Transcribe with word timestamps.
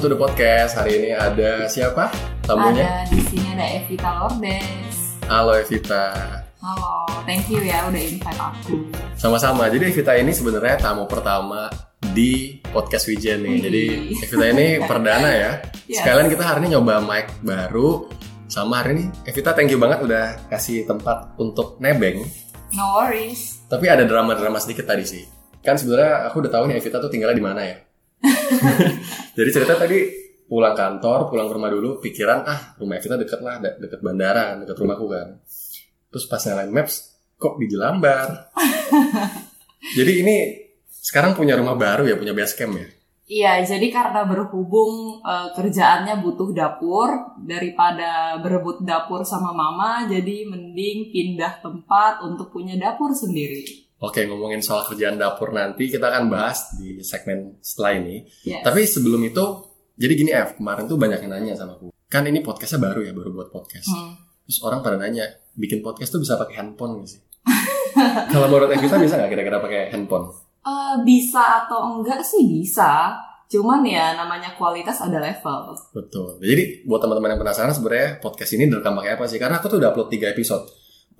Welcome 0.00 0.16
to 0.16 0.24
the 0.24 0.24
podcast. 0.32 0.80
Hari 0.80 0.92
ini 0.96 1.10
ada 1.12 1.68
siapa 1.68 2.08
tamunya? 2.48 3.04
Ada 3.04 3.12
di 3.12 3.20
sini 3.20 3.52
ada 3.52 3.68
Evita 3.68 4.10
Lordes. 4.16 4.96
Halo 5.28 5.52
Evita. 5.60 6.04
Halo, 6.56 7.04
thank 7.28 7.44
you 7.52 7.60
ya 7.60 7.84
udah 7.84 8.00
invite 8.00 8.40
aku. 8.40 8.80
Sama-sama. 9.20 9.68
Jadi 9.68 9.92
Evita 9.92 10.16
ini 10.16 10.32
sebenarnya 10.32 10.80
tamu 10.80 11.04
pertama 11.04 11.68
di 12.16 12.64
podcast 12.72 13.12
Wijen 13.12 13.44
nih. 13.44 13.52
Wih. 13.52 13.60
Jadi 13.60 13.82
Evita 14.24 14.46
ini 14.48 14.66
perdana 14.80 15.30
ya. 15.36 15.52
Yes. 15.84 16.00
Sekalian 16.00 16.32
kita 16.32 16.48
hari 16.48 16.64
ini 16.64 16.80
nyoba 16.80 17.04
mic 17.04 17.28
baru. 17.44 18.08
Sama 18.48 18.80
hari 18.80 18.96
ini 18.96 19.04
Evita 19.28 19.52
thank 19.52 19.68
you 19.68 19.76
banget 19.76 20.00
udah 20.00 20.48
kasih 20.48 20.88
tempat 20.88 21.36
untuk 21.36 21.76
nebeng. 21.76 22.24
No 22.72 23.04
worries. 23.04 23.68
Tapi 23.68 23.84
ada 23.84 24.08
drama-drama 24.08 24.64
sedikit 24.64 24.88
tadi 24.88 25.04
sih. 25.04 25.28
Kan 25.60 25.76
sebenarnya 25.76 26.32
aku 26.32 26.40
udah 26.40 26.52
tahu 26.56 26.72
nih 26.72 26.80
Evita 26.80 26.96
tuh 27.04 27.12
tinggalnya 27.12 27.36
di 27.36 27.44
mana 27.44 27.60
ya. 27.68 27.89
Jadi 29.36 29.48
cerita 29.52 29.74
tadi 29.76 29.98
pulang 30.50 30.74
kantor, 30.74 31.30
pulang 31.30 31.46
ke 31.46 31.54
rumah 31.54 31.70
dulu, 31.70 31.90
pikiran 32.02 32.42
ah 32.42 32.74
rumah 32.76 32.98
Evita 32.98 33.14
deket 33.14 33.40
lah, 33.40 33.62
de- 33.62 33.78
deket 33.78 34.02
bandara, 34.02 34.58
deket 34.58 34.76
rumahku 34.76 35.06
kan. 35.06 35.28
Terus 36.10 36.24
pas 36.26 36.42
nyalain 36.42 36.74
maps, 36.74 36.94
kok 37.38 37.54
di 37.56 37.70
Jelambar. 37.70 38.50
Jadi 39.98 40.12
ini 40.26 40.36
sekarang 40.90 41.38
punya 41.38 41.54
rumah 41.54 41.78
baru 41.78 42.04
ya, 42.04 42.18
punya 42.18 42.34
base 42.34 42.58
camp 42.58 42.76
ya. 42.76 42.88
Iya, 43.30 43.62
jadi 43.62 43.94
karena 43.94 44.26
berhubung 44.26 45.22
eh, 45.22 45.54
kerjaannya 45.54 46.18
butuh 46.18 46.50
dapur 46.50 47.38
daripada 47.38 48.34
berebut 48.42 48.82
dapur 48.82 49.22
sama 49.22 49.54
mama, 49.54 50.02
jadi 50.10 50.50
mending 50.50 51.14
pindah 51.14 51.62
tempat 51.62 52.26
untuk 52.26 52.50
punya 52.50 52.74
dapur 52.74 53.14
sendiri. 53.14 53.86
Oke, 54.00 54.24
ngomongin 54.24 54.64
soal 54.64 54.88
kerjaan 54.88 55.20
dapur 55.20 55.52
nanti 55.52 55.92
kita 55.92 56.08
akan 56.08 56.32
bahas 56.32 56.72
di 56.80 57.04
segmen 57.04 57.60
setelah 57.60 58.00
ini. 58.00 58.24
Yes. 58.48 58.64
Tapi 58.64 58.88
sebelum 58.88 59.20
itu, 59.28 59.44
jadi 60.00 60.12
gini 60.16 60.30
Ev, 60.32 60.56
kemarin 60.56 60.88
tuh 60.88 60.96
banyak 60.96 61.20
yang 61.20 61.36
nanya 61.36 61.52
sama 61.52 61.76
aku. 61.76 61.92
Kan 62.08 62.24
ini 62.24 62.40
podcastnya 62.40 62.80
baru 62.80 63.04
ya, 63.04 63.12
baru 63.12 63.28
buat 63.36 63.52
podcast. 63.52 63.92
Hmm. 63.92 64.16
Terus 64.48 64.64
orang 64.64 64.80
pada 64.80 64.96
nanya, 64.96 65.28
bikin 65.52 65.84
podcast 65.84 66.16
tuh 66.16 66.20
bisa 66.24 66.40
pakai 66.40 66.56
handphone 66.56 67.04
gak 67.04 67.12
sih? 67.12 67.20
Kalau 68.32 68.48
menurut 68.48 68.72
Evita 68.72 68.96
bisa 68.96 69.20
nggak 69.20 69.30
kira-kira 69.36 69.60
pakai 69.60 69.92
handphone? 69.92 70.32
Eh, 70.64 70.94
bisa 71.04 71.68
atau 71.68 71.92
enggak 71.92 72.24
sih 72.24 72.40
bisa. 72.48 73.12
Cuman 73.52 73.84
ya 73.84 74.16
namanya 74.16 74.56
kualitas 74.56 74.96
ada 75.04 75.20
level. 75.20 75.76
Betul. 75.92 76.40
Jadi 76.40 76.88
buat 76.88 77.04
teman-teman 77.04 77.36
yang 77.36 77.40
penasaran 77.44 77.76
sebenarnya 77.76 78.16
podcast 78.24 78.56
ini 78.56 78.64
direkam 78.64 78.96
pakai 78.96 79.20
apa 79.20 79.28
sih? 79.28 79.36
Karena 79.36 79.60
aku 79.60 79.68
tuh 79.68 79.76
udah 79.76 79.92
upload 79.92 80.08
3 80.08 80.32
episode. 80.32 80.64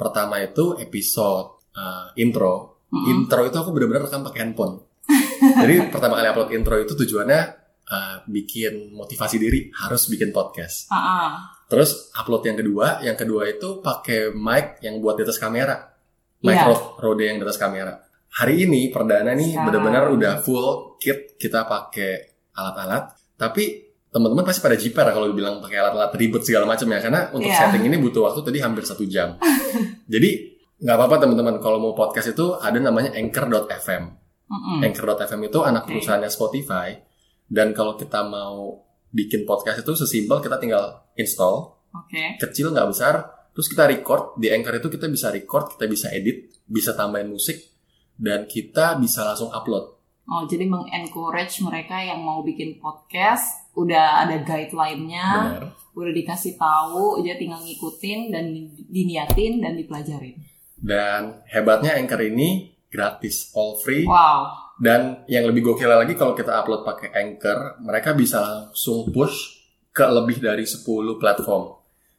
Pertama 0.00 0.41
itu 0.41 0.81
episode 0.81 1.59
uh, 1.74 2.10
intro. 2.16 2.82
Mm-mm. 2.90 3.06
Intro 3.10 3.46
itu 3.46 3.56
aku 3.56 3.70
bener-bener 3.70 4.10
rekam 4.10 4.26
pakai 4.26 4.40
handphone. 4.42 4.82
Jadi 5.62 5.90
pertama 5.90 6.18
kali 6.18 6.26
upload 6.30 6.50
intro 6.52 6.76
itu 6.76 6.92
tujuannya 6.94 7.40
uh, 7.86 8.16
bikin 8.26 8.94
motivasi 8.94 9.36
diri 9.38 9.70
harus 9.74 10.06
bikin 10.06 10.30
podcast. 10.30 10.91
Ah, 10.91 10.98
ah. 10.98 11.30
Terus 11.70 12.10
upload 12.14 12.42
yang 12.46 12.58
kedua, 12.58 12.86
yang 13.02 13.14
kedua 13.14 13.46
itu 13.46 13.78
pakai 13.78 14.34
mic 14.34 14.82
yang 14.82 14.98
buat 14.98 15.14
di 15.18 15.22
atas 15.22 15.38
kamera. 15.38 15.78
Mic 16.42 16.56
Iya. 16.56 16.66
Rode, 16.66 16.84
Rode 16.98 17.24
yang 17.30 17.36
di 17.38 17.44
atas 17.46 17.60
kamera. 17.60 17.94
Hari 18.30 18.64
ini 18.66 18.91
perdana 18.94 19.34
nih 19.34 19.58
benar-benar 19.58 20.10
udah 20.14 20.38
full 20.42 20.96
kit 20.98 21.34
kita 21.34 21.66
pakai 21.66 22.30
alat-alat. 22.54 23.10
Tapi 23.34 23.91
teman-teman 24.10 24.42
pasti 24.42 24.58
pada 24.58 24.74
jiper 24.74 25.06
kalau 25.06 25.30
bilang 25.30 25.62
pakai 25.62 25.78
alat-alat 25.78 26.10
ribet 26.19 26.42
segala 26.42 26.66
macam 26.66 26.91
ya 26.91 26.98
karena 26.98 27.30
untuk 27.30 27.47
Iya. 27.50 27.59
setting 27.70 27.86
ini 27.86 27.97
butuh 27.98 28.26
waktu 28.26 28.42
tadi 28.42 28.59
hampir 28.59 28.82
satu 28.82 29.06
jam. 29.06 29.38
Jadi 30.12 30.59
nggak 30.80 30.96
apa-apa 30.96 31.16
teman-teman 31.20 31.56
kalau 31.60 31.78
mau 31.78 31.92
podcast 31.92 32.32
itu 32.32 32.56
ada 32.56 32.76
namanya 32.80 33.12
anchor.fm. 33.12 34.02
Mm-mm. 34.50 34.78
Anchor.fm 34.82 35.41
itu 35.46 35.58
anak 35.62 35.86
Oke. 35.86 35.88
perusahaannya 35.94 36.30
Spotify. 36.32 36.88
Dan 37.46 37.70
kalau 37.76 37.94
kita 37.94 38.24
mau 38.26 38.82
bikin 39.10 39.42
podcast 39.42 39.82
itu 39.82 39.92
sesimpel 39.94 40.38
kita 40.38 40.56
tinggal 40.58 41.02
install 41.18 41.74
Oke. 41.91 42.38
kecil 42.38 42.70
nggak 42.70 42.88
besar 42.94 43.14
terus 43.50 43.66
kita 43.66 43.91
record 43.91 44.38
di 44.38 44.46
Anchor 44.54 44.78
itu 44.78 44.86
kita 44.86 45.10
bisa 45.10 45.34
record 45.34 45.74
kita 45.74 45.91
bisa 45.91 46.14
edit 46.14 46.62
bisa 46.62 46.94
tambahin 46.94 47.26
musik 47.26 47.58
dan 48.14 48.47
kita 48.47 48.94
bisa 49.02 49.26
langsung 49.26 49.50
upload 49.50 49.98
Oh, 50.30 50.47
jadi 50.47 50.62
mengencourage 50.62 51.58
mereka 51.58 51.98
yang 51.98 52.22
mau 52.22 52.47
bikin 52.47 52.78
podcast, 52.78 53.66
udah 53.74 54.22
ada 54.22 54.38
guideline-nya, 54.47 55.26
benar 55.58 55.74
udah 55.91 56.12
dikasih 56.14 56.54
tahu, 56.54 57.18
dia 57.26 57.34
tinggal 57.34 57.58
ngikutin 57.66 58.30
dan 58.30 58.54
di- 58.54 58.70
diniatin 58.86 59.58
dan 59.58 59.74
dipelajarin. 59.74 60.38
Dan 60.80 61.44
hebatnya 61.46 61.94
Anchor 61.94 62.20
ini 62.20 62.72
gratis 62.88 63.52
all 63.54 63.78
free 63.78 64.02
Wow. 64.02 64.74
dan 64.76 65.22
yang 65.28 65.46
lebih 65.46 65.62
gokil 65.62 65.86
lagi 65.86 66.16
kalau 66.16 66.32
kita 66.32 66.50
upload 66.56 66.82
pakai 66.82 67.12
Anchor 67.12 67.78
mereka 67.80 68.12
bisa 68.12 68.41
langsung 68.41 69.06
push 69.08 69.60
ke 69.91 70.02
lebih 70.02 70.41
dari 70.41 70.64
10 70.64 70.82
platform 71.16 71.76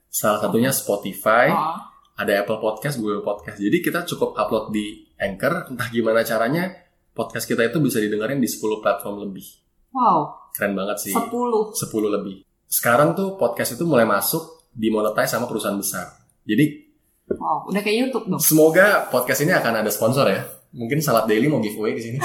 salah 0.08 0.40
satunya 0.40 0.70
Spotify 0.70 1.50
Oh, 1.50 1.78
ada 2.12 2.44
Apple 2.44 2.62
Podcast, 2.62 3.02
Google 3.02 3.26
Podcast. 3.26 3.58
Jadi 3.58 3.82
kita 3.82 4.06
cukup 4.06 4.38
upload 4.38 4.70
di 4.70 5.10
Anchor, 5.18 5.74
entah 5.74 5.90
gimana 5.90 6.22
caranya 6.22 6.70
podcast 7.10 7.50
kita 7.50 7.66
itu 7.66 7.82
bisa 7.82 7.98
didengarin 7.98 8.38
di 8.38 8.46
10 8.46 8.62
platform 8.78 9.26
lebih. 9.26 9.48
wow. 9.90 10.30
Keren 10.54 10.76
banget 10.76 11.00
sih. 11.02 11.14
10. 11.16 11.32
10 11.32 11.74
lebih. 12.12 12.44
Sekarang 12.68 13.16
tuh 13.16 13.40
podcast 13.40 13.74
itu 13.74 13.88
mulai 13.88 14.04
masuk 14.04 14.70
dimonetize 14.70 15.34
sama 15.34 15.48
perusahaan 15.48 15.74
besar. 15.74 16.12
Jadi 16.44 16.91
Wow, 17.36 17.68
udah 17.68 17.82
kayak 17.82 17.98
YouTube 18.08 18.26
dong. 18.28 18.42
semoga 18.42 19.08
podcast 19.08 19.42
ini 19.42 19.52
akan 19.52 19.74
ada 19.80 19.92
sponsor 19.92 20.26
ya. 20.26 20.42
Mungkin 20.72 21.00
Salad 21.00 21.28
Daily 21.28 21.46
mau 21.46 21.60
giveaway 21.60 21.92
di 21.94 22.02
sini. 22.02 22.18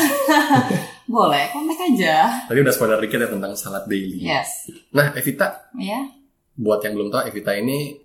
Boleh, 1.06 1.50
kontak 1.50 1.82
aja. 1.82 2.46
Tadi 2.46 2.58
udah 2.58 2.70
spoiler 2.70 2.98
dikit 2.98 3.18
ya 3.18 3.26
tentang 3.26 3.54
Salad 3.54 3.86
Daily. 3.86 4.22
Yes. 4.22 4.70
Nah, 4.90 5.10
Evita, 5.12 5.70
Ya. 5.74 6.06
buat 6.54 6.78
yang 6.80 6.94
belum 6.94 7.10
tahu 7.10 7.26
Evita 7.26 7.52
ini 7.52 7.98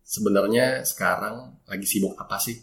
sebenarnya 0.00 0.84
sekarang 0.84 1.56
lagi 1.64 1.84
sibuk 1.84 2.12
apa 2.14 2.36
sih? 2.36 2.60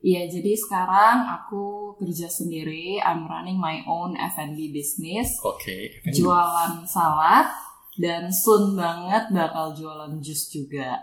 Iya, 0.00 0.32
jadi 0.32 0.56
sekarang 0.56 1.28
aku 1.28 1.92
kerja 2.00 2.24
sendiri. 2.24 2.96
I'm 2.96 3.28
running 3.28 3.60
my 3.60 3.84
own 3.84 4.16
F&B 4.16 4.72
business. 4.72 5.36
Oke. 5.44 6.00
jualan 6.08 6.88
salad 6.88 7.52
dan 8.00 8.32
soon 8.32 8.72
banget 8.72 9.28
bakal 9.28 9.76
jualan 9.76 10.16
jus 10.18 10.48
juga. 10.48 10.96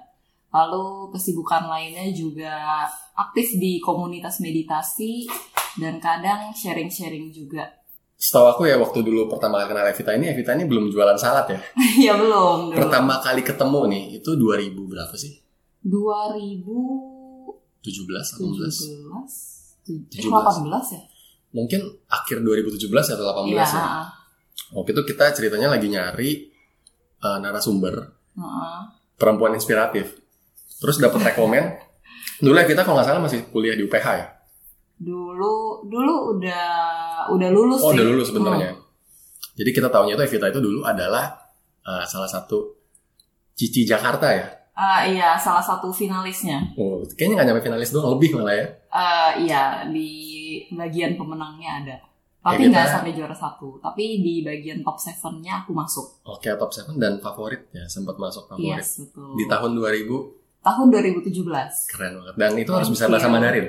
Lalu 0.47 1.11
kesibukan 1.11 1.67
lainnya 1.67 2.07
juga 2.15 2.87
aktif 3.13 3.59
di 3.59 3.83
komunitas 3.83 4.39
meditasi 4.39 5.27
dan 5.77 5.99
kadang 5.99 6.55
sharing-sharing 6.55 7.29
juga. 7.29 7.67
Setahu 8.17 8.49
aku 8.49 8.61
ya 8.65 8.81
waktu 8.81 9.05
dulu 9.05 9.29
pertama 9.29 9.61
kali 9.61 9.69
kenal 9.69 9.85
Evita 9.85 10.09
ini, 10.17 10.25
Evita 10.33 10.57
ini 10.57 10.65
belum 10.65 10.89
jualan 10.89 11.13
salad 11.21 11.53
ya. 11.53 11.59
ya 12.09 12.17
belum. 12.17 12.73
belum. 12.73 12.79
Pertama 12.81 13.21
kali 13.21 13.45
ketemu 13.45 13.81
nih, 13.93 14.03
itu 14.17 14.33
2000 14.33 14.73
berapa 14.89 15.13
sih? 15.13 15.37
2017, 15.85 17.53
17, 17.85 18.41
18? 18.41 19.85
17, 19.85 20.33
18 20.33 20.97
ya? 20.97 21.01
Mungkin 21.53 21.81
akhir 22.09 22.41
2017 22.41 22.89
atau 23.13 23.23
18 23.23 23.53
Iya. 23.53 23.63
ya. 23.63 24.09
Waktu 24.73 24.89
itu 24.91 25.03
kita 25.13 25.31
ceritanya 25.31 25.71
lagi 25.71 25.87
nyari 25.87 26.29
uh, 27.23 27.39
narasumber 27.39 27.95
heeh. 28.35 28.79
perempuan 29.15 29.55
inspiratif. 29.55 30.26
Terus 30.77 30.97
dapat 30.97 31.19
rekomen. 31.25 31.63
Dulu 32.37 32.53
Evita 32.55 32.81
kalau 32.81 32.95
nggak 32.95 33.07
salah 33.07 33.19
masih 33.19 33.49
kuliah 33.49 33.73
di 33.73 33.83
UPH 33.83 34.07
ya. 34.13 34.25
Dulu 34.95 35.85
dulu 35.85 36.13
udah 36.35 36.65
udah 37.29 37.49
lulus 37.49 37.79
Oh, 37.79 37.89
sih. 37.89 37.97
udah 37.97 38.05
lulus 38.07 38.27
sebenarnya. 38.29 38.71
Jadi 39.53 39.69
kita 39.71 39.87
tahunya 39.87 40.13
itu 40.13 40.23
Evita 40.27 40.47
itu 40.47 40.59
dulu 40.59 40.81
adalah 40.81 41.33
uh, 41.81 42.03
salah 42.03 42.27
satu 42.27 42.77
Cici 43.51 43.83
Jakarta 43.83 44.29
ya. 44.29 44.45
Ah, 44.71 45.01
iya, 45.01 45.33
salah 45.33 45.57
satu 45.59 45.89
finalisnya. 45.89 46.61
Oh, 46.77 47.01
kayaknya 47.11 47.41
nggak 47.41 47.47
nyampe 47.49 47.63
finalis 47.65 47.89
doang, 47.89 48.13
lebih 48.13 48.37
malah 48.37 48.53
ya. 48.53 48.67
Eh, 48.87 49.31
iya 49.43 49.63
di 49.83 50.09
bagian 50.69 51.13
pemenangnya 51.13 51.81
ada 51.81 51.97
Ya, 52.47 52.53
tapi 52.53 52.69
nggak 52.69 52.79
kita- 52.79 52.93
sampai 52.95 53.11
juara 53.11 53.35
satu 53.35 53.75
tapi 53.77 54.23
di 54.23 54.39
bagian 54.39 54.79
top 54.79 54.95
7-nya 54.95 55.59
aku 55.59 55.75
masuk 55.75 56.23
Oke, 56.23 56.47
top 56.55 56.71
7 56.71 56.95
dan 56.95 57.19
favorit 57.19 57.67
ya, 57.69 57.83
sempat 57.85 58.15
masuk 58.15 58.47
favorit. 58.47 58.79
yes 58.79 59.03
betul 59.03 59.35
Di 59.35 59.43
tahun 59.45 59.75
2000 59.75 60.07
tahun 60.67 60.87
2017 60.91 61.31
keren 61.87 62.11
banget. 62.19 62.33
Dan 62.35 62.51
itu 62.55 62.71
harus 62.71 62.89
bisa 62.89 63.07
Thank 63.07 63.13
bahasa 63.15 63.27
you. 63.27 63.33
Mandarin. 63.33 63.67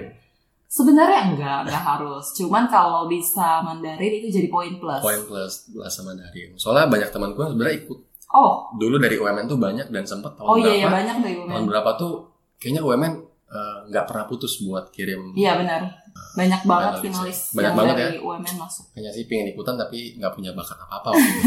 sebenarnya 0.68 1.20
enggak 1.32 1.58
enggak 1.64 1.84
harus 1.86 2.24
cuman 2.34 2.64
kalau 2.66 3.06
bisa 3.06 3.62
Mandarin 3.62 4.12
itu 4.18 4.28
jadi 4.28 4.48
poin 4.48 4.76
plus 4.76 5.00
Poin 5.00 5.22
plus 5.24 5.52
bahasa 5.72 6.00
Mandarin. 6.02 6.50
Soalnya 6.56 6.90
banyak 6.90 7.08
teman 7.08 7.32
gue 7.32 7.46
sebenarnya 7.46 7.76
ikut 7.86 7.98
oh 8.28 8.68
dulu 8.76 8.98
dari 8.98 9.16
UMN 9.16 9.46
tuh 9.46 9.56
banyak 9.56 9.88
dan 9.88 10.04
sempat 10.04 10.36
tahun 10.36 10.44
oh 10.44 10.56
iya 10.58 10.72
iya 10.74 10.86
berapa? 10.86 10.96
banyak 11.00 11.16
dari 11.22 11.34
tahun 11.38 11.48
UMN 11.48 11.64
berapa 11.64 11.90
tuh 11.96 12.12
kayaknya 12.60 12.82
UMN 12.84 13.12
eh, 13.48 13.76
nggak 13.88 14.04
pernah 14.04 14.24
putus 14.28 14.60
buat 14.60 14.92
kirim. 14.92 15.32
iya 15.32 15.56
benar 15.56 15.88
banyak 16.36 16.62
banget 16.62 16.92
Finalis. 17.00 17.06
finalis 17.08 17.38
Banyak 17.50 17.64
yang 17.64 17.78
banget 17.80 17.96
dari 17.96 18.18
UMN 18.20 18.54
masuk 18.60 18.84
Kayaknya 18.92 19.10
sih 19.10 19.24
pengen 19.24 19.46
ikutan 19.48 19.74
tapi 19.74 19.98
nggak 20.20 20.32
punya 20.36 20.50
bakat 20.52 20.76
apa-apa 20.76 21.08
waktu 21.16 21.30
itu. 21.32 21.42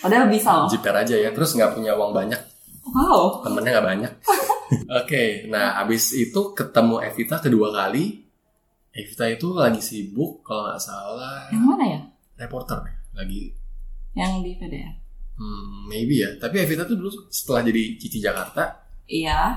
padahal 0.00 0.26
bisa 0.32 0.50
loh 0.56 0.68
Jiper 0.72 0.94
aja 0.96 1.14
ya. 1.14 1.30
Terus 1.30 1.50
nggak 1.52 1.70
punya 1.76 1.92
uang 1.92 2.16
banyak. 2.16 2.40
Wow 2.90 3.40
Temennya 3.42 3.70
nggak 3.74 3.86
banyak. 3.86 4.12
Oke, 5.00 5.24
nah 5.46 5.80
abis 5.80 6.12
itu 6.12 6.52
ketemu 6.52 7.00
Evita 7.02 7.38
kedua 7.38 7.68
kali. 7.70 8.24
Evita 8.90 9.24
itu 9.26 9.52
lagi 9.52 9.78
sibuk 9.78 10.42
kalau 10.42 10.66
nggak 10.66 10.80
salah 10.80 11.46
yang 11.48 11.64
mana 11.64 11.84
ya 11.86 12.00
reporter 12.36 12.80
lagi 13.12 13.52
yang 14.12 14.42
di 14.42 14.54
PDR. 14.54 14.92
Hmm, 15.34 15.86
maybe 15.86 16.18
ya. 16.18 16.34
Tapi 16.34 16.60
Evita 16.60 16.82
tuh 16.82 16.96
dulu 16.96 17.10
setelah 17.28 17.62
jadi 17.62 17.94
Cici 17.94 18.18
Jakarta 18.18 18.74
Iya. 19.06 19.54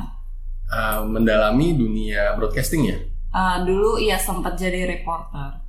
uh, 0.68 1.02
mendalami 1.04 1.74
dunia 1.74 2.32
broadcasting 2.34 2.86
ya 2.86 2.98
Eh, 3.32 3.58
dulu 3.64 3.96
iya 3.96 4.16
sempat 4.16 4.56
jadi 4.56 4.86
reporter. 4.86 5.60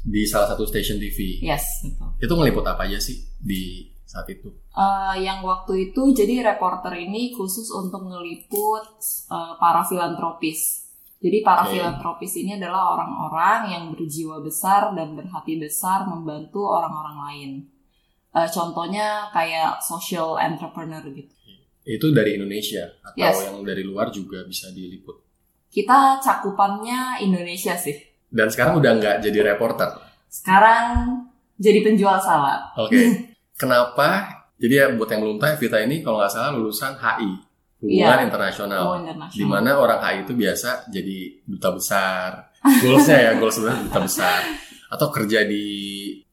di 0.00 0.24
salah 0.24 0.48
satu 0.48 0.64
stasiun 0.64 0.96
TV. 0.96 1.44
Yes, 1.44 1.64
betul. 1.84 2.08
Itu 2.16 2.32
ngeliput 2.32 2.64
apa 2.64 2.84
aja 2.84 2.96
sih 2.96 3.20
di 3.36 3.84
saat 4.10 4.26
itu? 4.26 4.50
Eh, 4.74 5.14
yang 5.22 5.38
waktu 5.46 5.94
itu 5.94 6.10
jadi 6.10 6.42
reporter 6.50 6.90
ini 6.98 7.30
khusus 7.30 7.70
untuk 7.70 8.02
ngeliput 8.02 8.98
eh, 9.30 9.54
para 9.62 9.86
filantropis. 9.86 10.90
Jadi 11.22 11.44
para 11.46 11.62
Oke. 11.68 11.78
filantropis 11.78 12.32
ini 12.42 12.58
adalah 12.58 12.96
orang-orang 12.98 13.60
yang 13.70 13.84
berjiwa 13.94 14.42
besar 14.42 14.90
dan 14.98 15.14
berhati 15.14 15.60
besar 15.60 16.08
membantu 16.10 16.66
orang-orang 16.66 17.16
lain. 17.30 17.50
Eh, 18.34 18.48
contohnya 18.50 19.30
kayak 19.30 19.78
social 19.78 20.34
entrepreneur 20.42 21.02
gitu. 21.06 21.30
Itu 21.86 22.10
dari 22.10 22.34
Indonesia 22.34 22.90
atau 23.02 23.14
Yes. 23.18 23.46
yang 23.46 23.62
dari 23.62 23.86
luar 23.86 24.10
juga 24.10 24.42
bisa 24.42 24.68
diliput. 24.74 25.22
Kita 25.70 26.18
cakupannya 26.18 27.22
Indonesia 27.22 27.78
sih. 27.78 27.94
Dan 28.26 28.50
sekarang 28.50 28.82
udah 28.82 28.98
nggak 28.98 29.16
jadi 29.22 29.54
reporter. 29.54 29.90
Sekarang 30.26 31.26
jadi 31.58 31.78
penjual 31.82 32.18
salad. 32.18 32.74
Oke. 32.74 32.98
Kenapa? 33.60 34.08
Jadi 34.56 34.74
ya 34.74 34.88
buat 34.92 35.08
yang 35.08 35.20
belum 35.20 35.36
tahu 35.36 35.50
Evita 35.54 35.78
ini 35.78 36.00
kalau 36.00 36.20
nggak 36.20 36.32
salah 36.32 36.52
lulusan 36.52 36.96
HI, 36.96 37.30
hubungan 37.80 38.16
Iya. 38.16 38.24
internasional. 38.24 38.82
Oh, 38.82 38.96
internasional. 38.96 39.36
di 39.36 39.44
mana 39.44 39.70
orang 39.76 40.00
HI 40.00 40.16
itu 40.24 40.32
biasa 40.34 40.88
jadi 40.88 41.18
duta 41.44 41.68
besar. 41.70 42.28
Goalsnya 42.60 43.18
ya, 43.20 43.30
goals 43.36 43.56
sebenarnya 43.56 43.84
duta 43.84 44.00
besar. 44.00 44.40
Atau 44.88 45.08
kerja 45.08 45.44
di 45.44 45.64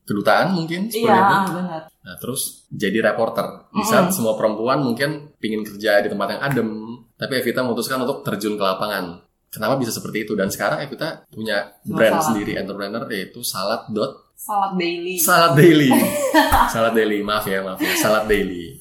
kedutaan 0.03 0.55
mungkin 0.55 0.87
seperti 0.87 1.03
Iya, 1.03 1.19
itu. 1.43 1.51
benar. 1.53 1.81
Nah, 1.87 2.15
terus 2.15 2.63
jadi 2.67 2.99
reporter. 3.05 3.67
Di 3.69 3.83
saat 3.83 4.11
semua 4.11 4.35
perempuan 4.35 4.79
mungkin 4.79 5.35
pingin 5.35 5.63
kerja 5.63 5.99
di 5.99 6.07
tempat 6.07 6.27
yang 6.35 6.41
adem, 6.41 6.69
tapi 7.15 7.33
Evita 7.37 7.59
memutuskan 7.59 7.99
untuk 8.01 8.23
terjun 8.23 8.55
ke 8.55 8.63
lapangan. 8.63 9.19
Kenapa 9.57 9.81
bisa 9.81 9.89
seperti 9.89 10.29
itu? 10.29 10.37
Dan 10.37 10.53
sekarang 10.53 10.85
Evita 10.85 11.25
punya 11.33 11.73
Jual 11.81 11.97
brand 11.97 12.21
salad. 12.21 12.27
sendiri 12.29 12.51
entrepreneur 12.53 13.03
yaitu 13.09 13.41
Salad 13.41 13.89
Dot 13.89 14.27
Salad 14.37 14.77
daily. 14.77 15.17
Salad 15.17 15.57
Daily. 15.57 15.89
Salad 16.73 16.93
Daily, 16.93 17.25
maaf 17.25 17.43
ya, 17.49 17.65
maaf 17.65 17.81
ya. 17.81 17.89
Salad 17.97 18.29
Daily. 18.29 18.77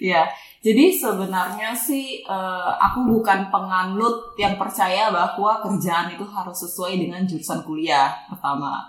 Iya. 0.00 0.24
Jadi 0.60 0.92
sebenarnya 0.92 1.72
sih 1.72 2.20
eh, 2.24 2.72
aku 2.80 3.08
bukan 3.08 3.48
penganut 3.52 4.36
yang 4.36 4.56
percaya 4.60 5.08
bahwa 5.08 5.60
kerjaan 5.64 6.12
itu 6.16 6.24
harus 6.24 6.64
sesuai 6.64 6.96
dengan 7.00 7.24
jurusan 7.28 7.60
kuliah 7.64 8.12
pertama. 8.28 8.88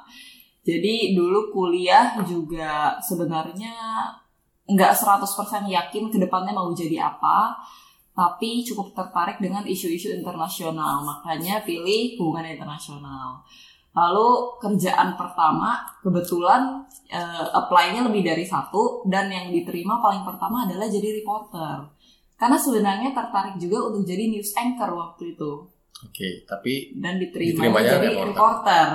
Jadi 0.63 1.15
dulu 1.15 1.51
kuliah 1.51 2.15
juga 2.23 2.95
sebenarnya 3.03 3.71
nggak 4.67 4.93
100% 4.95 5.67
yakin 5.67 6.11
ke 6.11 6.17
depannya 6.19 6.55
mau 6.55 6.71
jadi 6.71 7.07
apa, 7.07 7.55
tapi 8.21 8.61
cukup 8.61 8.93
tertarik 8.93 9.41
dengan 9.41 9.65
isu-isu 9.65 10.13
internasional. 10.13 11.01
Makanya 11.01 11.65
pilih 11.65 12.21
hubungan 12.21 12.53
internasional. 12.53 13.41
Lalu 13.97 14.61
kerjaan 14.61 15.17
pertama 15.17 15.81
kebetulan 16.05 16.85
eh, 17.09 17.45
apply-nya 17.49 18.05
lebih 18.05 18.21
dari 18.21 18.45
satu 18.45 19.01
dan 19.09 19.25
yang 19.33 19.49
diterima 19.49 19.97
paling 19.97 20.21
pertama 20.21 20.69
adalah 20.69 20.85
jadi 20.85 21.17
reporter. 21.17 21.89
Karena 22.37 22.57
sebenarnya 22.61 23.09
tertarik 23.09 23.57
juga 23.57 23.89
untuk 23.89 24.05
jadi 24.05 24.29
news 24.29 24.53
anchor 24.57 24.93
waktu 24.97 25.37
itu 25.37 25.51
Oke, 26.01 26.45
tapi 26.49 26.97
dan 26.97 27.21
diterima 27.21 27.61
Diterimanya 27.61 27.89
jadi 28.01 28.07
reporter. 28.09 28.29
reporter. 28.33 28.87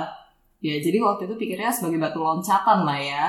Ya, 0.59 0.75
jadi 0.81 0.97
waktu 0.99 1.21
itu 1.29 1.35
pikirnya 1.39 1.71
sebagai 1.71 1.99
batu 2.03 2.19
loncatan 2.19 2.83
lah 2.83 2.99
ya. 2.99 3.25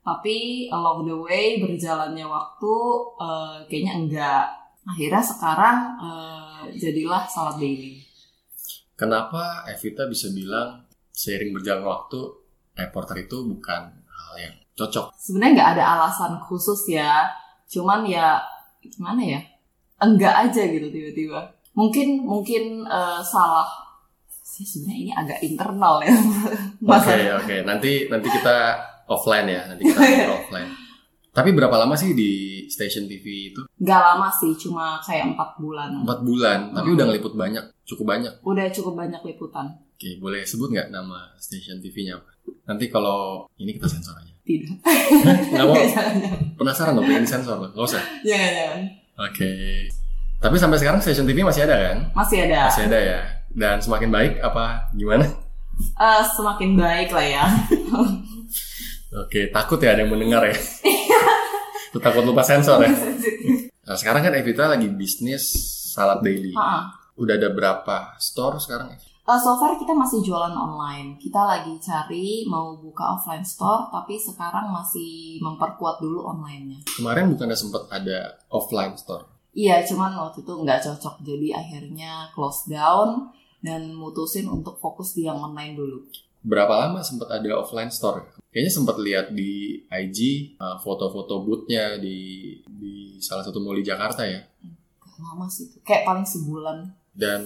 Tapi 0.00 0.68
along 0.72 1.04
the 1.04 1.16
way 1.16 1.60
berjalannya 1.60 2.24
waktu 2.24 2.74
eh, 3.20 3.56
kayaknya 3.68 3.94
enggak. 3.96 4.46
Akhirnya 4.88 5.20
sekarang 5.20 5.76
eh, 6.00 6.62
jadilah 6.74 7.28
salad 7.28 7.56
daily. 7.56 8.00
kenapa 8.94 9.62
Evita 9.68 10.04
bisa 10.04 10.32
bilang 10.32 10.82
seiring 11.12 11.52
berjalan 11.52 11.84
waktu 11.84 12.18
reporter 12.74 13.16
itu 13.20 13.46
bukan 13.46 13.82
hal 13.92 14.34
yang 14.36 14.54
cocok? 14.74 15.14
sebenarnya 15.14 15.52
nggak 15.54 15.70
ada 15.76 15.84
alasan 15.94 16.32
khusus 16.40 16.88
ya 16.88 17.26
cuman 17.66 18.02
ya 18.02 18.38
gimana 18.80 19.20
ya 19.20 19.40
enggak 19.98 20.34
aja 20.46 20.62
gitu 20.64 20.88
tiba-tiba 20.88 21.40
mungkin 21.74 22.24
mungkin 22.24 22.82
eh, 22.82 23.20
salah 23.22 23.66
sih 24.40 24.64
sebenarnya 24.64 24.98
ini 24.98 25.12
agak 25.12 25.38
internal 25.42 26.00
ya 26.00 26.10
Oke, 26.16 26.82
Masa- 26.82 27.38
oke. 27.38 27.56
Nanti 27.62 28.08
nanti 28.08 28.28
kita 28.30 28.56
offline 29.06 29.46
ya, 29.46 29.62
nanti 29.68 29.82
kita 29.84 30.00
offline. 30.32 30.70
Tapi 31.38 31.54
berapa 31.54 31.76
lama 31.78 31.94
sih 31.94 32.12
di 32.12 32.30
station 32.66 33.06
TV 33.06 33.24
itu? 33.48 33.62
nggak 33.78 34.00
lama 34.02 34.26
sih 34.28 34.58
cuma 34.58 34.98
kayak 34.98 35.30
empat 35.32 35.54
bulan 35.56 36.02
Empat 36.02 36.20
bulan, 36.20 36.58
tapi 36.72 36.88
Hmm. 36.88 36.96
udah 36.98 37.04
ngeliput 37.06 37.34
banyak, 37.34 37.62
cukup 37.84 38.04
banyak. 38.08 38.32
udah 38.42 38.66
cukup 38.68 38.94
banyak 38.96 39.20
liputan 39.24 39.70
Oke, 39.94 40.14
boleh 40.16 40.42
sebut 40.42 40.66
nggak 40.68 40.90
nama 40.90 41.30
station 41.36 41.78
TV-nya 41.78 42.14
apa? 42.14 42.30
Nanti 42.64 42.86
kalau 42.86 43.46
ini 43.54 43.70
kita 43.72 43.86
sensor 43.86 44.14
aja. 44.14 44.30
tidak 44.40 44.78
Nggak 45.50 45.64
mau? 45.64 45.74
Penasaran 46.54 46.94
dong, 46.94 47.02
pengen 47.04 47.22
disensor 47.22 47.54
loh? 47.56 47.66
Nggak 47.68 47.86
usah. 47.86 48.02
jangan 48.28 48.50
jangan. 48.52 48.80
Oke. 49.20 49.50
Tapi 50.36 50.54
sampai 50.54 50.76
sekarang 50.76 50.98
station 50.98 51.22
TV 51.24 51.42
masih 51.42 51.62
ada 51.64 51.76
kan? 51.84 51.98
masih 52.14 52.38
ada 52.44 52.66
Masih 52.66 52.82
ada 52.84 52.98
ya. 52.98 53.20
Dan 53.48 53.78
semakin 53.78 54.06
baik 54.08 54.32
apa 54.38 54.86
gimana? 54.92 55.26
Eh, 55.78 56.22
semakin 56.28 56.74
baik 56.74 57.10
lah 57.10 57.26
ya 57.28 57.44
Oke, 59.20 59.48
takut 59.48 59.78
ya 59.78 59.94
ada 59.94 60.02
yang 60.02 60.12
mendengar 60.12 60.42
ya. 60.44 60.54
Tuh, 61.98 62.06
takut 62.06 62.22
lupa 62.22 62.46
sensor 62.46 62.78
ya. 62.86 62.94
Nah, 63.90 63.98
sekarang 63.98 64.30
kan 64.30 64.32
Evita 64.38 64.70
lagi 64.70 64.86
bisnis 64.86 65.50
salad 65.90 66.22
daily. 66.22 66.54
Ha-ha. 66.54 66.94
Udah 67.18 67.34
ada 67.34 67.50
berapa 67.50 68.14
store 68.22 68.62
sekarang? 68.62 68.94
Eh, 68.94 69.38
so 69.42 69.58
far 69.58 69.74
kita 69.74 69.98
masih 69.98 70.22
jualan 70.22 70.54
online. 70.54 71.18
Kita 71.18 71.42
lagi 71.42 71.74
cari 71.82 72.46
mau 72.46 72.78
buka 72.78 73.18
offline 73.18 73.42
store, 73.42 73.90
tapi 73.90 74.14
sekarang 74.14 74.70
masih 74.70 75.42
memperkuat 75.42 75.98
dulu 75.98 76.22
online-nya. 76.22 76.86
Kemarin 76.86 77.34
bukannya 77.34 77.58
sempat 77.58 77.90
ada 77.90 78.38
offline 78.46 78.94
store. 78.94 79.26
Iya, 79.58 79.82
cuman 79.90 80.14
waktu 80.22 80.46
itu 80.46 80.54
nggak 80.54 80.78
cocok. 80.78 81.26
Jadi 81.26 81.50
akhirnya 81.50 82.30
close 82.30 82.70
down 82.70 83.34
dan 83.58 83.90
mutusin 83.90 84.46
untuk 84.46 84.78
fokus 84.78 85.18
di 85.18 85.26
yang 85.26 85.42
online 85.42 85.74
dulu. 85.74 86.06
Berapa 86.46 86.86
lama 86.86 87.02
sempat 87.02 87.26
ada 87.34 87.58
offline 87.58 87.90
store? 87.90 88.37
Kayaknya 88.48 88.72
sempat 88.72 88.96
lihat 88.96 89.26
di 89.30 89.84
IG 89.84 90.18
uh, 90.56 90.80
foto-foto 90.80 91.44
booth-nya 91.44 92.00
di 92.00 92.16
di 92.64 93.20
salah 93.20 93.44
satu 93.44 93.60
mall 93.60 93.76
di 93.76 93.84
Jakarta 93.84 94.24
ya. 94.24 94.40
Lama 95.20 95.44
sih 95.46 95.68
itu. 95.68 95.76
Kayak 95.84 96.08
paling 96.08 96.24
sebulan. 96.24 96.76
Dan 97.12 97.40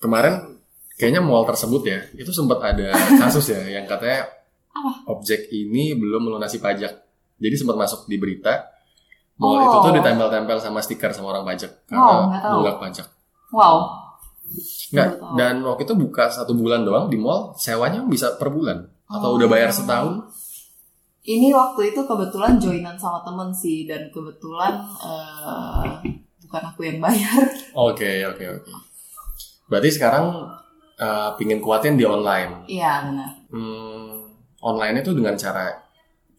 kemarin 0.00 0.56
kayaknya 0.96 1.20
mall 1.20 1.44
tersebut 1.44 1.82
ya, 1.84 2.00
itu 2.16 2.32
sempat 2.32 2.62
ada 2.64 2.88
kasus 3.20 3.52
ya 3.52 3.60
yang 3.68 3.84
katanya 3.84 4.30
Apa? 4.72 5.12
objek 5.12 5.50
ini 5.52 5.92
belum 5.92 6.30
melunasi 6.30 6.56
pajak. 6.56 6.92
Jadi 7.36 7.54
sempat 7.56 7.76
masuk 7.76 8.08
di 8.08 8.16
berita 8.16 8.64
mall 9.36 9.56
Oh. 9.56 9.64
itu 9.64 9.76
tuh 9.88 9.92
ditempel-tempel 9.96 10.60
sama 10.60 10.84
stiker 10.84 11.16
sama 11.16 11.32
orang 11.32 11.48
pajak 11.48 11.88
Wow, 11.88 12.28
karena 12.28 12.48
nunggak 12.52 12.76
pajak. 12.76 13.06
Wow. 13.50 13.76
Nggak, 14.92 15.08
dan 15.38 15.54
waktu 15.64 15.88
itu 15.88 15.94
buka 15.96 16.28
satu 16.28 16.52
bulan 16.52 16.82
doang 16.82 17.06
di 17.08 17.16
mall, 17.16 17.54
sewanya 17.56 18.02
bisa 18.04 18.34
per 18.36 18.50
bulan. 18.50 18.84
Atau 19.10 19.34
Oh. 19.34 19.36
udah 19.36 19.48
bayar 19.50 19.70
setahun, 19.70 20.22
Ini 21.20 21.52
waktu 21.52 21.92
itu 21.92 22.00
kebetulan 22.00 22.56
joinan 22.56 22.96
sama 22.96 23.20
temen 23.20 23.52
sih 23.52 23.84
dan 23.84 24.08
kebetulan 24.08 24.80
eh, 25.04 25.84
bukan 26.40 26.62
aku 26.64 26.80
yang 26.88 26.96
bayar. 26.96 27.44
Oke, 27.76 28.24
oke, 28.24 28.40
oke. 28.40 28.72
Berarti 29.68 29.90
sekarang 29.92 30.32
uh, 30.96 31.30
pingin 31.36 31.60
kuatin 31.60 31.94
di 31.94 32.08
online. 32.08 32.64
Iya 32.66 33.04
benar. 33.06 33.30
Hmm, 33.52 34.32
online 34.64 35.04
itu 35.04 35.12
dengan 35.12 35.36
cara 35.36 35.76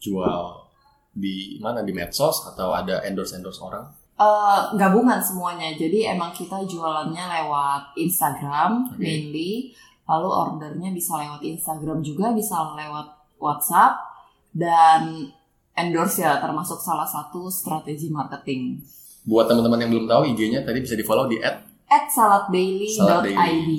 jual 0.02 0.66
di 1.14 1.56
mana 1.62 1.86
di 1.86 1.94
medsos 1.94 2.42
atau 2.50 2.74
ada 2.74 3.00
endorse 3.06 3.38
endorse 3.38 3.62
orang? 3.62 3.86
Eh, 4.18 4.60
gabungan 4.76 5.22
semuanya. 5.22 5.72
Jadi 5.72 6.04
emang 6.04 6.34
kita 6.34 6.58
jualannya 6.62 7.24
lewat 7.40 7.96
Instagram 7.96 8.92
Oke. 8.92 8.98
mainly. 9.00 9.72
Lalu 10.02 10.28
ordernya 10.28 10.90
bisa 10.90 11.14
lewat 11.16 11.40
Instagram 11.40 12.02
juga, 12.02 12.30
bisa 12.30 12.58
lewat 12.74 13.06
WhatsApp 13.38 14.02
dan 14.50 15.30
endorse 15.72 16.20
ya 16.20 16.36
termasuk 16.36 16.78
salah 16.78 17.06
satu 17.06 17.48
strategi 17.48 18.08
marketing. 18.08 18.82
Buat 19.22 19.48
teman-teman 19.48 19.78
yang 19.80 19.90
belum 19.90 20.06
tahu 20.06 20.22
IG-nya 20.30 20.62
tadi 20.62 20.78
bisa 20.78 20.92
di 20.92 21.02
follow 21.02 21.26
di 21.26 21.38
at 21.38 21.62
At 21.86 22.08
saladdaily.id. 22.08 23.70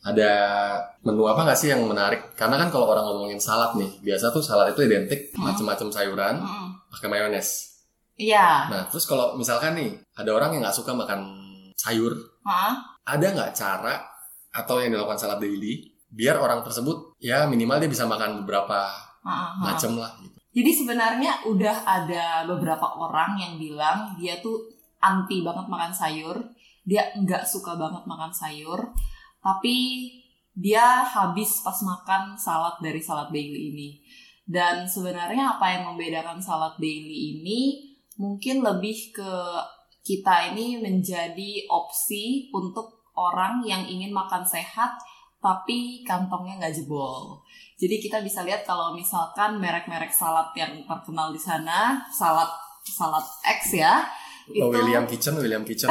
ada 0.00 0.32
menu 1.02 1.22
apa 1.24 1.44
nggak 1.44 1.58
sih 1.58 1.68
yang 1.68 1.84
menarik? 1.84 2.34
Karena 2.34 2.56
kan 2.56 2.68
kalau 2.68 2.86
orang 2.86 3.04
ngomongin 3.04 3.38
salad 3.38 3.76
nih, 3.76 3.90
biasa 4.00 4.30
tuh 4.30 4.40
salad 4.40 4.72
itu 4.72 4.82
identik 4.82 5.30
Hmm. 5.34 5.46
macam-macam 5.46 5.88
sayuran 5.88 6.34
Mm-mm. 6.40 6.68
pakai 6.90 7.08
mayones. 7.08 7.78
Iya. 8.18 8.66
Nah, 8.66 8.82
terus 8.90 9.06
kalau 9.06 9.38
misalkan 9.38 9.78
nih 9.78 9.90
ada 10.12 10.30
orang 10.34 10.50
yang 10.52 10.66
nggak 10.66 10.74
suka 10.74 10.90
makan 10.90 11.20
sayur, 11.78 12.10
Hah? 12.42 12.74
ada 13.06 13.26
nggak 13.30 13.54
cara 13.54 14.02
atau 14.52 14.80
yang 14.80 14.94
dilakukan 14.96 15.20
salad 15.20 15.40
daily 15.42 15.92
biar 16.08 16.40
orang 16.40 16.64
tersebut 16.64 17.20
ya 17.20 17.44
minimal 17.44 17.76
dia 17.78 17.90
bisa 17.92 18.08
makan 18.08 18.44
beberapa 18.44 18.88
macam 19.60 20.00
lah 20.00 20.16
gitu. 20.24 20.38
Jadi 20.58 20.70
sebenarnya 20.74 21.44
udah 21.46 21.76
ada 21.84 22.42
beberapa 22.48 22.96
orang 22.96 23.36
yang 23.38 23.54
bilang 23.60 24.16
dia 24.16 24.40
tuh 24.40 24.66
anti 24.98 25.44
banget 25.44 25.70
makan 25.70 25.92
sayur, 25.94 26.36
dia 26.82 27.12
nggak 27.14 27.46
suka 27.46 27.78
banget 27.78 28.02
makan 28.08 28.32
sayur, 28.34 28.90
tapi 29.44 30.08
dia 30.56 31.06
habis 31.06 31.62
pas 31.62 31.78
makan 31.86 32.34
salad 32.34 32.80
dari 32.82 32.98
salad 32.98 33.30
daily 33.30 33.70
ini. 33.70 33.88
Dan 34.48 34.88
sebenarnya 34.88 35.60
apa 35.60 35.76
yang 35.76 35.92
membedakan 35.92 36.40
salad 36.40 36.74
daily 36.80 37.38
ini 37.38 37.94
mungkin 38.18 38.64
lebih 38.64 39.14
ke 39.14 39.32
kita 40.02 40.50
ini 40.56 40.80
menjadi 40.80 41.68
opsi 41.68 42.48
untuk 42.50 42.97
orang 43.18 43.66
yang 43.66 43.82
ingin 43.82 44.14
makan 44.14 44.46
sehat 44.46 44.94
tapi 45.42 46.02
kantongnya 46.06 46.62
nggak 46.62 46.74
jebol. 46.74 47.42
Jadi 47.78 48.02
kita 48.02 48.22
bisa 48.22 48.42
lihat 48.42 48.66
kalau 48.66 48.94
misalkan 48.94 49.58
merek-merek 49.58 50.10
salad 50.10 50.50
yang 50.58 50.82
terkenal 50.82 51.30
di 51.30 51.38
sana, 51.38 52.02
salad 52.10 52.50
salad 52.82 53.22
X 53.46 53.78
ya, 53.78 54.02
oh, 54.62 54.70
William 54.70 55.06
Kitchen, 55.06 55.38
William 55.38 55.62
Kitchen. 55.62 55.90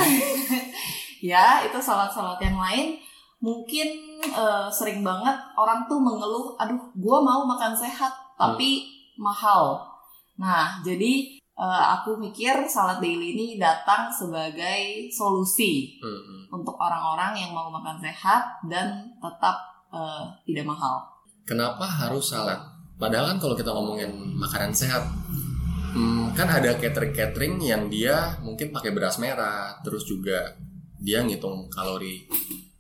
ya 1.32 1.66
itu 1.66 1.80
salad-salad 1.82 2.38
yang 2.44 2.58
lain 2.60 3.00
mungkin 3.38 3.88
uh, 4.34 4.70
sering 4.70 5.06
banget 5.06 5.38
orang 5.56 5.86
tuh 5.86 6.02
mengeluh, 6.02 6.58
aduh, 6.58 6.78
gue 6.98 7.18
mau 7.22 7.46
makan 7.46 7.74
sehat 7.78 8.12
tapi 8.36 8.84
hmm. 8.84 9.22
mahal. 9.22 9.82
Nah 10.38 10.82
jadi 10.82 11.38
uh, 11.58 11.84
aku 12.00 12.22
mikir 12.22 12.70
salad 12.70 13.02
daily 13.02 13.34
ini 13.34 13.48
datang 13.58 14.14
sebagai 14.14 15.10
solusi 15.10 15.98
hmm. 16.00 16.54
untuk 16.54 16.78
orang-orang 16.78 17.36
yang 17.42 17.52
mau 17.52 17.68
makan 17.74 17.98
sehat 17.98 18.62
dan 18.70 19.12
tetap 19.18 19.58
uh, 19.90 20.30
tidak 20.46 20.70
mahal. 20.70 21.04
Kenapa 21.44 21.84
harus 21.84 22.30
salad? 22.30 22.62
Padahal 22.98 23.36
kan 23.36 23.38
kalau 23.42 23.56
kita 23.58 23.70
ngomongin 23.74 24.10
makanan 24.38 24.74
sehat, 24.74 25.06
hmm, 25.94 26.34
kan 26.34 26.50
ada 26.50 26.78
catering-catering 26.78 27.62
yang 27.62 27.90
dia 27.90 28.38
mungkin 28.42 28.74
pakai 28.74 28.94
beras 28.94 29.22
merah, 29.22 29.78
terus 29.86 30.06
juga 30.06 30.58
dia 30.98 31.22
ngitung 31.22 31.70
kalori 31.70 32.26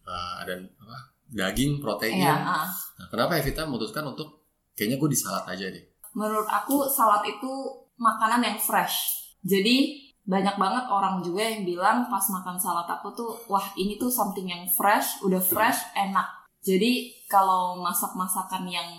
uh, 0.08 0.42
ada 0.42 0.58
apa 0.58 0.98
daging 1.28 1.78
protein 1.78 2.24
ya, 2.24 2.34
uh. 2.34 2.66
nah, 2.66 3.08
kenapa 3.14 3.38
Evita 3.38 3.68
memutuskan 3.68 4.10
untuk 4.10 4.48
kayaknya 4.74 4.98
gue 4.98 5.10
di 5.12 5.20
salad 5.20 5.46
aja 5.46 5.70
deh 5.70 5.86
menurut 6.18 6.50
aku 6.50 6.90
salad 6.90 7.22
itu 7.30 7.54
makanan 7.98 8.42
yang 8.46 8.58
fresh 8.58 9.27
jadi 9.44 9.98
banyak 10.27 10.60
banget 10.60 10.86
orang 10.92 11.24
juga 11.24 11.39
yang 11.39 11.63
bilang 11.63 12.10
pas 12.12 12.24
makan 12.27 12.60
salad 12.60 12.88
aku 12.88 13.16
tuh 13.16 13.32
wah 13.48 13.63
ini 13.80 13.96
tuh 13.96 14.12
something 14.12 14.48
yang 14.48 14.68
fresh 14.68 15.24
udah 15.24 15.39
fresh 15.39 15.88
enak 15.96 16.27
jadi 16.60 17.10
kalau 17.32 17.80
masak 17.80 18.12
masakan 18.13 18.68
yang 18.68 18.89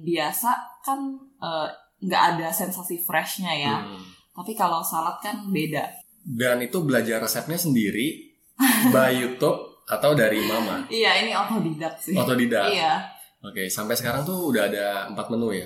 biasa 0.00 0.48
kan 0.80 0.96
eh, 1.42 1.68
nggak 2.00 2.22
uh, 2.24 2.28
ada 2.32 2.48
sensasi 2.48 3.04
freshnya 3.04 3.52
ya 3.52 3.76
hmm. 3.84 4.32
tapi 4.32 4.56
kalau 4.56 4.80
salad 4.80 5.20
kan 5.20 5.44
beda 5.52 5.92
dan 6.24 6.60
itu 6.64 6.80
belajar 6.84 7.20
resepnya 7.20 7.56
sendiri 7.60 8.36
by 8.94 9.12
YouTube 9.16 9.68
atau 9.88 10.12
dari 10.12 10.44
mama? 10.44 10.84
Iya, 10.92 11.24
ini 11.24 11.32
otodidak 11.32 11.96
sih. 11.96 12.12
Otodidak. 12.12 12.68
Iya. 12.68 13.00
Oke, 13.40 13.72
sampai 13.72 13.96
sekarang 13.96 14.28
tuh 14.28 14.52
udah 14.52 14.68
ada 14.68 14.86
empat 15.08 15.32
menu 15.32 15.56
ya? 15.56 15.64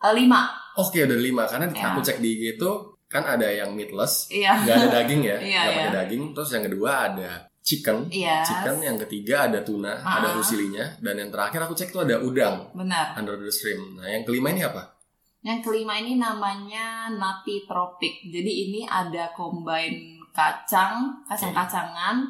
Uh, 0.00 0.14
lima. 0.16 0.48
Oke, 0.78 1.02
udah 1.02 1.18
lima. 1.18 1.44
Karena 1.50 1.66
iya. 1.74 1.90
aku 1.90 2.00
cek 2.06 2.22
di 2.22 2.38
IG 2.38 2.42
itu 2.54 2.70
kan 3.10 3.24
ada 3.24 3.48
yang 3.48 3.72
meatless, 3.72 4.28
iya. 4.28 4.52
nggak 4.62 4.74
ada 4.84 4.88
daging 5.00 5.22
ya, 5.24 5.36
iya, 5.42 5.60
nggak 5.64 5.72
iya. 5.74 5.80
pakai 5.82 5.94
daging. 6.04 6.22
Terus 6.36 6.50
yang 6.54 6.64
kedua 6.70 6.90
ada 7.10 7.30
chicken, 7.64 7.96
yes. 8.12 8.46
chicken. 8.46 8.76
Yang 8.84 8.96
ketiga 9.08 9.50
ada 9.50 9.64
tuna, 9.64 9.96
uh 9.96 9.98
-huh. 9.98 10.16
ada 10.22 10.28
fusilinya, 10.38 11.00
dan 11.02 11.18
yang 11.18 11.30
terakhir 11.34 11.66
aku 11.66 11.74
cek 11.74 11.90
tuh 11.90 12.06
ada 12.06 12.22
udang. 12.22 12.70
Benar. 12.76 13.18
Under 13.18 13.40
the 13.40 13.50
stream. 13.50 13.98
Nah, 13.98 14.06
yang 14.06 14.22
kelima 14.22 14.54
ini 14.54 14.62
apa? 14.62 14.94
Yang 15.42 15.70
kelima 15.70 15.98
ini 15.98 16.20
namanya 16.20 17.10
nati 17.10 17.64
tropik. 17.64 18.28
Jadi 18.28 18.52
ini 18.70 18.80
ada 18.84 19.32
combine 19.34 20.18
kacang, 20.34 21.24
kacang-kacangan, 21.26 22.28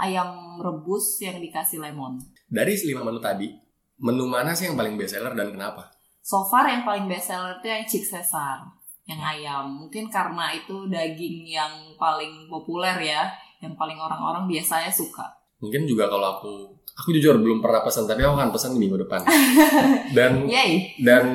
ayam 0.00 0.56
rebus 0.56 1.20
yang 1.20 1.36
dikasih 1.36 1.82
lemon. 1.82 2.16
Dari 2.48 2.72
lima 2.88 3.04
menu 3.04 3.20
tadi, 3.20 3.52
menu 4.00 4.24
mana 4.24 4.56
sih 4.56 4.70
yang 4.70 4.76
paling 4.78 4.96
best 4.96 5.20
seller 5.20 5.36
dan 5.36 5.52
kenapa? 5.52 5.99
So 6.30 6.46
far 6.46 6.62
yang 6.70 6.86
paling 6.86 7.10
best 7.10 7.26
seller 7.26 7.58
itu 7.58 7.66
yang 7.66 7.82
chick 7.90 8.06
Caesar, 8.06 8.62
yang 9.02 9.18
ayam. 9.18 9.82
Mungkin 9.82 10.06
karena 10.14 10.54
itu 10.54 10.86
daging 10.86 11.42
yang 11.42 11.90
paling 11.98 12.46
populer 12.46 12.94
ya, 13.02 13.26
yang 13.58 13.74
paling 13.74 13.98
orang-orang 13.98 14.46
biasanya 14.46 14.94
suka. 14.94 15.26
Mungkin 15.58 15.90
juga 15.90 16.06
kalau 16.06 16.38
aku, 16.38 16.70
aku 16.94 17.10
jujur 17.18 17.34
belum 17.34 17.58
pernah 17.58 17.82
pesan, 17.82 18.06
tapi 18.06 18.22
aku 18.22 18.38
akan 18.38 18.54
pesan 18.54 18.78
minggu 18.78 19.02
depan. 19.02 19.26
Dan 20.16 20.46
Yay. 20.46 21.02
dan 21.02 21.26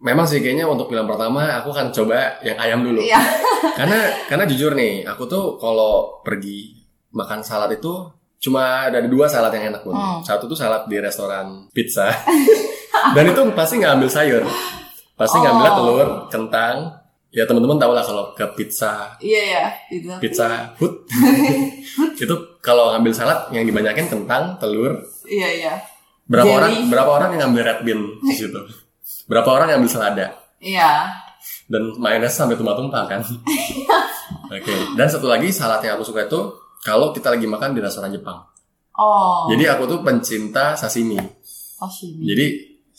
memang 0.00 0.24
sih 0.24 0.40
kayaknya 0.40 0.64
untuk 0.64 0.88
film 0.88 1.04
pertama 1.04 1.60
aku 1.60 1.76
akan 1.76 1.92
coba 1.92 2.40
yang 2.40 2.56
ayam 2.56 2.80
dulu. 2.80 3.04
Iya. 3.04 3.20
karena 3.78 4.24
karena 4.24 4.48
jujur 4.48 4.72
nih, 4.72 5.04
aku 5.04 5.28
tuh 5.28 5.60
kalau 5.60 6.24
pergi 6.24 6.80
makan 7.12 7.44
salad 7.44 7.76
itu 7.76 8.08
cuma 8.40 8.88
ada 8.88 9.04
dua 9.04 9.28
salad 9.28 9.52
yang 9.52 9.76
enak 9.76 9.84
pun. 9.84 9.92
Hmm. 9.92 10.24
Satu 10.24 10.48
tuh 10.48 10.56
salad 10.56 10.88
di 10.88 10.96
restoran 10.96 11.68
pizza. 11.76 12.08
Dan 13.16 13.24
itu 13.30 13.40
pasti 13.56 13.74
nggak 13.80 13.92
ambil 13.98 14.10
sayur. 14.10 14.42
Pasti 15.16 15.36
oh. 15.36 15.42
ngambil 15.44 15.66
telur, 15.76 16.08
kentang. 16.32 16.76
Ya 17.30 17.46
teman-teman 17.46 17.78
tahu 17.78 17.94
lah 17.94 18.02
kalau 18.02 18.24
ke 18.34 18.42
pizza. 18.58 19.14
Iya 19.22 19.42
ya, 19.46 19.64
itu. 19.94 20.10
Pizza 20.18 20.74
Hut. 20.82 21.06
itu 22.24 22.34
kalau 22.58 22.90
ngambil 22.90 23.12
salad 23.14 23.46
yang 23.54 23.62
dibanyakin 23.62 24.10
kentang, 24.10 24.58
telur. 24.58 24.98
Iya 25.30 25.48
iya. 25.54 25.74
Berapa 26.26 26.46
Jadi... 26.46 26.58
orang 26.58 26.72
berapa 26.90 27.10
orang 27.10 27.28
yang 27.34 27.40
ngambil 27.46 27.62
red 27.66 27.80
bean 27.86 28.00
di 28.22 28.34
situ? 28.34 28.60
Berapa 29.30 29.46
orang 29.46 29.66
yang 29.70 29.78
ambil 29.82 29.92
selada? 29.94 30.26
Iya. 30.58 31.10
Dan 31.70 31.94
mayones 32.02 32.34
sampai 32.34 32.58
tumpah-tumpah 32.58 33.02
kan. 33.06 33.22
Oke. 34.50 34.62
Okay. 34.66 34.78
Dan 34.98 35.06
satu 35.06 35.30
lagi 35.30 35.54
salad 35.54 35.82
yang 35.86 35.98
aku 35.98 36.06
suka 36.06 36.26
itu 36.26 36.40
kalau 36.82 37.14
kita 37.14 37.30
lagi 37.30 37.46
makan 37.46 37.74
di 37.74 37.80
restoran 37.82 38.10
Jepang. 38.10 38.42
Oh. 38.98 39.46
Jadi 39.50 39.70
aku 39.70 39.86
tuh 39.86 39.98
pencinta 40.02 40.74
sashimi. 40.74 41.18
Sashimi. 41.78 42.26
Jadi 42.26 42.46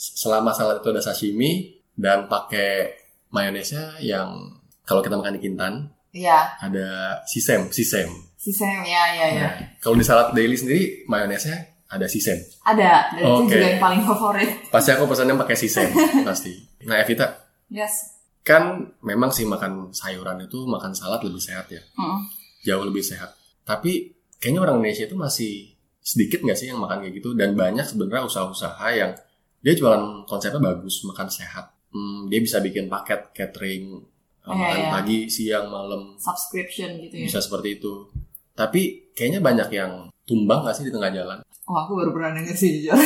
selama 0.02 0.50
salad 0.58 0.82
itu 0.82 0.90
ada 0.90 1.04
sashimi 1.06 1.78
dan 1.94 2.26
pakai 2.26 2.98
mayonesnya 3.30 4.02
yang 4.02 4.58
kalau 4.82 5.06
kita 5.06 5.14
makan 5.14 5.38
di 5.38 5.42
Kintan, 5.46 5.74
iya. 6.10 6.58
Ada 6.58 7.22
sisem, 7.30 7.70
sisem. 7.70 8.10
Sisem, 8.42 8.82
ya, 8.82 9.04
ya, 9.14 9.28
ya. 9.30 9.42
Nah, 9.46 9.54
kalau 9.78 9.94
di 9.94 10.04
salad 10.04 10.34
daily 10.34 10.58
sendiri 10.58 11.06
mayonesnya 11.06 11.86
ada 11.86 12.10
sisem. 12.10 12.42
Ada, 12.66 13.14
dan 13.14 13.22
okay. 13.22 13.30
itu 13.30 13.44
juga 13.54 13.68
yang 13.70 13.82
paling 13.84 14.02
favorit. 14.02 14.50
Pasti 14.74 14.90
aku 14.90 15.06
pesannya 15.06 15.38
pakai 15.38 15.56
sisem, 15.56 15.94
pasti. 16.28 16.58
Nah, 16.90 16.98
Evita. 16.98 17.46
Yes. 17.70 18.18
Kan 18.42 18.98
memang 19.06 19.30
sih 19.30 19.46
makan 19.46 19.94
sayuran 19.94 20.50
itu 20.50 20.66
makan 20.66 20.98
salad 20.98 21.22
lebih 21.22 21.40
sehat 21.40 21.70
ya. 21.70 21.80
Mm. 21.94 22.20
Jauh 22.66 22.84
lebih 22.90 23.06
sehat 23.06 23.38
tapi 23.72 24.18
kayaknya 24.42 24.62
orang 24.68 24.82
Indonesia 24.82 25.06
itu 25.06 25.18
masih 25.18 25.54
sedikit 26.02 26.42
nggak 26.42 26.58
sih 26.58 26.74
yang 26.74 26.82
makan 26.82 27.06
kayak 27.06 27.22
gitu 27.22 27.38
dan 27.38 27.54
banyak 27.54 27.86
sebenarnya 27.86 28.26
usaha-usaha 28.26 28.88
yang 28.92 29.12
dia 29.62 29.74
jualan 29.78 30.26
konsepnya 30.26 30.62
bagus 30.62 31.06
makan 31.06 31.30
sehat 31.30 31.70
hmm, 31.94 32.28
dia 32.28 32.40
bisa 32.42 32.58
bikin 32.60 32.90
paket 32.90 33.30
catering 33.34 34.02
oh, 34.46 34.54
makan 34.58 34.80
iya. 34.82 34.90
pagi 34.90 35.20
siang 35.30 35.70
malam 35.70 36.18
subscription 36.18 36.98
gitu 37.02 37.16
ya 37.22 37.26
bisa 37.30 37.40
seperti 37.40 37.78
itu 37.78 38.10
tapi 38.58 39.14
kayaknya 39.14 39.40
banyak 39.40 39.70
yang 39.72 39.92
tumbang 40.26 40.66
nggak 40.66 40.76
sih 40.76 40.86
di 40.90 40.94
tengah 40.94 41.14
jalan 41.14 41.40
oh 41.46 41.78
aku 41.78 41.92
baru 42.02 42.12
pernah 42.12 42.42
denger 42.42 42.56
sih 42.58 42.70
jujur 42.82 42.98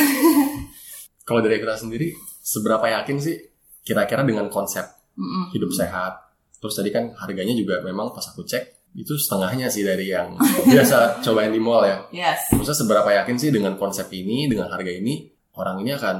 kalau 1.28 1.40
dari 1.44 1.60
kita 1.60 1.76
sendiri 1.76 2.16
seberapa 2.40 2.88
yakin 2.88 3.16
sih 3.20 3.36
kira-kira 3.84 4.26
dengan 4.26 4.48
konsep 4.48 4.84
mm 5.14 5.22
-mm. 5.22 5.44
hidup 5.54 5.70
sehat 5.70 6.26
terus 6.56 6.74
tadi 6.74 6.88
kan 6.88 7.12
harganya 7.20 7.52
juga 7.52 7.84
memang 7.84 8.10
pas 8.10 8.24
aku 8.32 8.42
cek 8.42 8.76
itu 8.96 9.12
setengahnya 9.12 9.68
sih 9.68 9.84
dari 9.84 10.08
yang 10.08 10.40
biasa 10.72 11.20
cobain 11.20 11.52
di 11.52 11.60
mall 11.60 11.84
ya. 11.84 11.98
Yes. 12.08 12.48
Maksudnya 12.56 12.80
seberapa 12.80 13.10
yakin 13.12 13.36
sih 13.36 13.52
dengan 13.52 13.76
konsep 13.76 14.08
ini, 14.08 14.48
dengan 14.48 14.72
harga 14.72 14.88
ini, 14.88 15.28
orang 15.52 15.84
ini 15.84 15.92
akan 15.92 16.16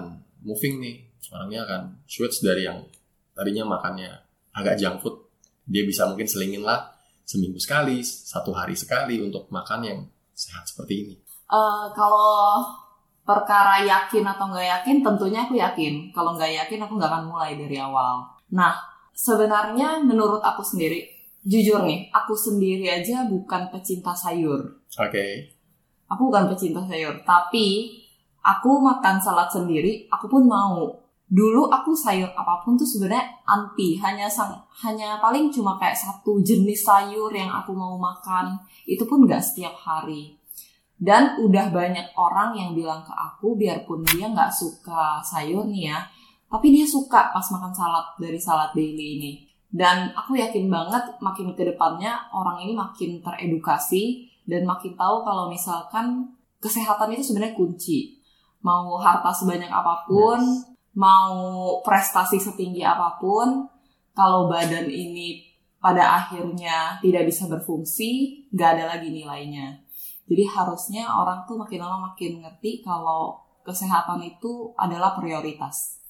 moving 0.46 0.78
nih. 0.78 0.96
Orangnya 1.34 1.66
akan 1.66 1.82
switch 2.06 2.38
dari 2.46 2.70
yang 2.70 2.86
tadinya 3.34 3.66
makannya 3.66 4.14
agak 4.54 4.78
junk 4.78 5.02
food. 5.02 5.26
Dia 5.66 5.82
bisa 5.82 6.06
mungkin 6.06 6.30
selingin 6.30 6.62
lah 6.62 6.94
seminggu 7.26 7.58
sekali, 7.58 8.06
satu 8.06 8.54
hari 8.54 8.78
sekali 8.78 9.18
untuk 9.18 9.50
makan 9.50 9.80
yang 9.82 10.00
sehat 10.30 10.62
seperti 10.70 10.94
ini. 11.02 11.14
Uh, 11.50 11.90
kalau 11.90 12.62
perkara 13.26 13.82
yakin 13.82 14.22
atau 14.22 14.46
nggak 14.54 14.68
yakin, 14.78 14.96
tentunya 15.02 15.42
aku 15.42 15.58
yakin. 15.58 16.14
Kalau 16.14 16.38
nggak 16.38 16.54
yakin, 16.64 16.78
aku 16.86 16.94
nggak 16.94 17.10
akan 17.10 17.24
mulai 17.26 17.58
dari 17.58 17.76
awal. 17.82 18.22
Nah, 18.54 18.78
sebenarnya 19.10 20.06
menurut 20.06 20.38
aku 20.38 20.62
sendiri, 20.62 21.02
jujur 21.42 21.82
nih, 21.82 22.06
aku 22.14 22.38
sendiri 22.38 22.86
aja 22.86 23.26
bukan 23.26 23.74
pecinta 23.74 24.14
sayur. 24.14 24.86
Oke. 24.94 25.10
Okay. 25.10 25.32
Aku 26.06 26.30
bukan 26.30 26.46
pecinta 26.46 26.86
sayur, 26.86 27.26
tapi 27.26 27.90
aku 28.46 28.78
makan 28.78 29.18
salad 29.18 29.50
sendiri, 29.50 30.06
aku 30.06 30.30
pun 30.30 30.46
mau. 30.46 31.02
Dulu 31.26 31.66
aku 31.66 31.90
sayur 31.90 32.30
apa 32.38 32.62
pun 32.62 32.78
tuh 32.78 32.86
sebenarnya 32.86 33.42
anti, 33.42 33.98
hanya 33.98 34.30
sang, 34.30 34.54
hanya 34.86 35.18
paling 35.18 35.50
cuma 35.50 35.74
kayak 35.74 35.98
satu 35.98 36.38
jenis 36.38 36.86
sayur 36.86 37.34
yang 37.34 37.50
aku 37.50 37.74
mau 37.74 37.98
makan. 37.98 38.62
Itu 38.86 39.10
pun 39.10 39.26
nggak 39.26 39.42
setiap 39.42 39.74
hari. 39.74 40.38
Dan 40.94 41.42
udah 41.42 41.74
banyak 41.74 42.14
orang 42.14 42.54
yang 42.54 42.70
bilang 42.78 43.02
ke 43.02 43.10
aku, 43.10 43.58
biarpun 43.58 44.06
dia 44.06 44.30
nggak 44.30 44.54
suka 44.54 45.18
sayur 45.20 45.66
nih 45.66 45.90
ya, 45.90 45.98
tapi 46.46 46.70
dia 46.70 46.86
suka 46.86 47.34
pas 47.34 47.44
makan 47.50 47.74
salad 47.74 48.06
dari 48.22 48.38
salad 48.38 48.70
daily 48.72 49.18
ini. 49.18 49.32
Dan 49.66 50.14
aku 50.14 50.38
yakin 50.38 50.70
banget 50.70 51.18
makin 51.18 51.52
ke 51.52 51.66
depannya 51.66 52.30
orang 52.32 52.62
ini 52.64 52.72
makin 52.72 53.18
teredukasi 53.18 54.30
dan 54.46 54.62
makin 54.62 54.94
tahu 54.94 55.26
kalau 55.26 55.50
misalkan 55.50 56.32
kesehatan 56.62 57.12
itu 57.12 57.34
sebenarnya 57.34 57.58
kunci. 57.58 58.15
Mau 58.66 58.98
harta 58.98 59.30
sebanyak 59.30 59.70
apa 59.70 60.02
pun, 60.10 60.42
Yes. 60.42 60.66
mau 60.98 61.38
prestasi 61.86 62.42
setinggi 62.42 62.82
apa 62.82 63.14
pun, 63.22 63.70
kalau 64.10 64.50
badan 64.50 64.90
ini 64.90 65.46
pada 65.78 66.18
akhirnya 66.18 66.98
tidak 66.98 67.30
bisa 67.30 67.46
berfungsi, 67.46 68.42
nggak 68.50 68.70
ada 68.74 68.84
lagi 68.98 69.14
nilainya. 69.14 69.86
Jadi 70.26 70.42
harusnya 70.50 71.06
orang 71.06 71.46
tuh 71.46 71.54
makin 71.54 71.78
lama 71.78 72.10
makin 72.10 72.42
ngerti 72.42 72.82
kalau 72.82 73.38
kesehatan 73.62 74.18
itu 74.26 74.74
adalah 74.74 75.14
prioritas. 75.14 76.02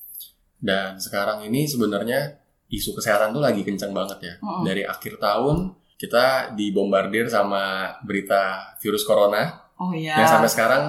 Dan 0.57 0.97
sekarang 0.97 1.45
ini 1.45 1.69
sebenarnya 1.69 2.41
isu 2.73 2.97
kesehatan 2.97 3.37
tuh 3.37 3.45
lagi 3.45 3.61
kencang 3.61 3.93
banget 3.93 4.19
ya. 4.25 4.35
Mm-mm. 4.41 4.65
Dari 4.65 4.83
akhir 4.89 5.21
tahun 5.21 5.77
kita 6.01 6.57
dibombardir 6.57 7.29
sama 7.29 7.93
berita 8.05 8.73
virus 8.81 9.05
corona 9.05 9.49
Oh 9.77 9.93
iya. 9.93 10.17
yang 10.17 10.29
sampai 10.29 10.49
sekarang 10.49 10.85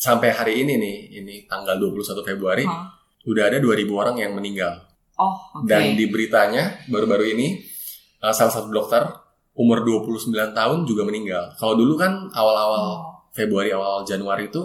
sampai 0.00 0.32
hari 0.32 0.64
ini 0.64 0.80
nih, 0.80 0.96
ini 1.20 1.34
tanggal 1.44 1.76
21 1.76 2.24
Februari 2.24 2.64
Hah. 2.64 2.88
udah 3.28 3.52
ada 3.52 3.60
2000 3.60 3.84
orang 3.92 4.16
yang 4.16 4.32
meninggal. 4.32 4.80
Oh, 5.20 5.36
oke. 5.60 5.68
Dan 5.68 5.92
di 6.00 6.08
beritanya 6.08 6.80
baru-baru 6.88 7.36
ini 7.36 7.60
uh, 8.24 8.32
salah 8.32 8.48
satu 8.48 8.72
dokter 8.72 9.04
umur 9.60 9.84
29 9.84 10.32
tahun 10.32 10.78
juga 10.88 11.04
meninggal. 11.04 11.52
Kalau 11.60 11.76
dulu 11.76 12.00
kan 12.00 12.32
awal-awal 12.32 12.80
Oh, 12.80 13.00
Februari 13.30 13.70
awal 13.70 14.02
Januari 14.08 14.48
itu 14.48 14.64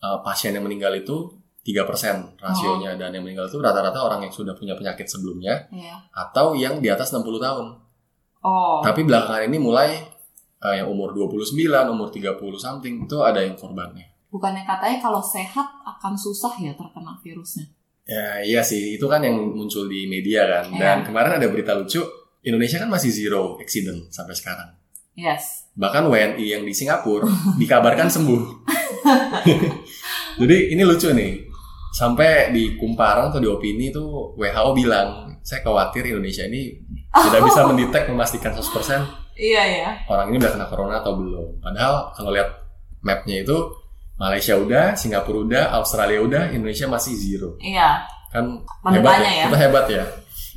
uh, 0.00 0.18
pasien 0.22 0.54
yang 0.54 0.62
meninggal 0.62 0.94
itu 0.94 1.34
3% 1.60 2.40
rasionya 2.40 2.96
dan 2.96 3.12
yang 3.12 3.20
meninggal 3.20 3.50
itu 3.50 3.60
rata-rata 3.60 4.00
orang 4.00 4.24
yang 4.24 4.32
sudah 4.32 4.56
punya 4.56 4.72
penyakit 4.72 5.04
sebelumnya 5.04 5.68
iya. 5.68 6.00
atau 6.16 6.56
yang 6.56 6.80
di 6.80 6.88
atas 6.88 7.12
60 7.12 7.26
tahun. 7.36 7.66
Oh, 8.40 8.80
Tapi 8.80 9.04
belakangan 9.04 9.44
ini 9.44 9.58
mulai 9.60 10.00
uh, 10.64 10.74
yang 10.74 10.88
umur 10.88 11.12
29, 11.12 11.60
umur 11.92 12.08
30 12.08 12.40
something 12.56 12.94
itu 13.04 13.16
ada 13.20 13.44
yang 13.44 13.58
korbannya. 13.60 14.09
Bukannya 14.30 14.62
katanya 14.62 14.98
kalau 14.98 15.20
sehat 15.20 15.66
akan 15.82 16.14
susah 16.14 16.54
ya 16.56 16.72
terkena 16.72 17.18
virusnya? 17.18 17.66
Ya 18.06 18.40
iya 18.40 18.62
sih, 18.62 18.94
itu 18.94 19.06
kan 19.06 19.20
yang 19.20 19.36
muncul 19.36 19.86
di 19.86 20.06
media 20.06 20.42
kan. 20.48 20.70
Dan 20.72 21.02
Iya. 21.02 21.06
kemarin 21.06 21.38
ada 21.38 21.46
berita 21.46 21.74
lucu, 21.74 22.02
Indonesia 22.42 22.78
kan 22.78 22.90
masih 22.90 23.10
zero 23.10 23.54
accident 23.58 24.08
sampai 24.08 24.34
sekarang. 24.34 24.70
Yes. 25.14 25.68
Bahkan 25.76 26.08
WNI 26.08 26.42
yang 26.48 26.62
di 26.62 26.72
Singapura 26.72 27.28
dikabarkan 27.60 28.08
sembuh. 28.08 28.42
Jadi 30.40 30.56
ini 30.72 30.82
lucu 30.82 31.10
nih. 31.10 31.50
Sampai 31.90 32.54
di 32.54 32.78
Kumparan 32.78 33.34
atau 33.34 33.42
di 33.42 33.50
Opini 33.50 33.90
itu 33.90 34.02
WHO 34.38 34.70
bilang, 34.72 35.26
saya 35.42 35.58
khawatir 35.60 36.06
Indonesia 36.06 36.46
ini 36.46 36.70
tidak 37.10 37.42
bisa 37.42 37.60
mendetek 37.68 38.06
memastikan 38.06 38.54
100% 38.54 39.02
Iya 39.34 39.62
ya. 39.64 39.90
orang 40.06 40.30
ini 40.30 40.36
udah 40.38 40.52
kena 40.52 40.66
corona 40.70 41.00
atau 41.02 41.18
belum. 41.18 41.58
Padahal 41.58 42.14
kalau 42.14 42.30
lihat 42.30 42.46
mapnya 43.00 43.42
itu 43.42 43.56
Malaysia 44.20 44.54
udah, 44.60 44.92
Singapura 44.92 45.38
udah, 45.48 45.64
Australia 45.80 46.20
udah, 46.20 46.42
Indonesia 46.52 46.84
masih 46.84 47.16
zero. 47.16 47.56
Iya. 47.56 48.04
Kan 48.28 48.60
hebat 48.92 49.16
tanya 49.16 49.30
ya. 49.32 49.44
Kita 49.48 49.56
hebat 49.56 49.86
ya. 49.88 50.04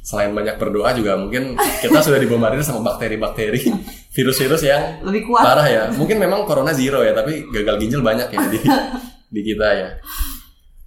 Selain 0.04 0.36
banyak 0.36 0.60
berdoa 0.60 0.92
juga 0.92 1.16
mungkin 1.16 1.56
kita 1.80 2.04
sudah 2.04 2.20
dibombardir 2.20 2.60
sama 2.60 2.84
bakteri-bakteri, 2.84 3.64
virus-virus 4.20 4.68
yang 4.68 5.00
Lebih 5.08 5.32
kuat. 5.32 5.48
parah 5.48 5.68
ya. 5.72 5.84
Mungkin 5.96 6.20
memang 6.20 6.44
corona 6.44 6.76
zero 6.76 7.00
ya, 7.08 7.16
tapi 7.16 7.48
gagal 7.48 7.80
ginjal 7.80 8.04
banyak 8.04 8.28
ya 8.28 8.40
di 8.52 8.60
di 9.40 9.42
kita 9.48 9.68
ya. 9.72 9.90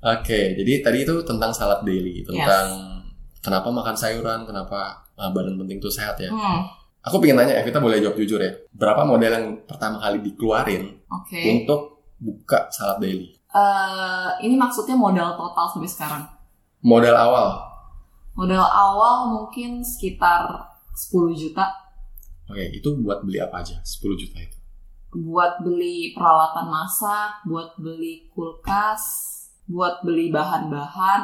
Oke, 0.07 0.55
jadi 0.61 0.85
tadi 0.85 1.09
itu 1.09 1.24
tentang 1.24 1.51
salad 1.57 1.81
daily, 1.83 2.22
tentang 2.29 2.68
kenapa 3.40 3.72
makan 3.72 3.96
sayuran, 3.96 4.44
kenapa 4.44 5.01
ah, 5.16 5.33
badan 5.33 5.57
penting 5.57 5.81
itu 5.81 5.88
sehat 5.88 6.20
ya. 6.20 6.29
Hmm, 6.29 6.62
Aku 7.07 7.22
pengen 7.22 7.38
nanya, 7.38 7.62
Evita 7.62 7.79
boleh 7.79 8.03
jawab 8.03 8.18
jujur 8.18 8.42
ya. 8.42 8.51
Berapa 8.74 9.07
model 9.07 9.31
yang 9.31 9.46
pertama 9.62 10.03
kali 10.03 10.27
dikeluarin 10.27 11.07
Oke. 11.07 11.38
untuk 11.38 11.95
buka 12.18 12.68
salad 12.70 13.00
daily? 13.00 13.35
Eh, 13.48 14.29
ini 14.42 14.55
maksudnya 14.55 14.94
modal 14.94 15.35
total 15.35 15.66
sampai 15.70 15.88
sekarang. 15.88 16.24
Modal 16.81 17.16
awal. 17.16 17.48
Modal 18.37 18.62
awal 18.62 19.33
mungkin 19.33 19.81
sekitar 19.81 20.44
10 20.92 21.33
juta 21.33 21.64
Oke, 22.46 22.62
itu 22.70 22.88
buat 23.00 23.24
beli 23.24 23.40
apa 23.40 23.59
aja? 23.59 23.81
10 23.81 24.14
juta 24.14 24.38
itu. 24.38 24.55
buat 25.11 25.64
beli 25.64 26.12
peralatan 26.12 26.68
masak, 26.68 27.40
buat 27.42 27.72
beli 27.74 28.29
kulkas, 28.31 29.00
buat 29.64 30.05
beli 30.05 30.29
bahan-bahan, 30.29 31.22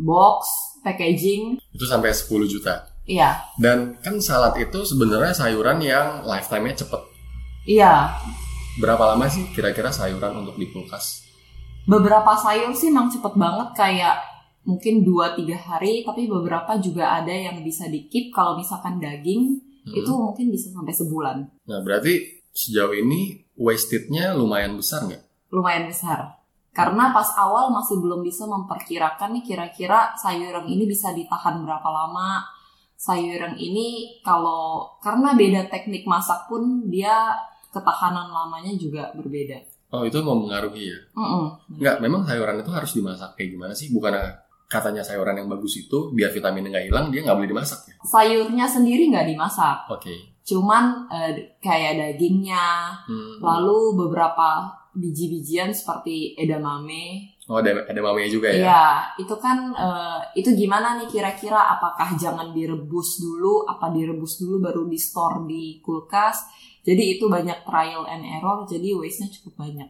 box, 0.00 0.48
packaging. 0.80 1.60
Itu 1.70 1.84
sampai 1.84 2.10
10 2.10 2.26
juta. 2.48 2.88
Iya, 3.04 3.36
Dan 3.60 4.00
kan 4.00 4.16
salad 4.18 4.56
itu 4.56 4.80
sebenarnya 4.82 5.30
sayuran 5.30 5.76
yang 5.78 6.24
lifetime-nya 6.24 6.74
cepet. 6.74 7.02
iya. 7.68 8.16
Berapa 8.74 9.14
lama 9.14 9.30
sih 9.30 9.46
kira-kira 9.54 9.94
sayuran 9.94 10.42
untuk 10.42 10.58
di 10.58 10.66
kulkas? 10.70 11.22
Beberapa 11.86 12.34
sayur 12.34 12.74
sih 12.74 12.90
emang 12.90 13.12
cepet 13.12 13.34
banget 13.38 13.68
kayak 13.76 14.16
mungkin 14.64 15.04
2-3 15.04 15.54
hari, 15.54 16.02
tapi 16.02 16.24
beberapa 16.26 16.80
juga 16.80 17.20
ada 17.20 17.30
yang 17.30 17.60
bisa 17.60 17.86
di-keep 17.86 18.32
kalau 18.32 18.56
misalkan 18.56 18.98
daging 18.98 19.60
Hmm. 19.84 20.00
itu 20.00 20.12
mungkin 20.16 20.48
bisa 20.48 20.72
sampai 20.72 20.96
sebulan. 20.96 21.36
Nah, 21.68 21.84
berarti 21.84 22.40
sejauh 22.56 22.96
ini 22.96 23.44
wasted-nya 23.52 24.32
lumayan 24.32 24.80
besar 24.80 25.04
nggak? 25.04 25.52
Lumayan 25.52 25.92
besar. 25.92 26.40
Karena 26.72 27.12
pas 27.12 27.28
awal 27.36 27.68
masih 27.68 28.00
belum 28.00 28.24
bisa 28.24 28.48
memperkirakan 28.48 29.36
nih 29.38 29.44
kira-kira 29.44 30.16
sayuran 30.16 30.66
ini 30.66 30.88
bisa 30.88 31.12
ditahan 31.12 31.62
berapa 31.62 31.84
lama. 31.84 32.42
Sayuran 32.96 33.60
ini 33.60 34.18
kalau 34.24 34.88
karena 35.04 35.36
beda 35.36 35.68
teknik 35.68 36.08
masak 36.08 36.48
pun 36.48 36.88
dia 36.88 37.36
ketahanan 37.74 38.30
lamanya 38.30 38.70
juga 38.78 39.10
berbeda. 39.18 39.58
Oh, 39.90 40.02
itu 40.02 40.18
mempengaruhi 40.22 40.90
ya? 40.90 40.98
Mm-mm. 41.14 41.78
Nggak, 41.78 41.96
memang 42.02 42.22
sayuran 42.26 42.62
itu 42.62 42.70
harus 42.70 42.90
dimasak 42.94 43.34
kayak 43.34 43.50
gimana 43.54 43.72
sih? 43.74 43.90
Bukan 43.90 44.10
katanya 44.66 45.02
sayuran 45.06 45.38
yang 45.38 45.46
bagus 45.46 45.78
itu 45.78 46.10
biar 46.10 46.34
vitaminnya 46.34 46.70
nggak 46.74 46.86
hilang, 46.90 47.06
dia 47.14 47.22
nggak 47.22 47.36
boleh 47.38 47.50
dimasak 47.50 47.80
ya? 47.86 47.94
Sayurnya 48.02 48.66
sendiri 48.66 49.06
nggak 49.10 49.28
dimasak, 49.30 49.86
Oke. 49.86 50.34
cuman 50.42 51.06
eh, 51.14 51.58
kayak 51.62 51.94
dagingnya, 51.94 52.90
Hmm. 53.06 53.38
lalu 53.38 53.94
beberapa 53.94 54.66
biji-bijian 54.94 55.70
seperti 55.70 56.34
edamame. 56.34 57.34
Oh, 57.44 57.60
ada 57.60 58.00
mamanya 58.00 58.30
juga 58.30 58.48
ya? 58.48 58.56
Iya, 58.64 58.84
itu 59.20 59.34
kan 59.36 59.70
eh, 59.76 60.20
itu 60.42 60.50
gimana 60.56 60.96
nih 60.98 61.06
kira-kira 61.12 61.76
apakah 61.76 62.16
jangan 62.18 62.50
direbus 62.50 63.20
dulu, 63.20 63.68
apa 63.68 63.92
direbus 63.92 64.42
dulu 64.42 64.58
baru 64.58 64.88
di 64.88 64.98
store 64.98 65.44
di 65.46 65.78
kulkas. 65.78 66.50
Jadi 66.84 67.16
itu 67.16 67.32
banyak 67.32 67.64
trial 67.64 68.04
and 68.04 68.28
error, 68.28 68.68
jadi 68.68 68.92
waste-nya 68.92 69.32
cukup 69.40 69.64
banyak. 69.64 69.88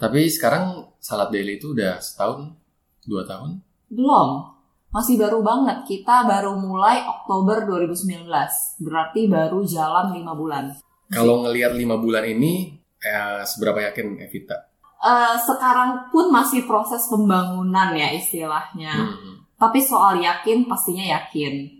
Tapi 0.00 0.24
sekarang 0.32 0.96
salad 0.96 1.28
daily 1.28 1.60
itu 1.60 1.76
udah 1.76 2.00
setahun, 2.00 2.56
dua 3.04 3.28
tahun. 3.28 3.60
Belum. 3.92 4.56
Masih 4.88 5.20
baru 5.20 5.44
banget. 5.44 5.84
Kita 5.84 6.24
baru 6.24 6.56
mulai 6.56 7.04
Oktober 7.04 7.68
2019. 7.68 8.24
Berarti 8.80 9.28
baru 9.28 9.60
jalan 9.60 10.16
5 10.16 10.32
bulan. 10.32 10.64
Kalau 11.12 11.44
ngelihat 11.44 11.76
lima 11.76 12.00
bulan 12.00 12.24
ini, 12.24 12.72
eh, 13.00 13.44
seberapa 13.44 13.84
yakin 13.84 14.16
Evita? 14.24 14.56
Eh, 14.98 15.36
sekarang 15.38 16.08
pun 16.10 16.32
masih 16.32 16.64
proses 16.64 17.04
pembangunan 17.06 17.92
ya 17.92 18.10
istilahnya. 18.16 18.92
Hmm. 18.92 19.44
Tapi 19.60 19.78
soal 19.82 20.18
yakin 20.18 20.66
pastinya 20.66 21.04
yakin. 21.04 21.77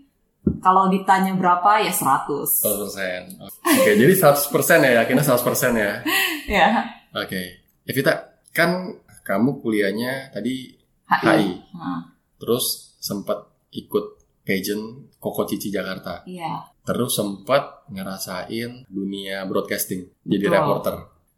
Kalau 0.59 0.87
ditanya 0.91 1.35
berapa 1.35 1.83
ya 1.83 1.91
100. 1.91 2.63
100%. 2.63 3.39
Oke, 3.43 3.91
jadi 3.95 4.13
100% 4.15 4.87
ya, 4.87 4.91
yakinnya 5.03 5.23
100% 5.23 5.75
ya. 5.75 5.93
Ya. 6.49 6.81
Oke. 7.13 7.61
Evita, 7.85 8.41
kan 8.49 8.97
kamu 9.21 9.61
kuliahnya 9.61 10.33
tadi 10.33 10.73
HI. 11.05 11.21
HI, 11.21 11.49
Nah, 11.77 12.01
terus 12.41 12.97
sempat 12.97 13.45
ikut 13.69 14.17
pageant 14.41 15.13
Koko 15.21 15.45
Cici 15.45 15.69
Jakarta. 15.69 16.25
Iya. 16.25 16.65
Terus 16.81 17.13
sempat 17.13 17.85
ngerasain 17.93 18.89
dunia 18.89 19.45
broadcasting, 19.45 20.09
jadi 20.25 20.49
Betul. 20.49 20.57
reporter. 20.57 20.95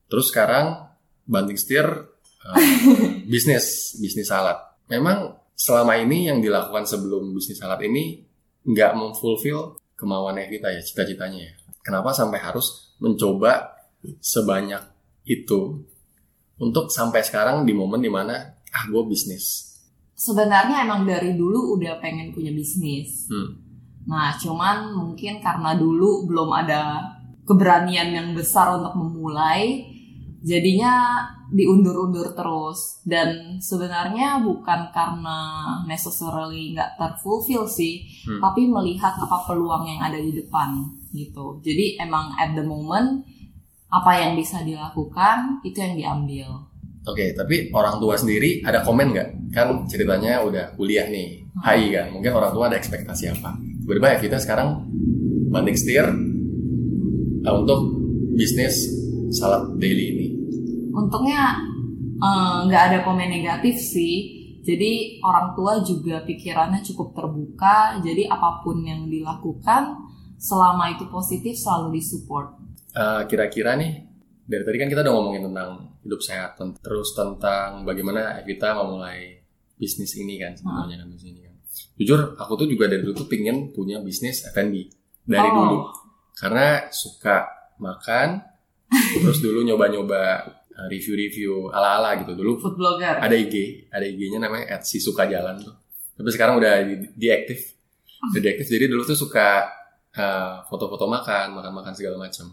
Terus 0.08 0.26
sekarang 0.32 0.88
banting 1.28 1.60
setir 1.60 1.88
eh, 2.48 2.56
bisnis, 3.32 4.00
bisnis 4.00 4.32
salad. 4.32 4.56
Memang 4.88 5.36
selama 5.52 6.00
ini 6.00 6.32
yang 6.32 6.40
dilakukan 6.40 6.88
sebelum 6.88 7.36
bisnis 7.36 7.60
salad 7.60 7.84
ini 7.84 8.24
nggak 8.66 8.92
memfulfill 8.94 9.78
kemauan 9.98 10.38
Evita 10.42 10.70
ya, 10.70 10.82
cita-citanya 10.82 11.52
ya. 11.52 11.54
Kenapa 11.82 12.14
sampai 12.14 12.42
harus 12.42 12.94
mencoba 13.02 13.74
sebanyak 14.22 14.82
itu 15.26 15.82
untuk 16.62 16.90
sampai 16.94 17.22
sekarang 17.26 17.66
di 17.66 17.74
momen 17.74 18.02
di 18.02 18.10
mana 18.10 18.58
ah 18.70 18.84
gue 18.86 19.04
bisnis. 19.10 19.78
Sebenarnya 20.14 20.86
emang 20.86 21.10
dari 21.10 21.34
dulu 21.34 21.78
udah 21.78 21.98
pengen 21.98 22.30
punya 22.30 22.54
bisnis. 22.54 23.26
Hmm. 23.26 23.58
Nah, 24.06 24.38
cuman 24.38 24.94
mungkin 24.94 25.42
karena 25.42 25.74
dulu 25.74 26.30
belum 26.30 26.50
ada 26.54 27.02
keberanian 27.46 28.14
yang 28.14 28.28
besar 28.38 28.78
untuk 28.78 28.94
memulai, 28.98 29.90
jadinya 30.46 31.26
diundur-undur 31.52 32.32
terus 32.32 33.04
dan 33.04 33.60
sebenarnya 33.60 34.40
bukan 34.40 34.88
karena 34.90 35.40
necessarily 35.86 36.72
nggak 36.72 36.96
terfulfill 36.96 37.68
sih 37.68 38.08
Hmm. 38.22 38.38
tapi 38.40 38.66
melihat 38.66 39.18
apa 39.18 39.44
peluang 39.44 39.84
yang 39.84 40.00
ada 40.00 40.16
di 40.16 40.32
depan 40.32 40.78
gitu 41.12 41.60
jadi 41.60 42.00
emang 42.00 42.32
at 42.38 42.54
the 42.54 42.62
moment 42.62 43.26
apa 43.90 44.12
yang 44.16 44.38
bisa 44.38 44.64
dilakukan 44.64 45.60
itu 45.62 45.78
yang 45.78 45.96
diambil 45.96 46.48
Oke, 47.02 47.34
tapi 47.34 47.74
orang 47.74 47.98
tua 47.98 48.14
sendiri 48.14 48.62
ada 48.62 48.86
komen 48.86 49.10
nggak? 49.10 49.30
Kan 49.50 49.90
ceritanya 49.90 50.38
udah 50.46 50.78
kuliah 50.78 51.10
nih, 51.10 51.42
Hmm. 51.50 51.66
HI 51.66 51.90
kan. 51.90 52.06
Mungkin 52.14 52.30
orang 52.30 52.54
tua 52.54 52.70
ada 52.70 52.78
ekspektasi 52.78 53.26
apa? 53.34 53.58
Tiba-tiba 53.58 54.22
Evita 54.22 54.38
sekarang 54.38 54.86
banting 55.50 55.74
setir 55.74 56.06
uh, 57.42 57.54
untuk 57.58 57.90
bisnis 58.38 58.86
salad 59.34 59.82
daily 59.82 60.06
ini. 60.14 60.28
Untungnya 60.92 61.58
eh, 62.20 62.58
nggak 62.68 62.84
ada 62.92 62.98
komen 63.08 63.32
negatif 63.32 63.80
sih. 63.80 64.40
Jadi 64.62 65.18
orang 65.26 65.58
tua 65.58 65.82
juga 65.82 66.22
pikirannya 66.22 66.86
cukup 66.86 67.18
terbuka. 67.18 67.98
Jadi 68.06 68.30
apa 68.30 68.62
pun 68.62 68.86
yang 68.86 69.10
dilakukan 69.10 69.98
selama 70.42 70.94
itu 70.94 71.06
positif 71.10 71.54
selalu 71.54 72.02
disupport. 72.02 72.58
Uh, 72.92 73.24
Kira-kira 73.30 73.78
nih, 73.78 74.06
dari 74.46 74.66
tadi 74.66 74.78
kan 74.82 74.90
kita 74.90 75.02
udah 75.06 75.14
ngomongin 75.14 75.48
tentang 75.48 75.70
hidup 76.02 76.22
sehat, 76.22 76.58
terus 76.82 77.14
tentang 77.14 77.86
bagaimana 77.86 78.42
Evita 78.42 78.74
memulai 78.74 79.46
bisnis 79.78 80.18
ini 80.18 80.42
kan, 80.42 80.58
sebenarnya 80.58 81.06
kan 81.06 81.08
bisnis 81.14 81.30
ini 81.32 81.42
kan. 81.46 81.54
Jujur, 81.96 82.36
aku 82.36 82.54
tuh 82.58 82.68
juga 82.68 82.90
dari 82.90 83.06
dulu 83.06 83.14
tuh 83.16 83.30
pingin 83.30 83.70
punya 83.72 84.02
bisnis 84.02 84.44
F&B 84.50 84.74
dari 85.24 85.50
Oh. 85.54 85.56
dulu, 85.56 85.78
karena 86.36 86.90
suka 86.90 87.48
makan, 87.78 88.42
terus 89.22 89.40
dulu 89.40 89.62
nyoba-nyoba 89.62 90.22
uh, 90.42 90.61
review-review 90.88 91.74
ala-ala 91.74 92.20
gitu 92.22 92.36
dulu. 92.36 92.60
food 92.62 92.76
blogger 92.80 93.20
Ada 93.20 93.36
IG, 93.36 93.88
ada 93.92 94.06
IG-nya 94.08 94.40
namanya 94.40 94.80
at 94.80 94.88
si 94.88 95.02
suka 95.02 95.28
jalan 95.28 95.60
tuh. 95.60 95.76
Tapi 96.16 96.30
sekarang 96.32 96.60
udah 96.62 96.74
di, 96.86 96.96
diaktif, 97.18 97.76
udah 98.32 98.42
diaktif. 98.42 98.68
Jadi 98.70 98.86
dulu 98.88 99.02
tuh 99.04 99.18
suka 99.18 99.68
uh, 100.16 100.64
foto-foto 100.68 101.10
makan, 101.10 101.58
makan-makan 101.58 101.94
segala 101.98 102.22
macam. 102.22 102.52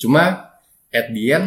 Cuma 0.00 0.54
at 0.90 1.06
the 1.12 1.24
end 1.30 1.46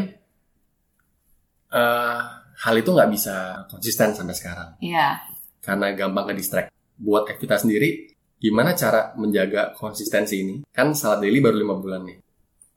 uh, 1.73 2.21
hal 2.63 2.75
itu 2.77 2.89
nggak 2.93 3.11
bisa 3.11 3.65
konsisten 3.67 4.15
sampai 4.15 4.35
sekarang 4.37 4.69
Iya 4.79 5.33
karena 5.63 5.95
gampang 5.95 6.27
ke 6.29 6.33
distract. 6.35 6.69
Buat 6.99 7.31
aktivitas 7.31 7.63
sendiri, 7.65 8.13
gimana 8.37 8.75
cara 8.75 9.15
menjaga 9.15 9.71
konsistensi 9.73 10.43
ini? 10.43 10.55
Kan 10.69 10.93
salad 10.93 11.23
daily 11.23 11.39
baru 11.39 11.57
lima 11.57 11.75
bulan 11.79 12.03
nih. 12.03 12.19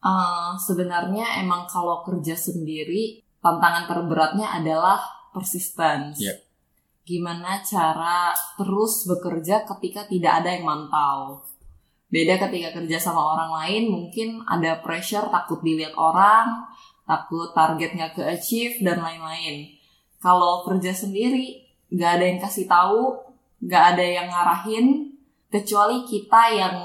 Eh, 0.06 0.52
sebenarnya 0.62 1.42
emang 1.42 1.66
kalau 1.66 2.06
kerja 2.06 2.38
sendiri 2.38 3.25
tantangan 3.46 3.86
terberatnya 3.86 4.50
adalah 4.58 4.98
persistence. 5.30 6.18
Iya. 6.18 6.34
Gimana 7.06 7.62
cara 7.62 8.34
terus 8.58 9.06
bekerja 9.06 9.62
ketika 9.62 10.10
tidak 10.10 10.42
ada 10.42 10.50
yang 10.50 10.66
mantau. 10.66 11.46
Beda 12.10 12.34
ketika 12.42 12.74
kerja 12.74 12.98
sama 12.98 13.22
orang 13.22 13.50
lain 13.62 13.82
mungkin 13.94 14.42
ada 14.50 14.82
pressure 14.82 15.30
takut 15.30 15.62
dilihat 15.62 15.94
orang, 15.94 16.66
takut 17.06 17.54
targetnya 17.54 18.10
ke 18.10 18.26
achieve 18.26 18.82
dan 18.82 18.98
lain-lain. 18.98 19.70
Kalau 20.18 20.66
kerja 20.66 20.90
sendiri 20.90 21.62
nggak 21.94 22.10
ada 22.18 22.24
yang 22.26 22.40
kasih 22.42 22.66
tahu, 22.66 23.14
nggak 23.62 23.84
ada 23.94 24.02
yang 24.02 24.26
ngarahin, 24.26 25.14
kecuali 25.46 26.02
kita 26.02 26.42
yang 26.50 26.76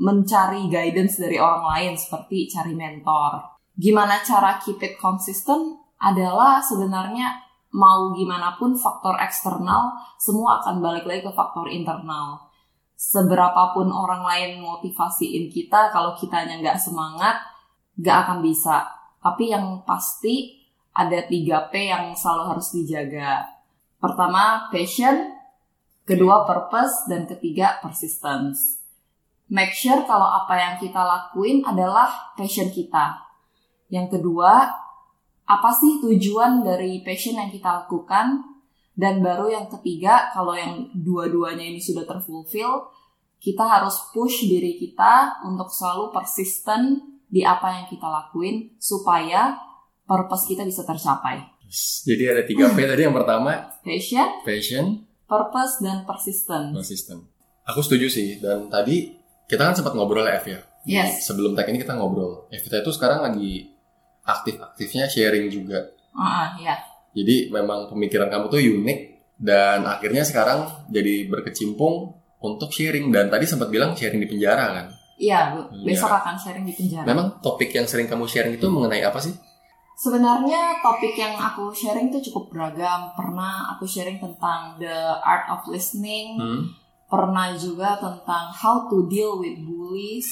mencari 0.00 0.72
guidance 0.72 1.20
dari 1.20 1.36
orang 1.36 1.68
lain 1.76 1.92
seperti 2.00 2.48
cari 2.48 2.72
mentor. 2.72 3.60
Gimana 3.76 4.24
cara 4.24 4.56
keep 4.60 4.80
it 4.80 4.96
consistent 4.96 5.81
adalah 6.02 6.58
sebenarnya 6.58 7.38
mau 7.72 8.10
gimana 8.12 8.58
pun 8.58 8.74
faktor 8.74 9.16
eksternal 9.22 9.94
semua 10.18 10.60
akan 10.60 10.82
balik 10.82 11.06
lagi 11.06 11.22
ke 11.22 11.32
faktor 11.32 11.70
internal. 11.70 12.42
Seberapapun 12.98 13.90
orang 13.90 14.22
lain 14.22 14.50
motivasiin 14.62 15.50
kita 15.50 15.94
kalau 15.94 16.18
kitanya 16.18 16.58
nggak 16.58 16.78
semangat 16.78 17.38
nggak 17.96 18.16
akan 18.26 18.38
bisa. 18.42 18.82
Tapi 19.22 19.54
yang 19.54 19.86
pasti 19.86 20.58
ada 20.92 21.22
3P 21.24 21.72
yang 21.88 22.12
selalu 22.12 22.52
harus 22.52 22.74
dijaga. 22.74 23.46
Pertama, 24.02 24.68
passion, 24.68 25.30
kedua 26.02 26.42
purpose, 26.42 27.06
dan 27.06 27.24
ketiga 27.24 27.78
persistence 27.78 28.82
make 29.52 29.76
sure 29.76 30.00
kalau 30.08 30.24
apa 30.24 30.56
yang 30.56 30.74
kita 30.80 31.04
lakuin 31.04 31.60
adalah 31.60 32.32
passion 32.32 32.72
kita. 32.72 33.20
Yang 33.92 34.18
kedua, 34.18 34.72
apa 35.52 35.68
sih 35.76 36.00
tujuan 36.00 36.64
dari 36.64 37.04
passion 37.04 37.36
yang 37.36 37.52
kita 37.52 37.84
lakukan? 37.84 38.40
Dan 38.92 39.24
baru 39.24 39.48
yang 39.48 39.68
ketiga, 39.72 40.32
kalau 40.36 40.52
yang 40.52 40.92
dua-duanya 40.92 41.64
ini 41.64 41.80
sudah 41.80 42.04
terfulfill, 42.04 42.92
kita 43.40 43.64
harus 43.64 43.96
push 44.12 44.44
diri 44.44 44.76
kita 44.76 45.44
untuk 45.48 45.72
selalu 45.72 46.12
persisten 46.12 47.00
di 47.26 47.40
apa 47.40 47.80
yang 47.80 47.86
kita 47.88 48.04
lakuin 48.04 48.76
supaya 48.76 49.56
purpose 50.04 50.44
kita 50.44 50.68
bisa 50.68 50.84
tercapai. 50.84 51.40
Jadi 52.04 52.24
ada 52.28 52.44
tiga 52.44 52.68
P 52.68 52.84
tadi 52.84 53.00
yang 53.00 53.16
pertama 53.16 53.72
Passion, 53.80 54.44
passion, 54.44 54.86
purpose, 55.24 55.80
dan 55.80 56.04
persistence. 56.04 56.76
konsisten. 56.76 57.24
Aku 57.64 57.80
setuju 57.80 58.12
sih. 58.12 58.36
Dan 58.36 58.68
tadi 58.68 59.16
kita 59.48 59.72
kan 59.72 59.72
sempat 59.72 59.96
ngobrol 59.96 60.28
ya, 60.28 60.36
F 60.36 60.46
ya. 60.52 60.60
Yes. 60.84 61.24
Sebelum 61.24 61.56
tag 61.56 61.72
ini 61.72 61.80
kita 61.80 61.96
ngobrol. 61.96 62.44
Evita 62.52 62.84
itu 62.84 62.92
sekarang 62.92 63.24
lagi 63.24 63.71
aktif-aktifnya 64.22 65.10
sharing 65.10 65.50
juga. 65.50 65.82
Ah, 66.14 66.54
ya. 66.58 66.78
Jadi 67.12 67.52
memang 67.52 67.90
pemikiran 67.92 68.32
kamu 68.32 68.48
tuh 68.48 68.60
unik 68.60 68.98
dan 69.36 69.84
akhirnya 69.84 70.24
sekarang 70.24 70.64
jadi 70.88 71.28
berkecimpung 71.28 72.14
untuk 72.42 72.70
sharing 72.72 73.10
dan 73.10 73.28
tadi 73.28 73.44
sempat 73.44 73.68
bilang 73.68 73.92
sharing 73.94 74.22
di 74.22 74.28
penjara 74.28 74.72
kan. 74.72 74.86
Iya. 75.22 75.54
Iya. 75.70 75.86
besok 75.86 76.10
akan 76.10 76.34
sharing 76.34 76.66
di 76.66 76.74
penjara. 76.74 77.06
Memang 77.06 77.38
topik 77.38 77.70
yang 77.70 77.86
sering 77.86 78.10
kamu 78.10 78.26
sharing 78.26 78.58
itu 78.58 78.66
mengenai 78.66 79.06
apa 79.06 79.22
sih? 79.22 79.30
Sebenarnya 79.94 80.82
topik 80.82 81.14
yang 81.14 81.38
aku 81.38 81.70
sharing 81.70 82.10
itu 82.10 82.32
cukup 82.32 82.50
beragam. 82.50 83.14
Pernah 83.14 83.76
aku 83.76 83.86
sharing 83.86 84.18
tentang 84.18 84.74
the 84.82 85.14
art 85.22 85.46
of 85.46 85.62
listening, 85.70 86.34
Hmm. 86.42 86.66
pernah 87.06 87.54
juga 87.54 87.94
tentang 88.02 88.50
how 88.50 88.90
to 88.90 89.06
deal 89.06 89.38
with 89.38 89.54
bullies, 89.62 90.26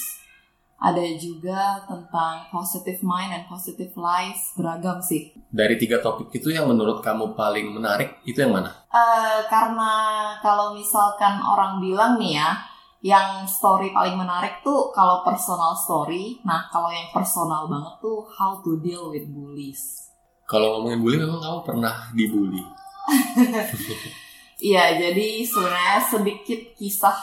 ada 0.80 1.04
juga 1.20 1.84
tentang 1.84 2.48
positive 2.48 3.04
mind 3.04 3.36
and 3.36 3.44
positive 3.44 3.92
life, 4.00 4.56
beragam 4.56 5.04
sih. 5.04 5.36
Dari 5.52 5.76
tiga 5.76 6.00
topik 6.00 6.32
itu 6.32 6.48
yang 6.48 6.72
menurut 6.72 7.04
kamu 7.04 7.36
paling 7.36 7.68
menarik 7.68 8.24
itu 8.24 8.40
yang 8.40 8.56
mana? 8.56 8.72
Eh, 8.88 9.44
karena 9.52 9.92
kalau 10.40 10.72
misalkan 10.72 11.36
orang 11.44 11.84
bilang 11.84 12.16
nih 12.16 12.40
ya, 12.40 12.56
yang 13.04 13.44
story 13.44 13.92
paling 13.92 14.16
menarik 14.16 14.64
tuh 14.64 14.88
kalau 14.96 15.20
personal 15.20 15.76
story. 15.76 16.40
Nah, 16.48 16.72
kalau 16.72 16.88
yang 16.88 17.12
personal 17.12 17.68
banget 17.68 18.00
tuh 18.00 18.24
how 18.32 18.64
to 18.64 18.80
deal 18.80 19.12
with 19.12 19.28
bullies. 19.28 20.08
Kalau 20.48 20.80
ngomongin 20.80 21.04
bully 21.04 21.16
memang 21.20 21.44
kamu 21.44 21.58
pernah 21.62 21.94
dibully. 22.16 22.64
Iya, 24.60 25.00
jadi 25.00 25.40
sebenarnya 25.40 26.04
sedikit 26.04 26.60
kisah 26.76 27.16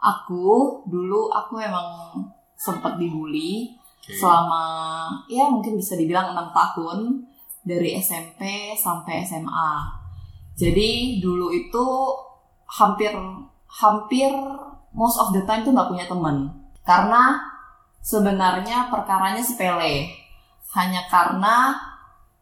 aku 0.00 0.80
dulu 0.88 1.28
aku 1.28 1.60
emang 1.60 1.84
sempat 2.56 2.96
dibully 2.96 3.76
Oke. 4.00 4.16
selama 4.16 4.64
ya 5.28 5.46
mungkin 5.52 5.76
bisa 5.76 5.94
dibilang 5.94 6.32
enam 6.32 6.50
tahun 6.50 7.24
dari 7.62 7.98
SMP 8.00 8.72
sampai 8.74 9.22
SMA. 9.22 9.72
Jadi 10.56 11.20
dulu 11.20 11.52
itu 11.52 11.86
hampir 12.66 13.12
hampir 13.68 14.32
most 14.96 15.20
of 15.20 15.30
the 15.36 15.44
time 15.44 15.62
tuh 15.62 15.76
nggak 15.76 15.90
punya 15.92 16.06
temen 16.08 16.48
karena 16.82 17.36
sebenarnya 18.00 18.88
perkaranya 18.88 19.42
sepele 19.42 20.08
hanya 20.72 21.04
karena 21.10 21.76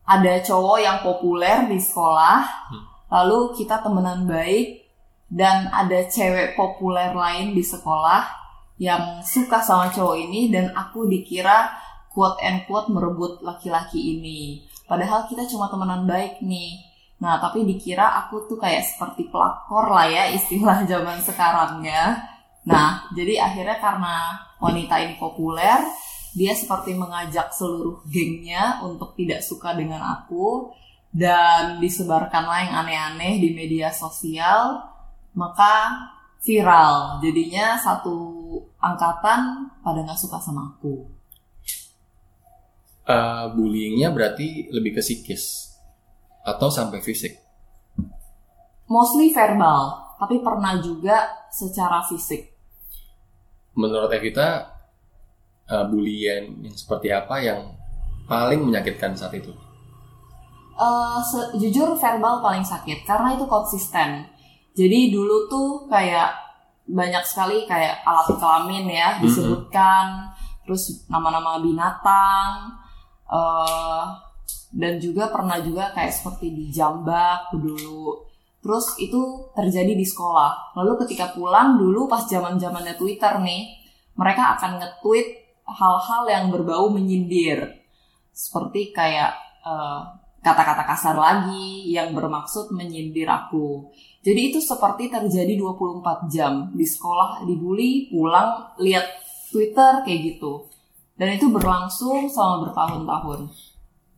ada 0.05 0.35
cowok 0.45 0.79
yang 0.79 0.99
populer 1.01 1.65
di 1.67 1.81
sekolah 1.81 2.45
Hmm. 2.71 2.85
lalu 3.11 3.57
kita 3.57 3.81
temenan 3.81 4.29
baik 4.29 4.85
dan 5.33 5.67
ada 5.73 6.05
cewek 6.07 6.55
populer 6.55 7.11
lain 7.17 7.57
di 7.57 7.65
sekolah 7.65 8.44
yang 8.79 9.23
suka 9.23 9.63
sama 9.63 9.91
cowok 9.95 10.17
ini 10.19 10.51
dan 10.51 10.75
aku 10.75 11.07
dikira 11.07 11.71
quote 12.11 12.39
and 12.43 12.67
quote 12.67 12.91
merebut 12.91 13.43
laki-laki 13.43 14.19
ini. 14.19 14.63
Padahal 14.87 15.27
kita 15.27 15.47
cuma 15.51 15.71
temenan 15.71 16.07
baik 16.07 16.43
nih. 16.43 16.83
Nah, 17.23 17.39
tapi 17.41 17.63
dikira 17.63 18.21
aku 18.27 18.47
tuh 18.51 18.59
kayak 18.59 18.85
seperti 18.85 19.31
pelakor 19.31 19.91
lah 19.91 20.07
ya 20.07 20.25
istilah 20.31 20.85
zaman 20.91 21.19
sekarangnya. 21.23 22.23
Nah, 22.65 23.07
jadi 23.13 23.45
akhirnya 23.45 23.77
karena 23.79 24.17
wanita 24.59 24.97
ini 25.05 25.15
populer, 25.21 25.85
dia 26.35 26.53
seperti 26.57 26.97
mengajak 26.97 27.53
seluruh 27.53 28.03
gengnya 28.09 28.83
untuk 28.83 29.15
tidak 29.15 29.45
suka 29.45 29.77
dengan 29.77 30.01
aku 30.03 30.73
dan 31.15 31.79
disebarkanlah 31.79 32.59
yang 32.67 32.75
aneh-aneh 32.83 33.39
di 33.39 33.55
media 33.55 33.95
sosial, 33.95 34.83
maka 35.37 35.95
viral. 36.43 37.23
Jadinya 37.23 37.79
satu 37.79 38.44
angkatan 38.85 39.73
pada 39.81 40.01
nggak 40.05 40.21
suka 40.21 40.37
sama 40.37 40.77
aku. 40.77 41.09
Eh, 43.05 43.45
bullyingnya 43.53 44.13
berarti 44.13 44.73
lebih 44.73 44.97
ke 44.97 45.03
psikis 45.05 45.77
atau 46.41 46.73
sampai 46.73 47.05
fisik. 47.05 47.37
Mostly 48.89 49.33
verbal, 49.33 50.17
tapi 50.21 50.45
pernah 50.45 50.77
juga 50.81 51.49
secara 51.49 52.05
fisik. 52.05 52.53
Menurut 53.77 54.13
Evita, 54.13 54.71
uh, 55.67 55.85
bullying 55.89 56.63
yang 56.63 56.77
seperti 56.77 57.09
apa 57.11 57.41
yang 57.41 57.75
paling 58.29 58.61
menyakitkan 58.61 59.17
saat 59.17 59.35
itu? 59.35 59.51
Se- 61.25 61.57
jujur 61.57 61.97
verbal 61.97 62.45
paling 62.45 62.63
sakit 62.63 63.09
karena 63.09 63.35
itu 63.35 63.49
konsisten. 63.49 64.29
Jadi 64.77 65.11
dulu 65.11 65.49
tuh 65.49 65.69
kayak 65.89 66.44
banyak 66.85 67.25
sekali 67.25 67.65
kayak 67.65 68.05
alat 68.05 68.29
kelamin 68.37 68.85
ya 68.89 69.17
disebutkan, 69.21 70.31
terus 70.65 71.09
nama-nama 71.09 71.61
binatang, 71.61 72.77
eh 73.29 74.05
dan 74.75 74.99
juga 74.99 75.31
pernah 75.31 75.63
juga 75.63 75.95
kayak 75.95 76.11
seperti 76.11 76.51
dijambak 76.51 77.55
dulu. 77.55 78.27
Terus 78.59 78.99
itu 78.99 79.21
terjadi 79.55 79.95
di 79.95 80.03
sekolah. 80.03 80.75
Lalu 80.75 81.07
ketika 81.07 81.31
pulang 81.31 81.79
dulu 81.79 82.11
pas 82.11 82.27
zaman 82.27 82.59
zamannya 82.59 82.99
Twitter 82.99 83.39
nih, 83.39 83.71
mereka 84.19 84.59
akan 84.59 84.83
nge-tweet 84.83 85.29
hal-hal 85.65 86.23
yang 86.27 86.45
berbau 86.51 86.91
menyindir, 86.91 87.71
seperti 88.35 88.91
kayak 88.91 89.33
eh, 89.63 90.01
kata-kata 90.45 90.85
kasar 90.85 91.17
lagi 91.17 91.89
yang 91.89 92.13
bermaksud 92.13 92.69
menyindir 92.77 93.25
aku. 93.25 93.89
Jadi 94.21 94.53
itu 94.53 94.61
seperti 94.61 95.09
terjadi 95.09 95.57
24 95.57 96.29
jam 96.29 96.69
di 96.77 96.85
sekolah 96.85 97.49
dibully, 97.49 98.13
pulang 98.13 98.77
lihat 98.77 99.09
Twitter 99.49 100.05
kayak 100.05 100.21
gitu. 100.37 100.69
Dan 101.17 101.33
itu 101.41 101.49
berlangsung 101.49 102.29
selama 102.29 102.69
bertahun-tahun 102.69 103.41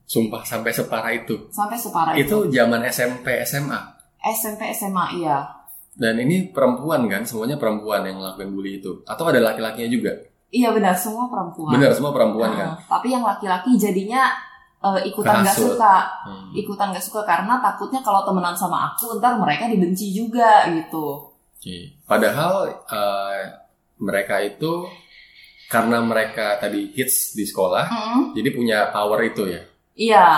Sumpah 0.06 0.42
sampai 0.46 0.70
separah 0.70 1.12
itu. 1.14 1.50
sampai 1.50 1.78
separah 1.78 2.14
itu. 2.14 2.26
Itu 2.26 2.38
zaman 2.50 2.82
SMP 2.86 3.42
SMA. 3.42 3.80
SMP 4.22 4.70
SMA 4.74 5.18
iya. 5.18 5.38
Dan 5.98 6.22
ini 6.22 6.50
perempuan 6.54 7.06
kan, 7.10 7.26
semuanya 7.26 7.58
perempuan 7.58 8.06
yang 8.06 8.22
ngelakuin 8.22 8.50
bully 8.54 8.78
itu. 8.78 9.02
Atau 9.02 9.26
ada 9.26 9.42
laki-lakinya 9.42 9.90
juga? 9.90 10.14
Iya 10.46 10.70
benar 10.70 10.94
semua 10.94 11.26
perempuan. 11.26 11.74
Benar, 11.74 11.90
semua 11.90 12.14
perempuan 12.14 12.54
Nah, 12.54 12.58
kan? 12.58 12.68
Tapi 12.86 13.10
yang 13.10 13.26
laki-laki 13.26 13.74
jadinya 13.74 14.30
eh, 14.94 15.10
ikutan 15.10 15.42
gak 15.42 15.50
Kehasut. 15.50 15.74
suka, 15.74 15.96
Hmm. 16.22 16.50
ikutan 16.54 16.94
gak 16.94 17.02
suka 17.02 17.20
karena 17.26 17.58
takutnya 17.58 17.98
kalau 18.04 18.22
temenan 18.22 18.54
sama 18.54 18.92
aku 18.92 19.18
ntar 19.18 19.34
mereka 19.34 19.66
dibenci 19.66 20.14
juga 20.14 20.70
gitu. 20.70 21.32
Padahal 22.06 22.70
eh, 22.86 23.40
mereka 23.98 24.38
itu 24.38 24.86
karena 25.66 25.98
mereka 25.98 26.62
tadi 26.62 26.94
hits 26.94 27.34
di 27.34 27.42
sekolah, 27.42 27.90
Mm-mm. 27.90 28.20
jadi 28.38 28.48
punya 28.54 28.78
power 28.94 29.18
itu 29.26 29.50
ya. 29.50 29.62
Iya, 29.98 30.28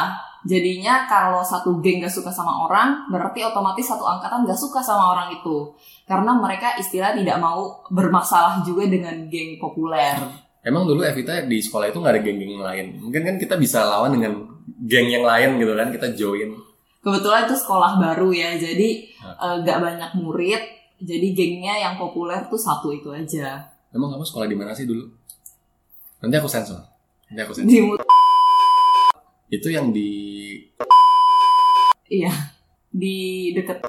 jadinya 0.48 1.04
kalau 1.04 1.44
satu 1.44 1.84
geng 1.84 2.00
gak 2.00 2.14
suka 2.14 2.32
sama 2.32 2.64
orang, 2.64 3.10
berarti 3.12 3.44
otomatis 3.44 3.84
satu 3.84 4.08
angkatan 4.08 4.48
gak 4.48 4.56
suka 4.56 4.80
sama 4.80 5.12
orang 5.12 5.28
itu. 5.36 5.68
Karena 6.08 6.32
mereka 6.32 6.80
istilah 6.80 7.12
tidak 7.12 7.36
mau 7.36 7.84
bermasalah 7.92 8.64
juga 8.64 8.88
dengan 8.88 9.28
geng 9.28 9.60
populer. 9.60 10.16
Emang 10.66 10.84
dulu 10.84 11.06
Evita 11.06 11.38
di 11.46 11.62
sekolah 11.62 11.88
itu 11.88 11.98
nggak 12.02 12.14
ada 12.18 12.22
geng-geng 12.22 12.58
lain. 12.58 12.86
Mungkin 12.98 13.22
kan 13.22 13.36
kita 13.38 13.54
bisa 13.54 13.86
lawan 13.86 14.18
dengan 14.18 14.32
geng 14.84 15.08
yang 15.08 15.22
lain 15.22 15.56
gitu 15.62 15.72
kan, 15.78 15.88
kita 15.94 16.08
join. 16.18 16.50
Kebetulan 16.98 17.46
itu 17.46 17.56
sekolah 17.56 18.02
baru 18.02 18.34
ya, 18.34 18.58
jadi 18.58 18.88
eh, 19.22 19.56
gak 19.62 19.78
banyak 19.78 20.10
murid. 20.18 20.62
Jadi 20.98 21.30
gengnya 21.30 21.78
yang 21.78 21.94
populer 21.94 22.42
tuh 22.50 22.58
satu 22.58 22.90
itu 22.90 23.14
aja. 23.14 23.70
Emang 23.94 24.10
kamu 24.10 24.26
sekolah 24.26 24.50
di 24.50 24.56
mana 24.58 24.74
sih 24.74 24.82
dulu? 24.82 25.06
Nanti 26.18 26.34
aku 26.34 26.50
sensor. 26.50 26.82
Nanti 27.30 27.40
aku 27.46 27.54
sensor. 27.54 27.70
Di 27.70 29.54
Itu 29.54 29.70
yang 29.70 29.94
di 29.94 30.10
iya, 32.10 32.34
di 32.90 33.48
deket. 33.54 33.86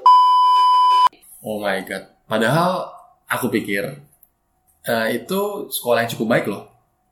Oh 1.42 1.58
my 1.58 1.82
god. 1.82 2.06
Padahal 2.30 2.88
aku 3.26 3.50
pikir 3.50 4.09
eh, 4.86 5.08
itu 5.20 5.40
sekolah 5.68 6.04
yang 6.04 6.10
cukup 6.12 6.26
baik 6.30 6.46
loh. 6.48 6.64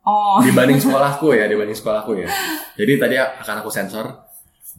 Oh, 0.09 0.41
Dibanding 0.47 0.81
sekolahku 0.81 1.37
ya, 1.37 1.45
dibanding 1.45 1.77
sekolahku 1.77 2.17
ya. 2.17 2.29
Jadi 2.81 2.93
tadi 2.97 3.15
akan 3.21 3.57
aku 3.61 3.71
sensor. 3.73 4.07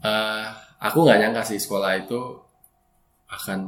Eh, 0.01 0.45
aku 0.79 1.05
nggak 1.05 1.19
nyangka 1.21 1.43
sih 1.43 1.59
sekolah 1.59 1.91
itu 1.99 2.17
akan 3.29 3.59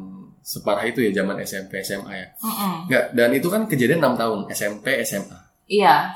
separah 0.42 0.90
itu 0.90 1.06
ya 1.06 1.22
zaman 1.22 1.38
SMP 1.46 1.86
SMA 1.86 2.14
ya. 2.18 2.28
mm-mm. 2.42 2.90
Nggak, 2.90 3.06
dan 3.14 3.30
itu 3.30 3.48
kan 3.52 3.62
kejadian 3.70 4.02
6 4.02 4.18
tahun 4.18 4.40
SMP 4.50 4.98
SMA. 5.06 5.38
iya. 5.70 6.12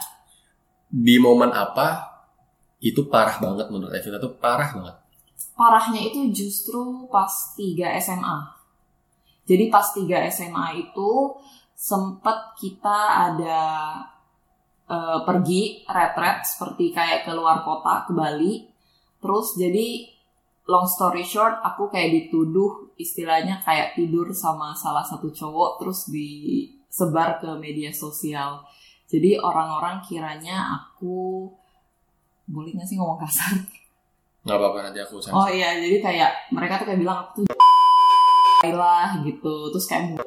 Di 0.90 1.20
momen 1.20 1.52
apa 1.52 2.08
itu 2.80 3.06
parah 3.12 3.38
banget 3.42 3.68
menurut 3.68 3.92
Evita 3.92 4.18
tuh 4.18 4.34
parah 4.40 4.72
banget. 4.72 4.96
Parahnya 5.54 6.00
itu 6.02 6.32
justru 6.32 7.06
pas 7.12 7.30
3 7.58 8.00
SMA. 8.00 8.38
Jadi 9.46 9.70
pas 9.70 9.84
3 9.94 10.26
SMA 10.32 10.66
itu 10.80 11.10
sempat 11.76 12.56
kita 12.56 13.30
ada 13.30 13.62
eh, 14.88 15.20
pergi 15.28 15.84
retret 15.86 16.48
seperti 16.48 16.96
kayak 16.96 17.28
ke 17.28 17.32
luar 17.36 17.62
kota 17.62 18.08
ke 18.08 18.12
Bali. 18.16 18.64
Terus 19.20 19.60
jadi 19.60 20.08
long 20.66 20.88
story 20.88 21.22
short 21.22 21.62
aku 21.62 21.94
kayak 21.94 22.10
dituduh 22.10 22.90
istilahnya 22.98 23.62
kayak 23.62 23.94
tidur 23.94 24.34
sama 24.34 24.74
salah 24.74 25.06
satu 25.06 25.30
cowok 25.30 25.84
terus 25.84 26.10
disebar 26.10 27.38
ke 27.44 27.50
media 27.60 27.92
sosial. 27.94 28.64
Jadi 29.06 29.38
orang-orang 29.38 30.02
kiranya 30.02 30.74
aku 30.74 31.46
boleh 32.50 32.74
nggak 32.74 32.88
sih 32.90 32.98
ngomong 32.98 33.22
kasar? 33.22 33.54
Nggak 34.46 34.58
apa-apa 34.58 34.78
nanti 34.90 35.00
aku 35.02 35.22
sensor. 35.22 35.38
Oh 35.38 35.50
iya, 35.50 35.78
jadi 35.78 35.98
kayak 36.02 36.32
mereka 36.54 36.82
tuh 36.82 36.86
kayak 36.90 37.00
bilang 37.02 37.18
aku 37.26 37.46
tuh 37.46 37.46
lah 38.82 39.22
gitu, 39.22 39.70
terus 39.70 39.86
kayak 39.86 40.18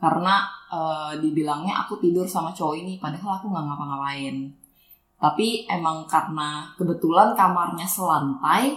karena 0.00 0.34
eh, 0.66 1.12
dibilangnya 1.20 1.84
aku 1.84 2.00
tidur 2.00 2.24
sama 2.24 2.50
cowok 2.50 2.74
ini, 2.74 2.96
padahal 2.96 3.36
aku 3.36 3.46
nggak 3.46 3.64
ngapa-ngapain. 3.64 4.36
Tapi 5.14 5.68
emang 5.68 6.08
karena 6.08 6.72
kebetulan 6.74 7.36
kamarnya 7.36 7.84
selantai, 7.84 8.72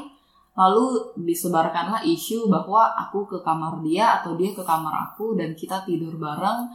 lalu 0.54 1.16
disebarkanlah 1.18 2.04
isu 2.04 2.46
bahwa 2.46 2.92
aku 2.94 3.24
ke 3.26 3.40
kamar 3.40 3.80
dia 3.80 4.20
atau 4.20 4.36
dia 4.36 4.52
ke 4.52 4.62
kamar 4.62 4.92
aku 5.10 5.34
dan 5.34 5.56
kita 5.56 5.82
tidur 5.82 6.14
bareng 6.14 6.68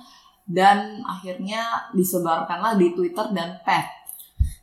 dan 0.48 1.04
akhirnya 1.04 1.92
disebarkanlah 1.92 2.74
di 2.74 2.96
Twitter 2.96 3.28
dan 3.30 3.61
pet. 3.61 3.84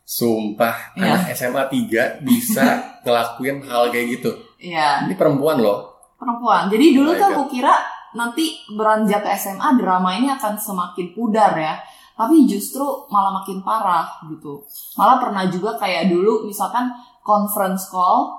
Sumpah, 0.02 0.94
Iya. 0.94 1.18
anak 1.18 1.30
SMA 1.32 1.62
3 1.66 2.22
bisa 2.22 2.62
ngelakuin 3.06 3.62
hal 3.62 3.90
kayak 3.90 4.18
gitu. 4.18 4.30
Iya. 4.58 5.06
Ini 5.06 5.14
perempuan 5.14 5.58
loh. 5.58 5.94
perempuan. 6.16 6.66
Jadi 6.66 6.96
dulu 6.96 7.10
Oh 7.10 7.14
tuh 7.14 7.28
God. 7.28 7.34
aku 7.36 7.44
kira 7.52 7.74
nanti 8.14 8.62
beranjak 8.70 9.26
ke 9.26 9.30
SMA 9.34 9.80
drama 9.80 10.14
ini 10.14 10.30
akan 10.30 10.54
semakin 10.54 11.16
pudar 11.16 11.56
ya. 11.56 11.74
Tapi 12.16 12.48
justru 12.48 12.84
malah 13.12 13.42
makin 13.42 13.60
parah 13.60 14.08
gitu. 14.28 14.64
Malah 14.96 15.20
pernah 15.20 15.44
juga 15.50 15.76
kayak 15.76 16.08
dulu 16.08 16.48
misalkan 16.48 16.88
conference 17.20 17.92
call 17.92 18.32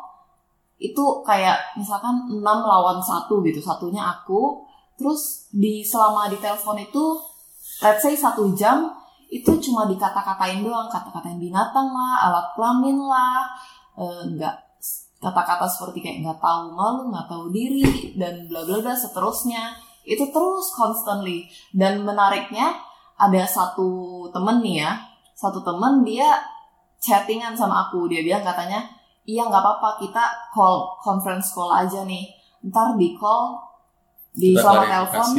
itu 0.77 1.21
kayak 1.25 1.77
misalkan 1.77 2.25
6 2.29 2.41
lawan 2.41 2.97
satu 3.01 3.41
gitu. 3.45 3.61
Satunya 3.61 4.01
aku. 4.01 4.65
Terus 4.97 5.45
di 5.53 5.85
selama 5.85 6.25
di 6.25 6.41
telepon 6.41 6.81
itu 6.81 7.21
let's 7.85 8.01
say 8.01 8.17
satu 8.17 8.49
jam 8.57 8.89
itu 9.29 9.51
cuma 9.61 9.85
dikata-katain 9.85 10.65
doang. 10.65 10.89
Kata-katain 10.89 11.37
binatang 11.37 11.93
lah, 11.93 12.29
alat 12.29 12.47
kelamin 12.57 12.97
lah. 12.97 13.45
eh, 13.97 14.21
nggak 14.37 14.66
kata-kata 15.17 15.65
seperti 15.65 16.01
kayak 16.03 16.17
nggak 16.23 16.39
tahu 16.39 16.73
malu, 16.73 17.09
nggak 17.09 17.27
tahu 17.27 17.49
diri 17.49 18.13
dan 18.17 18.45
bla 18.45 18.63
bla 18.63 18.77
bla 18.81 18.93
seterusnya. 18.93 19.73
Itu 20.07 20.29
terus 20.31 20.71
constantly. 20.71 21.49
Dan 21.73 22.07
menariknya 22.07 22.73
ada 23.19 23.43
satu 23.43 24.23
temen 24.31 24.63
nih 24.63 24.85
ya. 24.85 24.91
Satu 25.37 25.61
temen 25.61 26.05
dia 26.05 26.37
chattingan 27.01 27.57
sama 27.57 27.89
aku. 27.89 28.07
Dia 28.07 28.23
bilang 28.23 28.45
katanya 28.45 28.85
iya 29.27 29.43
nggak 29.43 29.59
apa-apa 29.59 29.99
kita 29.99 30.23
call 30.53 30.95
conference 31.01 31.51
call 31.51 31.73
aja 31.73 32.07
nih. 32.07 32.29
Ntar 32.63 32.95
di 32.95 33.17
call 33.17 33.67
di 34.37 34.53
selama 34.53 34.85
klarifikasi. 34.85 35.09
telepon 35.09 35.29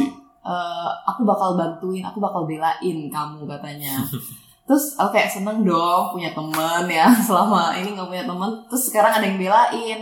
eh, 0.43 0.89
aku 1.07 1.21
bakal 1.23 1.49
bantuin 1.55 2.03
aku 2.03 2.19
bakal 2.19 2.43
belain 2.43 2.97
kamu 3.07 3.47
katanya 3.47 3.95
terus 4.69 4.93
oke 5.01 5.17
seneng 5.25 5.65
dong 5.65 6.13
punya 6.13 6.29
temen 6.29 6.85
ya 6.85 7.09
selama 7.27 7.73
ini 7.73 7.97
nggak 7.97 8.05
punya 8.05 8.25
temen 8.29 8.49
terus 8.69 8.83
sekarang 8.85 9.17
ada 9.17 9.25
yang 9.25 9.41
belain 9.41 9.99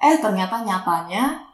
eh 0.00 0.16
ternyata 0.16 0.64
nyatanya 0.64 1.44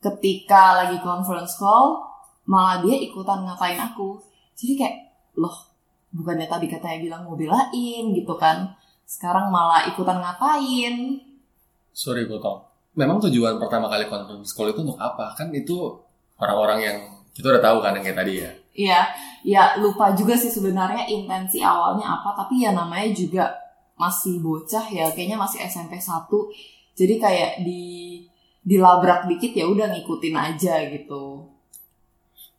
ketika 0.00 0.80
lagi 0.80 0.96
conference 1.04 1.60
call 1.60 2.00
malah 2.48 2.80
dia 2.80 2.96
ikutan 2.96 3.44
ngatain 3.44 3.76
aku 3.76 4.16
jadi 4.56 4.72
kayak 4.80 4.96
loh 5.36 5.68
bukannya 6.16 6.48
tadi 6.48 6.72
katanya 6.72 7.04
bilang 7.04 7.22
mau 7.28 7.36
belain 7.36 8.04
gitu 8.16 8.32
kan 8.40 8.72
sekarang 9.04 9.52
malah 9.52 9.84
ikutan 9.84 10.24
ngatain 10.24 11.28
Sorry 11.98 12.30
potong. 12.30 12.62
Memang 12.94 13.18
tujuan 13.26 13.58
pertama 13.58 13.90
kali 13.90 14.06
conference 14.06 14.54
call 14.54 14.70
itu 14.70 14.86
untuk 14.86 14.94
apa? 15.02 15.34
Kan 15.34 15.50
itu 15.50 15.98
orang-orang 16.38 16.78
yang 16.78 16.96
kita 17.34 17.50
udah 17.50 17.58
tahu 17.58 17.82
kan 17.82 17.98
yang 17.98 18.06
kayak 18.06 18.18
tadi 18.22 18.32
ya. 18.38 18.52
Iya, 18.78 19.00
ya 19.44 19.78
lupa 19.78 20.14
juga 20.14 20.34
sih 20.34 20.50
sebenarnya 20.50 21.06
intensi 21.06 21.62
awalnya 21.62 22.20
apa, 22.20 22.34
tapi 22.34 22.64
ya 22.64 22.74
namanya 22.74 23.10
juga 23.12 23.44
masih 23.98 24.38
bocah 24.38 24.86
ya, 24.90 25.10
kayaknya 25.10 25.38
masih 25.38 25.62
SMP 25.66 25.98
1. 25.98 26.26
Jadi 26.98 27.14
kayak 27.18 27.52
di 27.62 27.82
dilabrak 28.62 29.30
dikit 29.30 29.54
ya 29.54 29.64
udah 29.64 29.88
ngikutin 29.90 30.34
aja 30.36 30.74
gitu. 30.92 31.46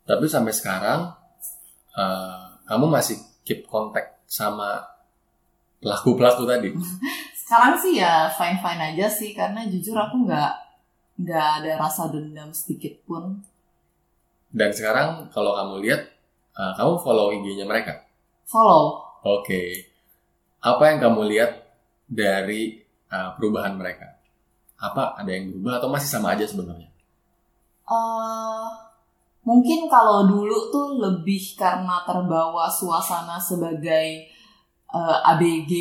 Tapi 0.07 0.25
sampai 0.25 0.53
sekarang 0.55 1.13
eh, 1.93 2.45
kamu 2.65 2.85
masih 2.89 3.19
keep 3.45 3.65
kontak 3.69 4.21
sama 4.29 4.85
pelaku-pelaku 5.81 6.43
tadi. 6.45 6.69
Sekarang 7.39 7.73
sih 7.81 7.97
ya 7.97 8.29
fine 8.29 8.61
fine 8.61 8.93
aja 8.93 9.09
sih 9.09 9.33
karena 9.33 9.65
jujur 9.65 9.97
aku 9.97 10.21
nggak 10.29 10.53
nggak 11.17 11.47
ada 11.61 11.81
rasa 11.81 12.05
dendam 12.13 12.53
sedikit 12.53 12.93
pun. 13.09 13.41
Dan 14.53 14.69
sekarang 14.69 15.33
kalau 15.33 15.57
kamu 15.57 15.81
lihat, 15.81 16.01
eh, 16.59 16.71
kamu 16.75 16.99
follow 16.99 17.31
IG-nya 17.31 17.63
mereka. 17.63 18.03
Follow. 18.43 18.99
Oke. 19.23 19.87
Apa 20.59 20.91
yang 20.91 20.99
kamu 20.99 21.31
lihat 21.31 21.51
dari 22.05 22.83
eh, 23.07 23.29
perubahan 23.33 23.79
mereka? 23.79 24.19
Apa 24.75 25.15
ada 25.15 25.27
yang 25.27 25.51
berubah 25.51 25.79
atau 25.79 25.89
masih 25.89 26.09
sama 26.09 26.35
aja 26.35 26.43
sebenarnya? 26.43 26.87
eh 27.89 28.67
mungkin 29.41 29.89
kalau 29.89 30.29
dulu 30.29 30.69
tuh 30.69 31.01
lebih 31.01 31.57
karena 31.57 32.05
terbawa 32.05 32.69
suasana 32.69 33.39
sebagai 33.39 34.29
eh, 34.89 35.17
ABG 35.25 35.71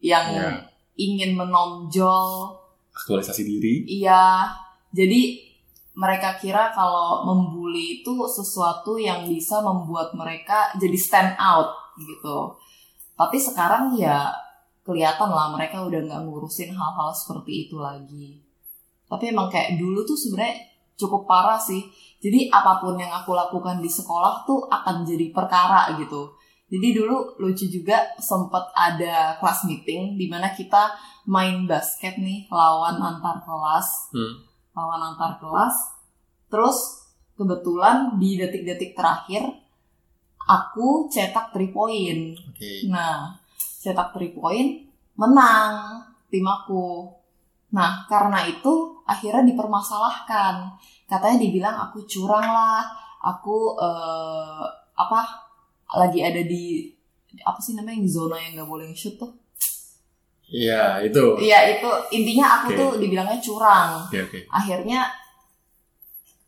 yang 0.00 0.26
Ya. 0.32 0.48
ingin 0.96 1.36
menonjol 1.36 2.56
Aktualisasi 2.90 3.42
diri. 3.46 3.74
Iya, 3.86 4.48
jadi 4.90 5.49
mereka 5.94 6.38
kira 6.38 6.70
kalau 6.70 7.26
membuli 7.26 8.00
itu 8.00 8.14
sesuatu 8.30 8.96
yang 8.96 9.26
bisa 9.26 9.58
membuat 9.60 10.14
mereka 10.14 10.70
jadi 10.78 10.98
stand 10.98 11.32
out 11.36 11.74
gitu. 11.98 12.54
Tapi 13.18 13.36
sekarang 13.36 13.98
ya 13.98 14.30
kelihatan 14.86 15.28
lah 15.28 15.52
mereka 15.52 15.84
udah 15.84 16.00
nggak 16.00 16.22
ngurusin 16.24 16.72
hal-hal 16.72 17.10
seperti 17.12 17.68
itu 17.68 17.76
lagi. 17.76 18.40
Tapi 19.10 19.34
emang 19.34 19.50
kayak 19.50 19.76
dulu 19.76 20.06
tuh 20.06 20.16
sebenarnya 20.16 20.70
cukup 20.94 21.26
parah 21.26 21.58
sih. 21.58 21.82
Jadi 22.20 22.52
apa 22.52 22.78
pun 22.78 23.00
yang 23.00 23.10
aku 23.10 23.32
lakukan 23.32 23.80
di 23.80 23.88
sekolah 23.88 24.44
tuh 24.44 24.68
akan 24.68 25.02
jadi 25.02 25.32
perkara 25.32 25.96
gitu. 25.98 26.36
Jadi 26.70 26.94
dulu 26.94 27.34
lucu 27.42 27.66
juga 27.66 28.14
sempat 28.22 28.70
ada 28.78 29.34
kelas 29.42 29.66
meeting 29.66 30.14
di 30.14 30.30
mana 30.30 30.54
kita 30.54 30.94
main 31.26 31.66
basket 31.66 32.14
nih 32.22 32.46
lawan 32.46 33.02
antar 33.02 33.42
kelas, 33.42 34.14
Hmm. 34.14 34.49
Lawan 34.74 35.14
antar 35.14 35.38
kelas. 35.42 35.74
Terus 36.50 37.06
kebetulan 37.38 38.20
di 38.20 38.36
detik-detik 38.36 38.92
terakhir 38.92 39.48
aku 40.44 41.06
cetak 41.08 41.54
3 41.54 41.70
point. 41.70 42.34
Oke. 42.50 42.90
Nah, 42.90 43.38
cetak 43.56 44.12
3 44.14 44.34
point 44.34 44.70
menang 45.14 46.04
tim 46.30 46.46
aku. 46.46 47.10
Nah, 47.70 48.06
karena 48.10 48.46
itu 48.46 48.98
akhirnya 49.06 49.46
dipermasalahkan. 49.46 50.74
Katanya 51.06 51.38
dibilang 51.38 51.76
aku 51.90 52.02
curang 52.06 52.46
lah, 52.46 52.82
aku 53.22 53.78
eh, 53.78 54.64
apa 54.94 55.20
lagi 55.98 56.22
ada 56.22 56.42
di 56.42 56.86
apa 57.46 57.58
sih 57.62 57.78
namanya 57.78 57.98
yang 58.02 58.10
zona 58.10 58.36
yang 58.42 58.52
nggak 58.58 58.70
boleh 58.70 58.90
shoot 58.94 59.14
tuh? 59.18 59.30
Iya, 60.50 60.98
itu. 61.00 61.24
Iya 61.38 61.78
itu 61.78 61.88
intinya 62.10 62.46
aku 62.58 62.74
Oke. 62.74 62.78
tuh 62.78 62.90
dibilangnya 62.98 63.38
curang. 63.38 64.02
Oke, 64.04 64.18
oke. 64.20 64.38
Akhirnya 64.50 65.06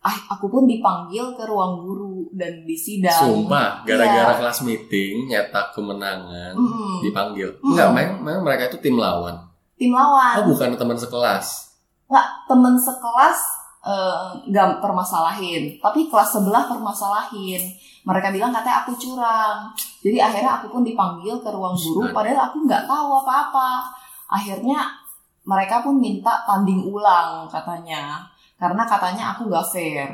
ah, 0.02 0.16
aku 0.28 0.50
pun 0.50 0.66
dipanggil 0.66 1.30
ke 1.38 1.46
ruang 1.46 1.78
guru 1.80 2.26
dan 2.34 2.66
disidang. 2.66 3.14
Sumpah, 3.14 3.86
gara-gara 3.86 4.34
Iya. 4.34 4.38
kelas 4.42 4.66
meeting 4.66 5.30
nyetak 5.30 5.70
kemenangan 5.70 6.58
Mm-mm. 6.58 6.98
dipanggil. 7.00 7.54
Mm. 7.62 7.66
Enggak, 7.70 7.88
memang, 7.94 8.18
memang 8.20 8.42
mereka 8.42 8.62
itu 8.66 8.78
tim 8.82 8.98
lawan. 8.98 9.38
Tim 9.78 9.94
lawan. 9.94 10.42
Oh, 10.42 10.50
bukan 10.50 10.74
teman 10.74 10.98
sekelas. 10.98 11.70
nggak 12.10 12.28
temen 12.44 12.76
sekelas 12.76 13.40
eh, 13.82 14.24
nggak 14.48 14.78
permasalahin 14.80 15.78
tapi 15.82 16.06
kelas 16.06 16.38
sebelah 16.38 16.66
permasalahin 16.70 17.60
mereka 18.02 18.34
bilang 18.34 18.50
katanya 18.50 18.82
aku 18.82 18.92
curang 18.98 19.70
jadi 20.02 20.26
akhirnya 20.26 20.62
aku 20.62 20.66
pun 20.74 20.82
dipanggil 20.82 21.38
ke 21.38 21.48
ruang 21.50 21.74
guru 21.74 22.10
padahal 22.10 22.50
aku 22.50 22.66
nggak 22.66 22.86
tahu 22.86 23.08
apa-apa 23.22 23.86
akhirnya 24.30 25.02
mereka 25.42 25.82
pun 25.82 25.98
minta 25.98 26.46
tanding 26.46 26.86
ulang 26.86 27.50
katanya 27.50 28.22
karena 28.62 28.82
katanya 28.86 29.34
aku 29.34 29.50
nggak 29.50 29.66
fair 29.70 30.10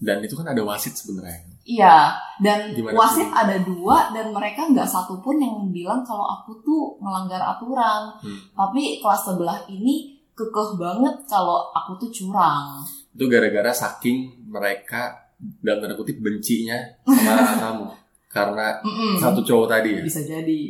Dan 0.00 0.24
itu 0.24 0.32
kan 0.32 0.48
ada 0.48 0.64
wasit 0.64 0.96
sebenarnya. 0.96 1.44
Iya, 1.68 2.16
dan 2.40 2.72
Gimana 2.72 2.96
wasit 2.96 3.28
sih? 3.28 3.36
ada 3.36 3.60
dua 3.60 4.08
dan 4.16 4.32
mereka 4.32 4.64
nggak 4.64 4.88
satu 4.88 5.20
pun 5.20 5.36
yang 5.36 5.68
bilang 5.68 6.00
kalau 6.00 6.24
aku 6.24 6.56
tuh 6.64 6.96
melanggar 7.04 7.36
aturan. 7.36 8.16
Hmm. 8.24 8.40
Tapi 8.56 9.04
kelas 9.04 9.28
sebelah 9.28 9.60
ini 9.68 10.19
kekeh 10.40 10.70
banget 10.74 11.16
kalau 11.26 11.68
aku 11.70 11.92
tuh 11.98 12.10
curang. 12.10 12.80
Itu 13.10 13.26
gara-gara 13.26 13.68
saking 13.68 14.48
mereka 14.48 15.12
dalam 15.60 15.80
tanda 15.80 15.94
kutip 15.94 16.16
bencinya 16.18 16.76
sama 17.04 17.52
kamu. 17.68 17.86
Karena 18.26 18.78
Mm-mm. 18.80 19.18
satu 19.18 19.40
cowok 19.40 19.66
tadi 19.68 19.90
ya. 19.96 20.02
Bisa 20.02 20.22
jadi. 20.22 20.60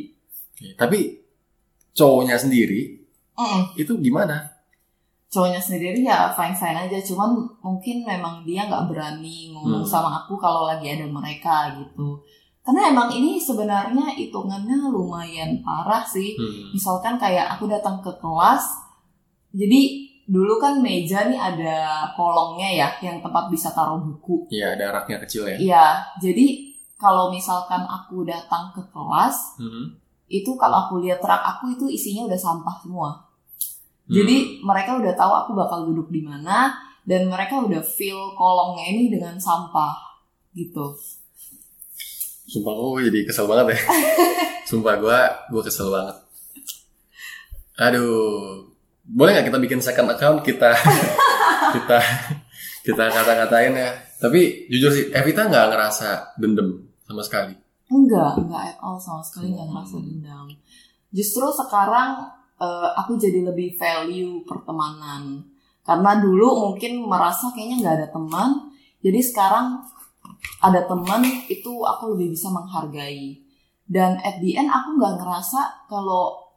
Oke. 0.51 0.67
Tapi 0.75 0.99
cowoknya 1.91 2.35
sendiri 2.35 2.99
Mm-mm. 3.33 3.75
itu 3.75 3.93
gimana? 3.97 4.49
Cowoknya 5.27 5.57
sendiri 5.57 6.01
ya 6.01 6.27
fine 6.29 6.51
fine 6.51 6.75
aja, 6.75 6.99
cuman 6.99 7.31
mungkin 7.61 8.03
memang 8.03 8.43
dia 8.43 8.67
nggak 8.67 8.83
berani 8.85 9.47
ngomong 9.49 9.79
Hmm. 9.79 9.87
sama 9.87 10.11
aku 10.19 10.35
kalau 10.35 10.67
lagi 10.67 10.91
ada 10.91 11.07
mereka 11.07 11.71
gitu. 11.71 12.19
Karena 12.61 12.91
emang 12.91 13.07
ini 13.09 13.39
sebenarnya 13.39 14.11
hitungannya 14.11 14.91
lumayan 14.91 15.63
parah 15.63 16.03
sih. 16.03 16.35
Hmm. 16.35 16.75
misalkan 16.75 17.15
kayak 17.15 17.47
aku 17.47 17.65
datang 17.65 17.97
ke 17.99 18.11
kelas 18.19 18.63
jadi 19.51 19.81
dulu 20.23 20.57
kan 20.57 20.79
meja 20.79 21.25
nih 21.25 21.35
ada 21.35 21.77
kolongnya 22.11 22.69
ya 22.71 22.87
yang 23.01 23.19
tempat 23.19 23.47
bisa 23.47 23.67
taruh 23.69 23.99
buku 23.99 24.47
Iya, 24.47 24.73
ada 24.73 24.85
raknya 24.93 25.19
kecil 25.19 25.43
ya. 25.45 25.57
iya 25.57 25.85
jadi 26.17 26.71
kalau 26.95 27.29
misalkan 27.29 27.81
aku 27.81 28.23
datang 28.23 28.69
ke 28.69 28.83
kelas 28.87 29.57
Hmm. 29.57 29.91
itu 30.25 30.55
kalau 30.55 30.87
aku 30.87 30.99
lihat 30.99 31.19
rak 31.19 31.43
aku 31.49 31.73
itu 31.73 31.85
isinya 31.87 32.25
udah 32.25 32.39
sampah 32.39 32.75
semua 32.77 33.09
Hmm. 34.01 34.13
jadi 34.13 34.37
mereka 34.61 34.95
udah 34.95 35.13
tahu 35.13 35.33
aku 35.37 35.51
bakal 35.53 35.79
duduk 35.85 36.07
di 36.09 36.21
mana 36.21 36.71
dan 37.01 37.25
mereka 37.25 37.59
udah 37.59 37.81
fill 37.81 38.31
kolongnya 38.33 38.87
ini 38.89 39.09
dengan 39.09 39.35
sampah 39.35 39.95
gitu 40.51 40.95
Sumpah 42.43 42.73
gue 42.73 43.07
jadi 43.07 43.19
kesel 43.23 43.47
banget 43.47 43.71
ya. 43.71 43.79
Sumpah 44.69 44.95
gue 44.97 45.19
gue 45.49 45.61
kesel 45.63 45.87
banget. 45.87 46.19
Aduh, 47.79 48.67
boleh 49.05 49.37
nggak 49.37 49.47
kita 49.49 49.59
bikin 49.59 49.79
second 49.81 50.09
account 50.13 50.45
kita 50.45 50.71
kita 51.75 51.99
kita 52.81 53.03
kata-katain 53.09 53.73
ya. 53.77 53.89
Tapi 54.21 54.69
jujur 54.69 54.93
sih, 54.93 55.09
Evita 55.09 55.49
nggak 55.49 55.73
ngerasa 55.73 56.37
dendam 56.37 56.85
sama 57.05 57.21
sekali. 57.25 57.53
Enggak, 57.89 58.37
enggak 58.37 58.63
at 58.73 58.77
all 58.79 58.97
sama 59.01 59.21
sekali 59.25 59.53
enggak 59.53 59.67
ngerasa 59.69 59.97
dendam. 59.97 60.47
Justru 61.09 61.45
sekarang 61.49 62.29
eh, 62.61 62.89
aku 63.01 63.17
jadi 63.17 63.41
lebih 63.45 63.73
value 63.77 64.45
pertemanan. 64.45 65.45
Karena 65.81 66.21
dulu 66.21 66.69
mungkin 66.69 67.01
merasa 67.09 67.49
kayaknya 67.51 67.77
nggak 67.81 67.95
ada 67.97 68.07
teman, 68.13 68.49
jadi 69.01 69.17
sekarang 69.17 69.81
ada 70.61 70.85
teman 70.85 71.25
itu 71.49 71.81
aku 71.81 72.13
lebih 72.13 72.37
bisa 72.37 72.53
menghargai. 72.53 73.41
Dan 73.89 74.21
at 74.21 74.39
the 74.39 74.55
end 74.55 74.69
aku 74.69 74.95
nggak 74.95 75.19
ngerasa 75.19 75.89
kalau 75.89 76.50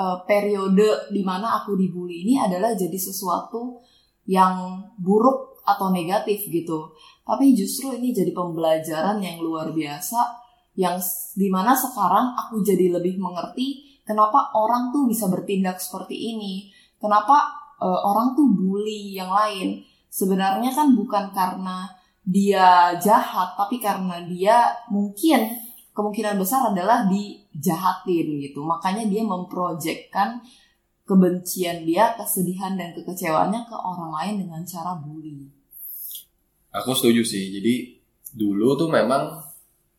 eh, 0.00 0.16
periode 0.24 1.12
di 1.12 1.20
mana 1.20 1.60
aku 1.60 1.76
dibully 1.76 2.24
ini 2.24 2.40
adalah 2.40 2.72
jadi 2.72 2.96
sesuatu 2.96 3.84
yang 4.24 4.80
buruk 4.96 5.60
atau 5.68 5.92
negatif 5.92 6.48
gitu. 6.48 6.96
Tapi 7.28 7.52
justru 7.52 7.92
ini 7.94 8.16
jadi 8.16 8.32
pembelajaran 8.32 9.20
yang 9.20 9.44
luar 9.44 9.70
biasa 9.70 10.40
yang 10.78 10.96
di 11.36 11.48
mana 11.52 11.76
sekarang 11.76 12.32
aku 12.38 12.64
jadi 12.64 12.88
lebih 12.96 13.20
mengerti 13.20 14.00
kenapa 14.06 14.54
orang 14.56 14.88
tuh 14.94 15.04
bisa 15.04 15.28
bertindak 15.28 15.76
seperti 15.78 16.16
ini. 16.16 16.72
Kenapa 16.96 17.52
eh, 17.78 18.00
orang 18.00 18.32
tuh 18.32 18.48
bully 18.50 19.14
yang 19.14 19.30
lain. 19.30 19.84
Sebenarnya 20.10 20.74
kan 20.74 20.90
bukan 20.98 21.30
karena 21.30 21.86
dia 22.26 22.94
jahat 23.00 23.56
tapi 23.56 23.80
karena 23.80 24.20
dia 24.28 24.70
mungkin 24.92 25.69
kemungkinan 25.92 26.38
besar 26.38 26.70
adalah 26.72 27.06
dijahatin 27.06 28.26
gitu 28.40 28.62
makanya 28.62 29.06
dia 29.06 29.22
memproyekkan 29.26 30.42
kebencian 31.04 31.82
dia 31.82 32.14
kesedihan 32.14 32.78
dan 32.78 32.94
kekecewaannya 32.94 33.66
ke 33.66 33.76
orang 33.76 34.10
lain 34.14 34.34
dengan 34.46 34.62
cara 34.62 34.94
bully 34.94 35.60
Aku 36.70 36.94
setuju 36.94 37.26
sih. 37.26 37.50
Jadi 37.50 37.98
dulu 38.30 38.78
tuh 38.78 38.86
memang 38.86 39.42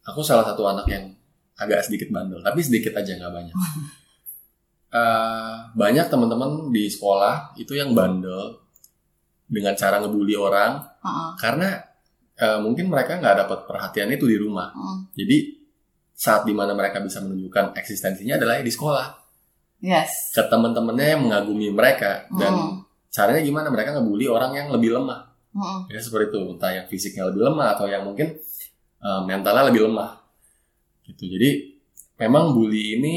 aku 0.07 0.23
salah 0.23 0.47
satu 0.47 0.63
anak 0.63 0.87
yang 0.87 1.11
agak 1.59 1.83
sedikit 1.83 2.09
bandel, 2.09 2.39
tapi 2.39 2.63
sedikit 2.63 2.95
aja 2.95 3.15
nggak 3.19 3.33
banyak. 3.33 3.57
Eh, 4.91 5.55
banyak 5.71 6.11
teman-teman 6.11 6.67
di 6.67 6.91
sekolah 6.91 7.55
itu 7.55 7.79
yang 7.79 7.95
bandel 7.95 8.59
dengan 9.47 9.71
cara 9.71 10.03
ngebully 10.03 10.35
orang 10.35 10.83
Heeh. 10.83 11.31
karena 11.39 11.79
eh, 12.35 12.59
mungkin 12.59 12.91
mereka 12.91 13.15
nggak 13.23 13.47
dapat 13.47 13.59
perhatian 13.71 14.11
itu 14.11 14.27
di 14.27 14.35
rumah. 14.35 14.67
Heeh. 14.75 14.97
Jadi 15.15 15.37
saat 16.21 16.45
di 16.45 16.53
mana 16.53 16.71
mereka 16.71 17.01
bisa 17.01 17.17
menunjukkan 17.17 17.73
eksistensinya 17.73 18.37
adalah 18.37 18.61
di 18.61 18.69
sekolah 18.69 19.07
Yes. 19.81 20.29
ke 20.29 20.45
teman-temannya 20.45 21.17
yang 21.17 21.21
mengagumi 21.25 21.73
mereka 21.73 22.29
dan 22.31 22.53
Mm. 22.53 22.73
caranya 23.09 23.41
gimana 23.41 23.67
mereka 23.67 23.97
ngebully 23.97 24.29
orang 24.29 24.53
yang 24.53 24.69
lebih 24.69 24.93
lemah 24.93 25.25
Mm-mm. 25.51 25.89
ya 25.89 25.97
seperti 25.97 26.29
itu 26.29 26.39
entah 26.53 26.69
yang 26.69 26.85
fisiknya 26.85 27.25
lebih 27.25 27.49
lemah 27.49 27.73
atau 27.73 27.89
yang 27.89 28.05
mungkin 28.05 28.37
uh, 29.01 29.25
mentalnya 29.25 29.73
lebih 29.73 29.89
lemah 29.89 30.21
gitu 31.03 31.25
jadi 31.25 31.73
memang 32.15 32.53
bully 32.53 33.01
ini 33.01 33.15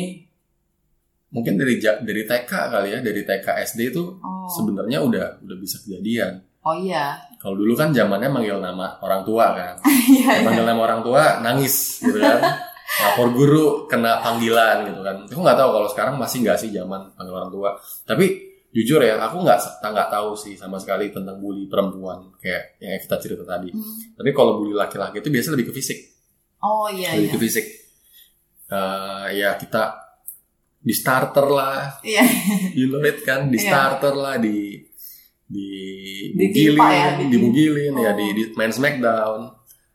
mungkin 1.28 1.60
dari 1.60 1.76
dari 1.76 2.22
TK 2.24 2.48
kali 2.48 2.88
ya 2.90 2.98
dari 3.04 3.20
TK 3.20 3.46
SD 3.68 3.92
itu 3.92 4.16
Oh. 4.16 4.48
sebenarnya 4.48 5.04
udah 5.04 5.44
udah 5.44 5.56
bisa 5.60 5.76
kejadian 5.84 6.40
oh 6.64 6.72
iya. 6.72 7.20
kalau 7.36 7.54
dulu 7.54 7.76
kan 7.76 7.92
zamannya 7.92 8.32
manggil 8.32 8.56
nama 8.56 8.96
orang 8.98 9.20
tua 9.20 9.52
kan 9.52 9.74
Iya. 10.08 10.40
iya. 10.40 10.42
manggil 10.42 10.64
nama 10.64 10.80
orang 10.80 11.04
tua 11.04 11.44
nangis 11.44 12.00
gitu 12.00 12.16
kan 12.16 12.40
lapor 12.96 13.28
guru 13.30 13.64
kena 13.84 14.20
panggilan 14.20 14.86
gitu 14.86 15.00
kan 15.00 15.16
aku 15.24 15.40
nggak 15.40 15.58
tahu 15.58 15.70
kalau 15.72 15.88
sekarang 15.88 16.14
masih 16.14 16.38
nggak 16.40 16.56
sih 16.56 16.70
zaman 16.70 17.10
panggil 17.12 17.34
orang 17.34 17.50
tua 17.50 17.70
tapi 18.02 18.26
jujur 18.70 18.98
ya 18.98 19.18
aku 19.20 19.38
nggak 19.40 19.58
nggak 19.80 20.08
tahu 20.08 20.34
sih 20.34 20.54
sama 20.54 20.76
sekali 20.76 21.08
tentang 21.08 21.38
bully 21.38 21.64
perempuan 21.64 22.30
kayak 22.36 22.78
yang 22.78 22.98
kita 22.98 23.16
cerita 23.18 23.44
tadi 23.44 23.70
Hmm. 23.70 24.14
tapi 24.14 24.30
kalau 24.30 24.56
bully 24.56 24.72
laki-laki 24.72 25.18
itu 25.18 25.28
biasa 25.28 25.48
lebih 25.50 25.70
ke 25.70 25.74
fisik 25.74 25.98
Oh 26.58 26.86
iya 26.88 27.12
lebih 27.12 27.28
iya. 27.28 27.32
ke 27.32 27.40
fisik 27.40 27.66
Eh, 28.64 29.26
ya 29.36 29.54
kita 29.54 30.00
di 30.76 30.90
starter 30.90 31.46
lah 31.46 32.00
Iya. 32.00 32.24
you 32.72 32.88
know 32.88 32.98
it 33.00 33.20
kan 33.20 33.46
di 33.46 33.56
Iya. 33.56 33.68
starter 33.68 34.14
lah 34.14 34.34
di 34.36 34.80
di 35.44 35.68
Ditimpa 36.32 36.88
ya, 36.88 37.06
bugilin, 37.12 37.20
di- 37.20 37.30
dibugilin 37.30 37.94
ya 37.94 38.10
Oh. 38.10 38.14
di, 38.16 38.26
di 38.32 38.42
main 38.54 38.72
smackdown 38.72 39.40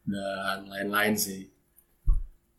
dan 0.06 0.58
lain-lain 0.66 1.18
sih. 1.18 1.42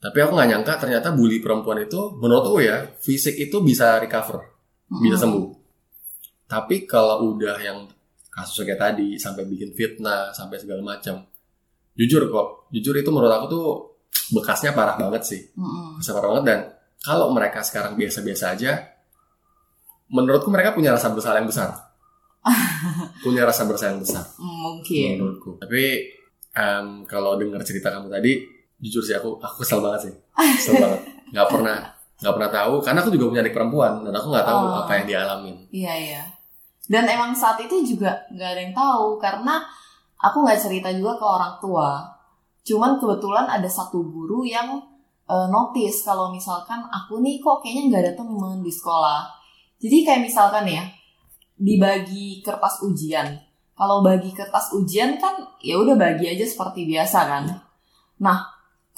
Tapi 0.01 0.17
aku 0.17 0.33
nggak 0.33 0.49
nyangka 0.49 0.73
ternyata 0.81 1.13
bully 1.13 1.39
perempuan 1.39 1.85
itu 1.85 2.17
menurutku 2.17 2.57
ya 2.59 2.89
fisik 2.97 3.37
itu 3.37 3.61
bisa 3.61 4.01
recover, 4.01 4.41
bisa 4.89 5.15
Mm-mm. 5.15 5.21
sembuh. 5.21 5.47
Tapi 6.47 6.83
kalau 6.85 7.37
udah 7.37 7.57
yang 7.61 7.85
kasus 8.27 8.65
kayak 8.65 8.81
tadi 8.81 9.15
sampai 9.15 9.45
bikin 9.45 9.71
fitnah 9.71 10.33
sampai 10.33 10.57
segala 10.57 10.81
macam, 10.81 11.21
jujur 11.93 12.27
kok, 12.27 12.73
jujur 12.73 12.97
itu 12.97 13.11
menurut 13.13 13.29
aku 13.31 13.47
tuh 13.47 13.67
bekasnya 14.33 14.73
parah 14.73 14.97
banget 14.97 15.23
sih 15.23 15.43
Mm-mm. 15.53 16.01
besar 16.01 16.17
banget 16.19 16.43
dan 16.47 16.59
kalau 17.01 17.29
mereka 17.31 17.61
sekarang 17.61 17.93
biasa-biasa 17.95 18.45
aja 18.55 18.73
menurutku 20.09 20.49
mereka 20.49 20.73
punya 20.73 20.91
rasa 20.91 21.11
bersalah 21.11 21.39
yang 21.39 21.51
besar 21.51 21.71
punya 23.25 23.43
rasa 23.45 23.63
bersalah 23.65 23.95
yang 23.95 24.03
besar 24.03 24.25
Mm, 24.35 24.59
Mungkin. 24.61 25.11
menurutku 25.19 25.51
tapi 25.61 25.83
em, 26.51 26.87
kalau 27.05 27.37
dengar 27.37 27.61
cerita 27.63 27.91
kamu 27.91 28.09
tadi 28.09 28.33
jujur 28.81 29.01
sih 29.01 29.15
aku 29.15 29.37
aku 29.39 29.61
kesel 29.61 29.81
banget 29.81 30.09
sih 30.09 30.15
kesel 30.57 30.75
banget 30.77 31.01
nggak 31.31 31.49
pernah 31.49 31.79
nggak 32.21 32.35
pernah 32.35 32.51
tahu 32.51 32.73
karena 32.81 32.99
aku 33.01 33.11
juga 33.11 33.25
punya 33.29 33.41
adik 33.41 33.55
perempuan 33.55 33.93
dan 34.03 34.13
aku 34.13 34.27
nggak 34.29 34.45
tahu 34.45 34.61
Oh. 34.61 34.81
apa 34.81 34.93
yang 34.95 35.07
dialamin 35.07 35.57
Iya 35.71 35.95
iya. 35.95 36.23
Dan 36.85 37.07
emang 37.07 37.31
saat 37.33 37.55
itu 37.61 37.87
juga 37.87 38.27
nggak 38.29 38.51
ada 38.51 38.61
yang 38.61 38.75
tahu 38.75 39.15
karena 39.17 39.63
aku 40.19 40.43
nggak 40.43 40.59
cerita 40.59 40.91
juga 40.91 41.15
ke 41.15 41.23
orang 41.25 41.55
tua. 41.63 42.03
Cuman 42.61 42.99
kebetulan 42.99 43.47
ada 43.47 43.71
satu 43.71 44.03
guru 44.03 44.43
yang 44.43 44.75
eh, 45.25 45.47
notice 45.47 46.03
kalau 46.03 46.29
misalkan 46.29 46.83
aku 46.91 47.23
nih 47.23 47.39
kok 47.39 47.63
kayaknya 47.63 47.83
nggak 47.89 48.03
ada 48.05 48.13
temen 48.19 48.59
di 48.61 48.73
sekolah. 48.75 49.23
Jadi 49.79 49.97
kayak 50.03 50.27
misalkan 50.27 50.67
ya 50.67 50.83
dibagi 51.55 52.41
kertas 52.41 52.83
ujian. 52.83 53.39
Kalau 53.73 54.03
bagi 54.03 54.35
kertas 54.35 54.75
ujian 54.75 55.17
kan 55.17 55.33
ya 55.63 55.79
udah 55.79 55.97
bagi 55.97 56.27
aja 56.27 56.45
seperti 56.45 56.85
biasa 56.85 57.19
kan. 57.25 57.45
Nah 58.21 58.39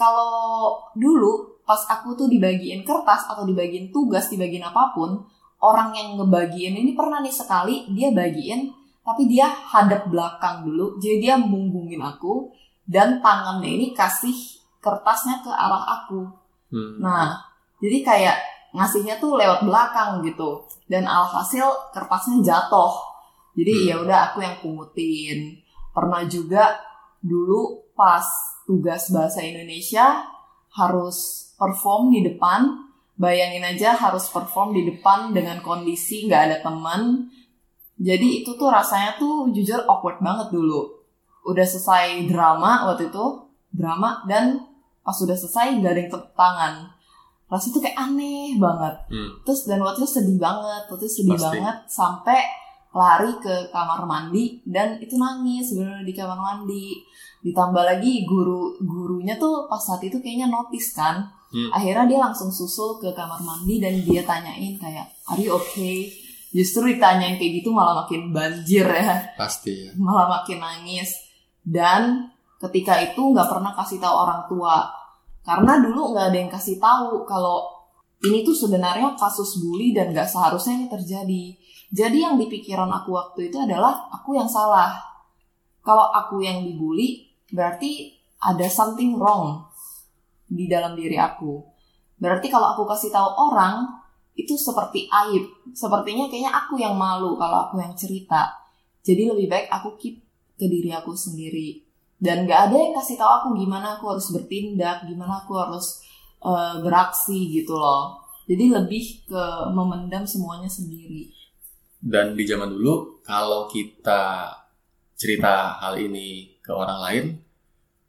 kalau 0.02 0.82
dulu 0.98 1.62
pas 1.62 1.78
aku 1.86 2.18
tuh 2.18 2.26
dibagiin 2.26 2.82
kertas 2.82 3.30
atau 3.30 3.46
dibagiin 3.46 3.94
tugas, 3.94 4.26
dibagiin 4.26 4.66
apa 4.66 4.90
pun, 4.90 5.22
orang 5.62 5.94
yang 5.94 6.18
ngebagiin 6.18 6.74
ini 6.74 6.98
pernah 6.98 7.22
nih 7.22 7.30
sekali 7.30 7.86
dia 7.94 8.10
bagiin 8.10 8.74
tapi 9.06 9.30
dia 9.30 9.46
hadap 9.46 10.10
belakang 10.10 10.66
dulu 10.66 10.98
jadi 10.98 11.16
dia 11.22 11.34
munggungin 11.38 12.02
aku 12.02 12.50
dan 12.86 13.22
tangannya 13.22 13.70
ini 13.70 13.86
kasih 13.94 14.34
kertasnya 14.82 15.42
ke 15.46 15.50
arah 15.50 16.02
aku 16.02 16.42
Hmm. 16.72 17.04
nah 17.04 17.36
jadi 17.84 18.00
kayak 18.00 18.36
ngasihnya 18.72 19.20
tuh 19.20 19.36
lewat 19.36 19.60
belakang 19.68 20.24
gitu 20.24 20.64
dan 20.88 21.04
alhasil 21.04 21.68
kertasnya 21.92 22.40
jatuh 22.40 22.96
jadi 23.52 23.72
Hmm. 23.76 23.84
ya 23.84 23.94
udah 24.00 24.18
aku 24.32 24.38
yang 24.40 24.56
pungutin 24.64 25.60
pernah 25.92 26.24
juga 26.24 26.80
dulu 27.20 27.92
pas 27.92 28.24
tugas 28.72 29.12
bahasa 29.12 29.44
Indonesia 29.44 30.24
harus 30.72 31.52
perform 31.60 32.08
di 32.08 32.24
depan. 32.24 32.88
Bayangin 33.12 33.60
aja 33.60 33.92
harus 33.92 34.32
perform 34.32 34.72
di 34.72 34.88
depan 34.88 35.36
dengan 35.36 35.60
kondisi 35.60 36.24
nggak 36.24 36.42
ada 36.48 36.56
teman. 36.64 37.28
Jadi 38.00 38.40
itu 38.40 38.56
tuh 38.56 38.72
rasanya 38.72 39.20
tuh 39.20 39.52
jujur 39.52 39.84
awkward 39.84 40.24
banget 40.24 40.48
dulu. 40.48 40.88
Udah 41.44 41.68
selesai 41.68 42.24
drama 42.24 42.88
waktu 42.88 43.12
itu 43.12 43.26
drama 43.68 44.24
dan 44.24 44.64
pas 45.04 45.14
udah 45.20 45.36
selesai 45.36 45.82
gak 45.84 45.92
ada 45.92 46.00
yang 46.00 46.10
tepuk 46.10 46.32
tangan. 46.32 46.74
Rasanya 47.52 47.72
tuh 47.76 47.82
kayak 47.84 47.98
aneh 48.00 48.56
banget. 48.56 48.94
Hmm. 49.12 49.30
terus 49.44 49.68
dan 49.68 49.84
waktu 49.84 50.02
itu 50.02 50.08
sedih 50.08 50.38
banget 50.40 50.88
waktu 50.88 51.04
itu 51.04 51.20
sedih 51.20 51.36
Pasti. 51.36 51.44
banget 51.60 51.76
sampai 51.84 52.40
lari 52.92 53.32
ke 53.40 53.72
kamar 53.72 54.04
mandi 54.04 54.60
dan 54.68 55.00
itu 55.00 55.16
nangis 55.16 55.72
bener 55.76 56.04
di 56.04 56.12
kamar 56.12 56.36
mandi 56.36 57.00
ditambah 57.42 57.82
lagi 57.82 58.22
guru 58.22 58.78
gurunya 58.78 59.34
tuh 59.34 59.66
pas 59.66 59.82
saat 59.82 60.02
itu 60.06 60.22
kayaknya 60.22 60.48
notice 60.48 60.94
kan. 60.94 61.26
Hmm. 61.52 61.68
akhirnya 61.68 62.08
dia 62.08 62.16
langsung 62.16 62.48
susul 62.48 62.96
ke 62.96 63.12
kamar 63.12 63.36
mandi 63.44 63.76
dan 63.76 63.92
dia 64.00 64.24
tanyain 64.24 64.72
kayak 64.80 65.04
are 65.28 65.36
you 65.36 65.52
okay? 65.52 66.08
Justru 66.52 66.96
ditanyain 66.96 67.40
kayak 67.40 67.64
gitu 67.64 67.72
malah 67.72 68.04
makin 68.04 68.28
banjir 68.28 68.84
ya. 68.84 69.32
Pasti 69.40 69.88
ya. 69.88 69.90
Malah 70.04 70.28
makin 70.28 70.60
nangis. 70.60 71.16
Dan 71.64 72.28
ketika 72.60 73.00
itu 73.00 73.20
nggak 73.32 73.48
pernah 73.48 73.72
kasih 73.72 73.96
tahu 73.96 74.12
orang 74.12 74.44
tua. 74.52 74.84
Karena 75.40 75.80
dulu 75.80 76.12
nggak 76.12 76.26
ada 76.28 76.38
yang 76.38 76.52
kasih 76.52 76.76
tahu 76.76 77.24
kalau 77.24 77.64
ini 78.22 78.44
tuh 78.44 78.54
sebenarnya 78.54 79.16
kasus 79.16 79.64
bully 79.64 79.96
dan 79.96 80.12
nggak 80.12 80.28
seharusnya 80.28 80.76
ini 80.76 80.86
terjadi. 80.92 81.44
Jadi 81.88 82.18
yang 82.20 82.36
di 82.36 82.46
pikiran 82.52 82.88
aku 82.88 83.16
waktu 83.16 83.48
itu 83.48 83.56
adalah 83.56 84.12
aku 84.12 84.36
yang 84.36 84.46
salah. 84.46 84.92
Kalau 85.80 86.12
aku 86.12 86.44
yang 86.44 86.62
dibully 86.62 87.31
berarti 87.52 88.16
ada 88.42 88.66
something 88.66 89.14
wrong 89.20 89.68
di 90.48 90.66
dalam 90.66 90.98
diri 90.98 91.14
aku. 91.20 91.62
Berarti 92.18 92.50
kalau 92.50 92.74
aku 92.74 92.88
kasih 92.88 93.12
tahu 93.12 93.28
orang 93.52 93.86
itu 94.34 94.56
seperti 94.56 95.06
aib. 95.06 95.44
Sepertinya 95.76 96.26
kayaknya 96.26 96.52
aku 96.52 96.80
yang 96.80 96.96
malu 96.96 97.36
kalau 97.36 97.68
aku 97.68 97.78
yang 97.78 97.94
cerita. 97.94 98.50
Jadi 99.04 99.28
lebih 99.28 99.46
baik 99.46 99.66
aku 99.68 99.94
keep 100.00 100.22
ke 100.56 100.66
diri 100.66 100.90
aku 100.90 101.12
sendiri. 101.12 101.84
Dan 102.22 102.46
gak 102.46 102.70
ada 102.70 102.76
yang 102.78 102.94
kasih 102.94 103.18
tahu 103.18 103.30
aku 103.30 103.48
gimana 103.58 103.98
aku 103.98 104.14
harus 104.14 104.30
bertindak 104.30 105.02
gimana 105.10 105.42
aku 105.42 105.58
harus 105.58 106.06
eh, 106.42 106.74
beraksi 106.78 107.50
gitu 107.50 107.74
loh. 107.74 108.22
Jadi 108.46 108.70
lebih 108.70 109.26
ke 109.26 109.44
memendam 109.74 110.22
semuanya 110.26 110.70
sendiri. 110.70 111.30
Dan 112.02 112.34
di 112.34 112.42
zaman 112.46 112.70
dulu 112.74 113.22
kalau 113.22 113.70
kita 113.70 114.50
cerita 115.14 115.78
hal 115.78 115.98
ini 115.98 116.51
ke 116.62 116.70
orang 116.70 116.98
lain 117.02 117.24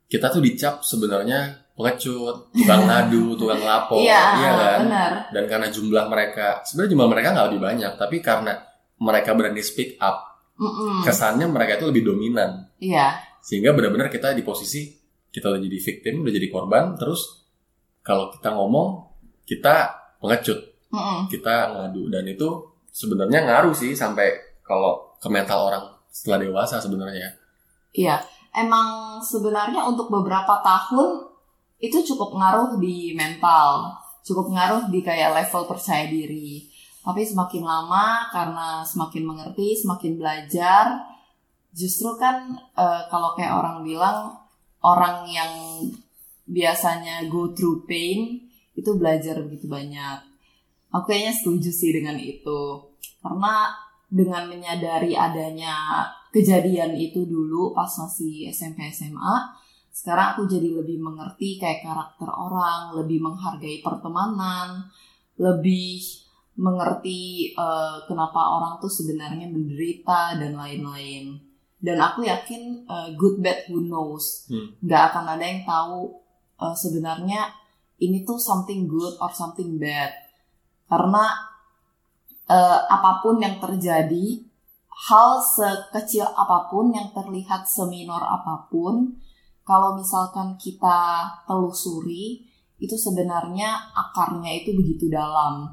kita 0.07 0.29
tuh 0.29 0.45
dicap 0.45 0.85
sebenarnya 0.85 1.65
pengecut 1.73 2.53
tukang 2.53 2.85
ngadu 2.89 3.33
tukang 3.33 3.61
lapor 3.65 3.97
iya 3.97 4.21
kan? 4.53 4.79
benar. 4.85 5.11
Dan 5.33 5.43
karena 5.49 5.67
jumlah 5.73 6.05
mereka 6.05 6.61
sebenarnya 6.61 6.91
jumlah 6.93 7.09
mereka 7.09 7.27
nggak 7.33 7.47
lebih 7.49 7.61
banyak 7.65 7.91
tapi 7.97 8.17
karena 8.21 8.53
mereka 9.01 9.33
berani 9.33 9.61
speak 9.65 9.97
up 9.97 10.37
Mm-mm. 10.53 11.01
kesannya 11.01 11.49
mereka 11.49 11.81
itu 11.81 11.89
lebih 11.89 12.13
dominan. 12.13 12.69
Iya. 12.77 13.17
Sehingga 13.41 13.73
benar-benar 13.73 14.13
kita 14.13 14.37
di 14.37 14.45
posisi 14.45 14.93
kita 15.33 15.49
udah 15.49 15.61
jadi 15.65 15.77
victim 15.81 16.21
udah 16.21 16.33
jadi 16.33 16.47
korban 16.53 16.93
terus 16.93 17.41
kalau 18.05 18.29
kita 18.29 18.53
ngomong 18.53 19.09
kita 19.49 19.97
pengecut 20.21 20.61
Mm-mm. 20.93 21.25
kita 21.33 21.73
ngadu. 21.73 22.05
Dan 22.13 22.29
itu 22.29 22.69
sebenarnya 22.93 23.49
ngaruh 23.49 23.73
sih 23.73 23.97
sampai 23.97 24.61
kalau 24.61 25.17
ke 25.17 25.25
mental 25.25 25.73
orang 25.73 25.83
setelah 26.13 26.37
dewasa 26.45 26.77
sebenarnya. 26.77 27.33
Iya, 27.93 28.21
emang 28.53 29.19
sebenarnya 29.19 29.83
untuk 29.85 30.13
beberapa 30.13 30.61
tahun 30.61 31.29
itu 31.83 31.99
cukup 32.13 32.37
ngaruh 32.37 32.79
di 32.79 33.11
mental, 33.11 33.91
cukup 34.23 34.53
ngaruh 34.53 34.87
di 34.87 35.03
kayak 35.03 35.35
level 35.35 35.67
percaya 35.67 36.07
diri. 36.07 36.69
Tapi 37.03 37.27
semakin 37.27 37.63
lama 37.67 38.31
karena 38.31 38.67
semakin 38.87 39.23
mengerti, 39.27 39.75
semakin 39.75 40.15
belajar, 40.15 41.03
justru 41.75 42.15
kan 42.15 42.55
eh, 42.55 43.01
kalau 43.11 43.35
kayak 43.35 43.59
orang 43.59 43.83
bilang 43.83 44.39
orang 44.79 45.27
yang 45.27 45.51
biasanya 46.47 47.27
go 47.27 47.51
through 47.51 47.83
pain 47.83 48.47
itu 48.79 48.89
belajar 48.95 49.43
begitu 49.43 49.67
banyak. 49.67 50.23
Aku 50.93 51.09
kayaknya 51.09 51.33
setuju 51.35 51.69
sih 51.73 51.91
dengan 51.91 52.15
itu. 52.15 52.79
Karena 53.19 53.73
dengan 54.07 54.45
menyadari 54.45 55.17
adanya 55.17 56.05
kejadian 56.33 56.97
itu 56.97 57.29
dulu 57.29 57.77
pas 57.77 57.93
masih 58.01 58.49
SMP 58.49 58.89
SMA 58.89 59.63
sekarang 59.93 60.33
aku 60.33 60.49
jadi 60.49 60.73
lebih 60.73 60.97
mengerti 60.97 61.61
kayak 61.61 61.85
karakter 61.85 62.25
orang, 62.25 62.97
lebih 62.97 63.21
menghargai 63.21 63.85
pertemanan, 63.85 64.89
lebih 65.37 66.01
mengerti 66.57 67.53
uh, 67.53 68.01
kenapa 68.09 68.41
orang 68.57 68.81
tuh 68.81 68.89
sebenarnya 68.89 69.45
menderita 69.53 70.41
dan 70.41 70.57
lain-lain. 70.57 71.37
Dan 71.77 72.01
aku 72.01 72.25
yakin 72.25 72.89
uh, 72.89 73.13
good 73.13 73.37
bad 73.37 73.69
who 73.69 73.85
knows, 73.85 74.49
Hmm. 74.49 74.73
nggak 74.81 75.13
akan 75.13 75.25
ada 75.37 75.45
yang 75.45 75.61
tahu 75.61 76.09
uh, 76.57 76.73
sebenarnya 76.73 77.53
ini 78.01 78.25
tuh 78.25 78.41
something 78.41 78.89
good 78.89 79.13
or 79.21 79.29
something 79.29 79.77
bad. 79.77 80.09
Karena 80.89 81.37
uh, 82.49 82.79
apa 82.89 83.21
pun 83.21 83.37
yang 83.37 83.61
terjadi, 83.61 84.41
hal 84.93 85.41
sekecil 85.41 86.25
apa 86.25 86.69
pun 86.69 86.93
yang 86.93 87.09
terlihat 87.11 87.65
seminor 87.65 88.21
apa 88.21 88.69
pun, 88.69 89.17
kalau 89.65 89.97
misalkan 89.97 90.53
kita 90.59 91.25
telusuri, 91.49 92.45
itu 92.77 92.95
sebenarnya 92.99 93.95
akarnya 93.95 94.51
itu 94.59 94.75
begitu 94.75 95.07
dalam. 95.07 95.71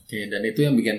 Oke, 0.00 0.26
dan 0.30 0.40
itu 0.42 0.64
yang 0.64 0.74
bikin 0.74 0.98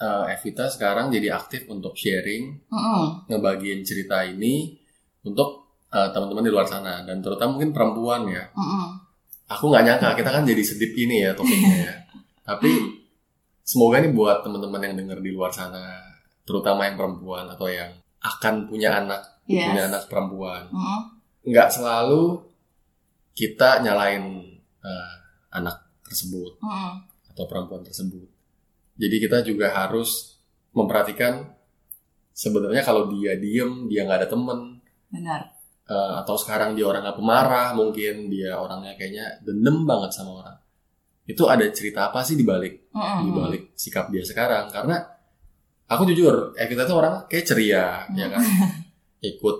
uh, 0.00 0.24
Evita 0.30 0.70
sekarang 0.70 1.12
jadi 1.12 1.36
aktif 1.36 1.66
untuk 1.66 1.98
sharing, 1.98 2.56
Mm-mm. 2.70 3.28
ngebagiin 3.28 3.82
cerita 3.82 4.22
ini 4.22 4.78
untuk 5.26 5.80
uh, 5.92 6.08
teman-teman 6.14 6.46
di 6.46 6.52
luar 6.52 6.66
sana 6.70 7.04
dan 7.04 7.20
terutama 7.20 7.58
mungkin 7.58 7.72
perempuan 7.74 8.30
ya. 8.30 8.44
Mm-mm. 8.56 8.86
Aku 9.50 9.68
nggak 9.68 9.82
nyangka 9.82 10.08
kita 10.14 10.30
kan 10.30 10.44
jadi 10.46 10.62
sedip 10.62 10.92
ini 10.94 11.26
ya 11.26 11.34
topiknya 11.34 11.76
ya. 11.90 11.94
Tapi 12.48 12.70
semoga 13.66 13.98
ini 13.98 14.14
buat 14.14 14.46
teman-teman 14.46 14.80
yang 14.86 14.94
dengar 15.02 15.18
di 15.18 15.30
luar 15.34 15.50
sana, 15.50 16.09
terutama 16.50 16.90
yang 16.90 16.98
perempuan 16.98 17.46
atau 17.46 17.70
yang 17.70 17.94
akan 18.18 18.66
punya 18.66 18.98
anak, 18.98 19.22
Yes. 19.46 19.70
punya 19.70 19.82
anak 19.86 20.02
perempuan. 20.10 20.66
Mm-mm. 20.70 21.00
Nggak 21.46 21.70
selalu 21.70 22.42
kita 23.32 23.80
nyalain 23.80 24.24
uh, 24.82 25.12
anak 25.54 25.86
tersebut. 26.02 26.58
Mm-mm. 26.58 27.06
atau 27.30 27.46
perempuan 27.46 27.86
tersebut. 27.86 28.26
Jadi 28.98 29.16
kita 29.22 29.46
juga 29.46 29.70
harus 29.70 30.34
memperhatikan 30.74 31.46
sebenarnya 32.34 32.82
kalau 32.82 33.06
dia 33.08 33.38
diem, 33.38 33.86
dia 33.86 34.02
nggak 34.02 34.26
ada 34.26 34.28
temen, 34.28 34.82
Benar. 35.08 35.40
eh, 35.86 36.12
atau 36.20 36.34
sekarang 36.34 36.74
dia 36.74 36.84
orang 36.90 37.06
pemarah, 37.14 37.72
mungkin 37.72 38.28
dia 38.28 38.58
orangnya 38.58 38.98
kayaknya 38.98 39.38
dendam 39.46 39.86
banget 39.86 40.10
sama 40.10 40.42
orang. 40.42 40.58
Itu 41.24 41.46
ada 41.46 41.62
cerita 41.70 42.10
apa 42.10 42.26
sih 42.26 42.34
di 42.34 42.42
balik 42.42 42.90
Mm-mm. 42.90 43.18
di 43.24 43.30
balik 43.30 43.62
sikap 43.78 44.10
dia 44.10 44.26
sekarang? 44.26 44.66
Karena 44.68 44.98
aku 45.90 46.06
jujur, 46.06 46.54
Evita 46.54 46.86
tuh 46.86 46.96
orang 46.96 47.26
kayak 47.26 47.44
ceria, 47.44 48.06
ya 48.08 48.26
kan? 48.28 48.42
Ikut 49.20 49.56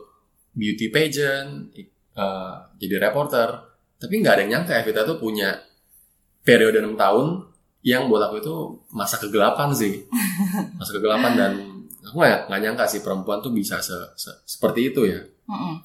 beauty 0.52 0.88
pageant, 0.88 1.74
eh, 1.74 2.54
jadi 2.78 3.02
reporter, 3.02 3.48
tapi 3.96 4.14
nggak 4.16 4.32
ada 4.32 4.40
yang 4.40 4.52
nyangka 4.56 4.78
Evita 4.78 5.02
tuh 5.02 5.18
punya 5.18 5.58
periode 6.40 6.80
6 6.80 6.94
tahun 6.94 7.26
yang 7.82 8.06
buat 8.06 8.22
aku 8.22 8.40
itu 8.40 8.54
masa 8.90 9.16
kegelapan 9.16 9.72
sih 9.72 10.04
masa 10.78 10.92
kegelapan 10.92 11.32
dan 11.32 11.52
aku 12.02 12.16
nggak 12.16 12.48
nggak 12.48 12.60
nyangka 12.60 12.84
sih 12.86 13.00
perempuan 13.00 13.40
tuh 13.40 13.48
bisa 13.50 13.80
se- 13.80 14.12
se- 14.16 14.40
seperti 14.44 14.88
itu 14.88 15.04
ya 15.04 15.20
Mm-mm. 15.48 15.80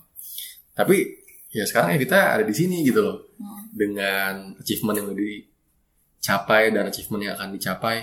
tapi 0.71 1.07
ya 1.49 1.63
sekarang 1.63 1.95
Evita 1.95 2.35
ada 2.35 2.43
di 2.43 2.51
sini 2.51 2.83
gitu 2.83 2.99
loh 2.99 3.17
Mm. 3.35 3.59
dengan 3.71 4.33
achievement 4.55 4.95
yang 4.95 5.07
udah 5.07 5.19
dicapai 5.19 6.63
dan 6.71 6.83
achievement 6.87 7.21
yang 7.21 7.35
akan 7.35 7.49
dicapai 7.51 7.95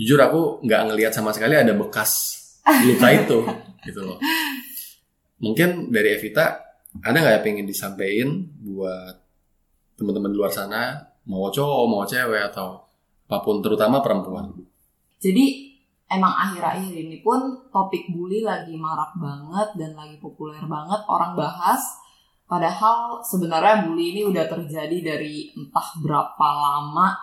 jujur 0.00 0.16
aku 0.16 0.64
nggak 0.64 0.88
ngelihat 0.88 1.12
sama 1.12 1.36
sekali 1.36 1.60
ada 1.60 1.76
bekas 1.76 2.40
luka 2.88 3.08
itu 3.12 3.38
gitu 3.84 4.00
loh 4.00 4.16
mungkin 5.44 5.92
dari 5.92 6.16
Evita 6.16 6.56
ada 7.04 7.16
nggak 7.20 7.34
ya 7.36 7.40
pengen 7.44 7.68
disampaikan 7.68 8.48
buat 8.64 9.14
teman-teman 10.00 10.32
di 10.32 10.36
luar 10.40 10.48
sana 10.48 10.96
mau 11.28 11.52
cowok 11.52 11.84
mau 11.84 12.02
cewek 12.08 12.48
atau 12.48 12.80
apa 13.30 13.46
pun 13.46 13.62
terutama 13.62 14.02
perempuan 14.02 14.50
Jadi 15.20 15.70
emang 16.10 16.34
akhir-akhir 16.34 16.90
ini 16.90 17.22
pun 17.22 17.70
topik 17.70 18.10
bully 18.10 18.42
lagi 18.42 18.74
marak 18.74 19.14
banget 19.20 19.78
dan 19.78 19.94
lagi 19.94 20.18
populer 20.18 20.64
banget 20.66 21.04
orang 21.06 21.38
bahas. 21.38 21.78
Padahal 22.50 23.22
sebenarnya 23.22 23.86
bully 23.86 24.16
ini 24.16 24.22
udah 24.26 24.50
terjadi 24.50 25.14
dari 25.14 25.54
entah 25.54 25.88
berapa 26.02 26.46
lama. 26.50 27.14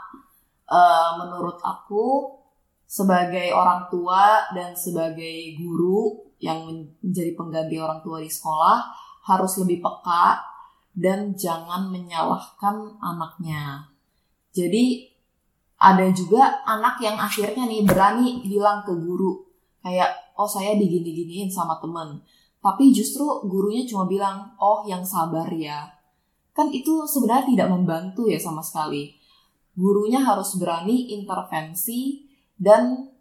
Eh, 0.70 1.10
menurut 1.20 1.60
aku 1.60 2.37
sebagai 2.88 3.52
orang 3.52 3.92
tua 3.92 4.48
dan 4.56 4.72
sebagai 4.72 5.60
guru 5.60 6.32
yang 6.40 6.64
menjadi 7.04 7.36
pengganti 7.36 7.76
orang 7.76 8.00
tua 8.00 8.24
di 8.24 8.32
sekolah 8.32 8.80
harus 9.28 9.60
lebih 9.60 9.84
peka 9.84 10.40
dan 10.96 11.36
jangan 11.36 11.92
menyalahkan 11.92 12.96
anaknya. 13.04 13.92
Jadi 14.56 15.04
ada 15.78 16.10
juga 16.10 16.64
anak 16.66 16.98
yang 17.04 17.20
akhirnya 17.20 17.70
nih 17.70 17.86
berani 17.86 18.42
bilang 18.48 18.82
ke 18.82 18.96
guru 18.98 19.46
kayak 19.86 20.34
oh 20.40 20.50
saya 20.50 20.74
digini-giniin 20.80 21.52
sama 21.52 21.78
temen. 21.84 22.24
Tapi 22.64 22.90
justru 22.90 23.46
gurunya 23.46 23.86
cuma 23.86 24.10
bilang 24.10 24.58
oh 24.58 24.88
yang 24.88 25.04
sabar 25.04 25.46
ya. 25.54 25.92
Kan 26.56 26.74
itu 26.74 27.06
sebenarnya 27.06 27.54
tidak 27.54 27.70
membantu 27.70 28.26
ya 28.26 28.42
sama 28.42 28.66
sekali. 28.66 29.14
Gurunya 29.78 30.26
harus 30.26 30.58
berani 30.58 31.14
intervensi 31.14 32.27
dan 32.58 33.14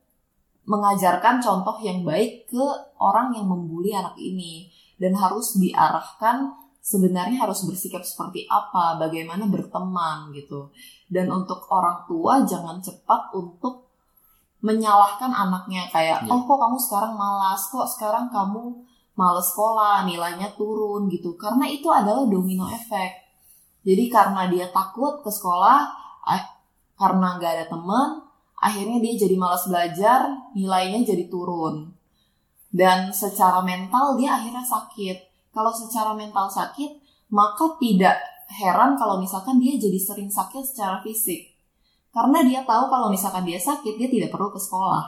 mengajarkan 0.67 1.39
contoh 1.39 1.79
yang 1.79 2.03
baik 2.03 2.51
ke 2.51 2.65
orang 2.99 3.31
yang 3.33 3.47
membuli 3.47 3.95
anak 3.95 4.19
ini 4.19 4.67
dan 4.99 5.15
harus 5.15 5.55
diarahkan 5.61 6.67
sebenarnya 6.87 7.43
harus 7.43 7.67
bersikap 7.67 8.03
seperti 8.03 8.47
apa, 8.47 8.99
bagaimana 8.99 9.47
berteman 9.51 10.31
gitu. 10.35 10.71
Dan 11.07 11.31
untuk 11.31 11.67
orang 11.71 12.07
tua 12.07 12.43
jangan 12.47 12.79
cepat 12.79 13.35
untuk 13.35 13.87
menyalahkan 14.63 15.31
anaknya 15.31 15.87
kayak 15.91 16.27
Iya. 16.27 16.31
oh 16.31 16.43
kok 16.43 16.59
kamu 16.59 16.79
sekarang 16.79 17.13
malas, 17.15 17.63
kok 17.71 17.87
sekarang 17.87 18.27
kamu 18.31 18.83
males 19.15 19.47
sekolah, 19.51 20.07
nilainya 20.07 20.55
turun 20.55 21.07
gitu. 21.11 21.35
Karena 21.35 21.67
itu 21.71 21.87
adalah 21.91 22.27
domino 22.27 22.67
efek. 22.67 23.23
Jadi 23.87 24.11
karena 24.11 24.51
dia 24.51 24.67
takut 24.75 25.23
ke 25.23 25.31
sekolah, 25.31 25.79
ah, 26.27 26.43
karena 26.99 27.39
nggak 27.39 27.53
ada 27.55 27.67
teman, 27.71 28.26
akhirnya 28.61 28.99
dia 29.01 29.15
jadi 29.27 29.37
malas 29.37 29.69
belajar, 29.69 30.53
nilainya 30.57 31.05
jadi 31.05 31.29
turun. 31.29 31.93
Dan 32.73 33.13
secara 33.13 33.65
mental 33.65 34.17
dia 34.21 34.37
akhirnya 34.37 34.65
sakit. 34.65 35.51
Kalau 35.53 35.73
secara 35.73 36.13
mental 36.13 36.53
sakit, 36.53 37.01
maka 37.33 37.77
tidak 37.81 38.21
heran 38.53 38.95
kalau 39.01 39.19
misalkan 39.19 39.59
dia 39.59 39.75
jadi 39.81 39.97
sering 39.97 40.29
sakit 40.29 40.63
secara 40.63 41.01
fisik. 41.01 41.57
Karena 42.13 42.41
dia 42.45 42.61
tahu 42.65 42.89
kalau 42.89 43.09
misalkan 43.13 43.45
dia 43.45 43.61
sakit, 43.61 43.97
dia 44.01 44.09
tidak 44.09 44.33
perlu 44.33 44.49
ke 44.49 44.61
sekolah. 44.61 45.05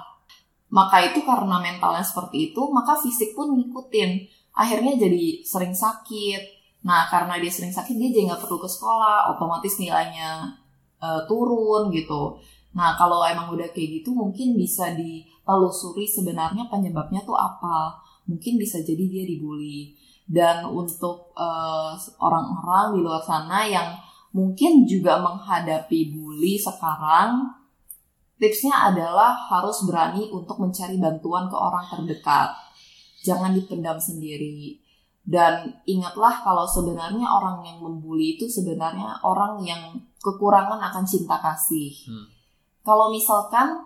Maka 0.68 1.01
itu 1.09 1.24
karena 1.24 1.57
mentalnya 1.57 2.05
seperti 2.05 2.53
itu, 2.53 2.61
maka 2.68 3.01
fisik 3.01 3.32
pun 3.32 3.57
ngikutin. 3.57 4.28
Akhirnya 4.53 5.01
jadi 5.01 5.40
sering 5.40 5.72
sakit. 5.72 6.61
Nah, 6.84 7.09
karena 7.09 7.40
dia 7.40 7.49
sering 7.49 7.72
sakit, 7.72 7.96
dia 7.96 8.12
jadi 8.12 8.28
nggak 8.28 8.44
perlu 8.44 8.61
ke 8.61 8.68
sekolah, 8.68 9.32
otomatis 9.32 9.80
nilainya 9.80 10.53
eh, 11.01 11.22
turun 11.24 11.88
gitu. 11.96 12.36
Nah, 12.79 12.95
kalau 12.95 13.26
emang 13.26 13.51
udah 13.51 13.74
kayak 13.74 14.01
gitu, 14.01 14.14
mungkin 14.14 14.55
bisa 14.55 14.95
ditelusuri 14.95 16.07
sebenarnya 16.07 16.70
penyebabnya 16.70 17.26
tuh 17.26 17.35
apa. 17.35 17.99
Mungkin 18.31 18.55
bisa 18.55 18.79
jadi 18.87 19.03
dia 19.11 19.26
dibully. 19.26 19.99
Dan 20.22 20.62
untuk 20.62 21.35
eh, 21.35 21.93
orang-orang 22.22 22.95
di 22.95 23.01
luar 23.03 23.18
sana 23.26 23.66
yang 23.66 23.99
mungkin 24.31 24.87
juga 24.87 25.18
menghadapi 25.18 26.14
bully 26.14 26.55
sekarang, 26.55 27.51
tipsnya 28.39 28.95
adalah 28.95 29.35
harus 29.35 29.83
berani 29.83 30.31
untuk 30.31 30.62
mencari 30.62 31.03
bantuan 31.03 31.51
ke 31.51 31.59
orang 31.59 31.83
terdekat. 31.91 32.55
Jangan 33.26 33.59
dipendam 33.59 33.99
sendiri. 33.99 34.79
Dan 35.26 35.83
ingatlah 35.83 36.47
kalau 36.47 36.62
sebenarnya 36.62 37.26
orang 37.26 37.66
yang 37.66 37.83
membuli 37.83 38.39
itu 38.39 38.47
sebenarnya 38.47 39.18
orang 39.26 39.61
yang 39.66 39.99
kekurangan 40.22 40.79
akan 40.79 41.05
cinta 41.05 41.43
kasih. 41.43 41.91
Hmm. 42.07 42.38
Kalau 42.89 43.12
misalkan 43.12 43.84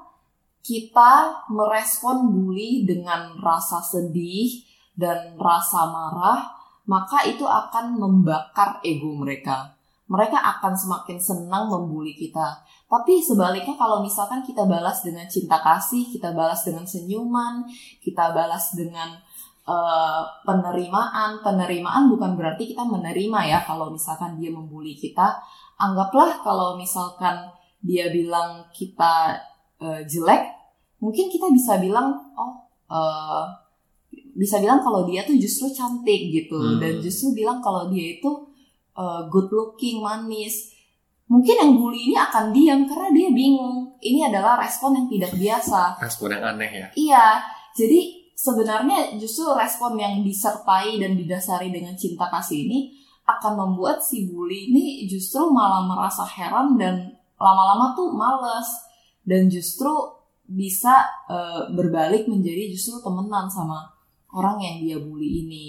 kita 0.62 1.42
merespon 1.50 2.30
bully 2.30 2.86
dengan 2.86 3.34
rasa 3.42 3.82
sedih 3.82 4.62
dan 4.94 5.34
rasa 5.34 5.90
marah, 5.90 6.55
maka 6.86 7.26
itu 7.26 7.42
akan 7.42 7.98
membakar 7.98 8.78
ego 8.86 9.11
mereka. 9.18 9.74
Mereka 10.07 10.38
akan 10.38 10.78
semakin 10.78 11.18
senang 11.18 11.66
membuli 11.66 12.14
kita. 12.14 12.62
Tapi 12.86 13.18
sebaliknya 13.18 13.74
kalau 13.74 14.07
misalkan 14.07 14.46
kita 14.46 14.70
balas 14.70 15.03
dengan 15.03 15.26
cinta 15.26 15.59
kasih, 15.59 16.07
kita 16.07 16.30
balas 16.30 16.62
dengan 16.62 16.86
senyuman, 16.86 17.66
kita 17.98 18.30
balas 18.30 18.70
dengan 18.78 19.18
eh, 19.66 20.22
penerimaan. 20.46 21.42
Penerimaan 21.42 22.07
bukan 22.07 22.38
berarti 22.38 22.70
kita 22.70 22.86
menerima 22.86 23.50
ya 23.50 23.59
kalau 23.66 23.90
misalkan 23.90 24.38
dia 24.38 24.55
membuli 24.55 24.94
kita. 24.94 25.42
Anggaplah 25.80 26.38
kalau 26.46 26.78
misalkan 26.78 27.50
dia 27.82 28.08
bilang 28.14 28.70
kita 28.70 29.36
eh, 29.82 30.00
jelek, 30.06 30.42
mungkin 31.02 31.26
kita 31.26 31.50
bisa 31.50 31.76
bilang, 31.82 32.14
oh 32.38 32.54
eh, 32.88 33.44
bisa 34.32 34.56
bilang 34.62 34.80
kalau 34.80 35.04
dia 35.04 35.26
tuh 35.28 35.36
justru 35.36 35.68
cantik 35.72 36.32
gitu 36.32 36.56
Hmm. 36.56 36.80
dan 36.80 37.02
justru 37.04 37.36
bilang 37.36 37.60
kalau 37.60 37.92
dia 37.92 38.16
itu 38.16 38.30
uh, 38.96 39.28
good 39.28 39.48
looking, 39.52 40.00
manis. 40.00 40.72
Mungkin 41.28 41.56
yang 41.56 41.72
bully 41.80 42.12
ini 42.12 42.16
akan 42.16 42.52
diam 42.52 42.84
karena 42.84 43.08
dia 43.12 43.28
bingung. 43.32 43.88
Ini 44.04 44.28
adalah 44.28 44.60
respon 44.60 44.92
yang 44.92 45.08
tidak 45.08 45.32
biasa. 45.36 45.96
Respon 45.96 46.28
yang 46.36 46.44
aneh 46.44 46.68
ya. 46.68 46.86
Iya, 46.92 47.26
jadi 47.72 48.00
sebenarnya 48.36 49.16
justru 49.16 49.48
respon 49.56 49.96
yang 49.96 50.20
disertai 50.20 51.00
dan 51.00 51.16
didasari 51.16 51.72
dengan 51.72 51.96
cinta 51.96 52.28
kasih 52.28 52.68
ini 52.68 52.92
akan 53.24 53.54
membuat 53.54 54.02
si 54.04 54.28
bully 54.28 54.68
ini 54.68 55.06
justru 55.08 55.48
malah 55.48 55.86
merasa 55.86 56.26
heran 56.26 56.76
dan 56.76 57.16
lama-lama 57.43 57.90
tuh 57.99 58.14
males 58.14 58.70
dan 59.26 59.51
justru 59.51 59.90
bisa 60.47 61.07
eh, 61.26 61.62
berbalik 61.74 62.30
menjadi 62.30 62.70
justru 62.70 63.03
temenan 63.03 63.51
sama 63.51 63.90
orang 64.32 64.62
yang 64.62 64.76
dia 64.82 64.99
bully 65.03 65.47
ini. 65.47 65.66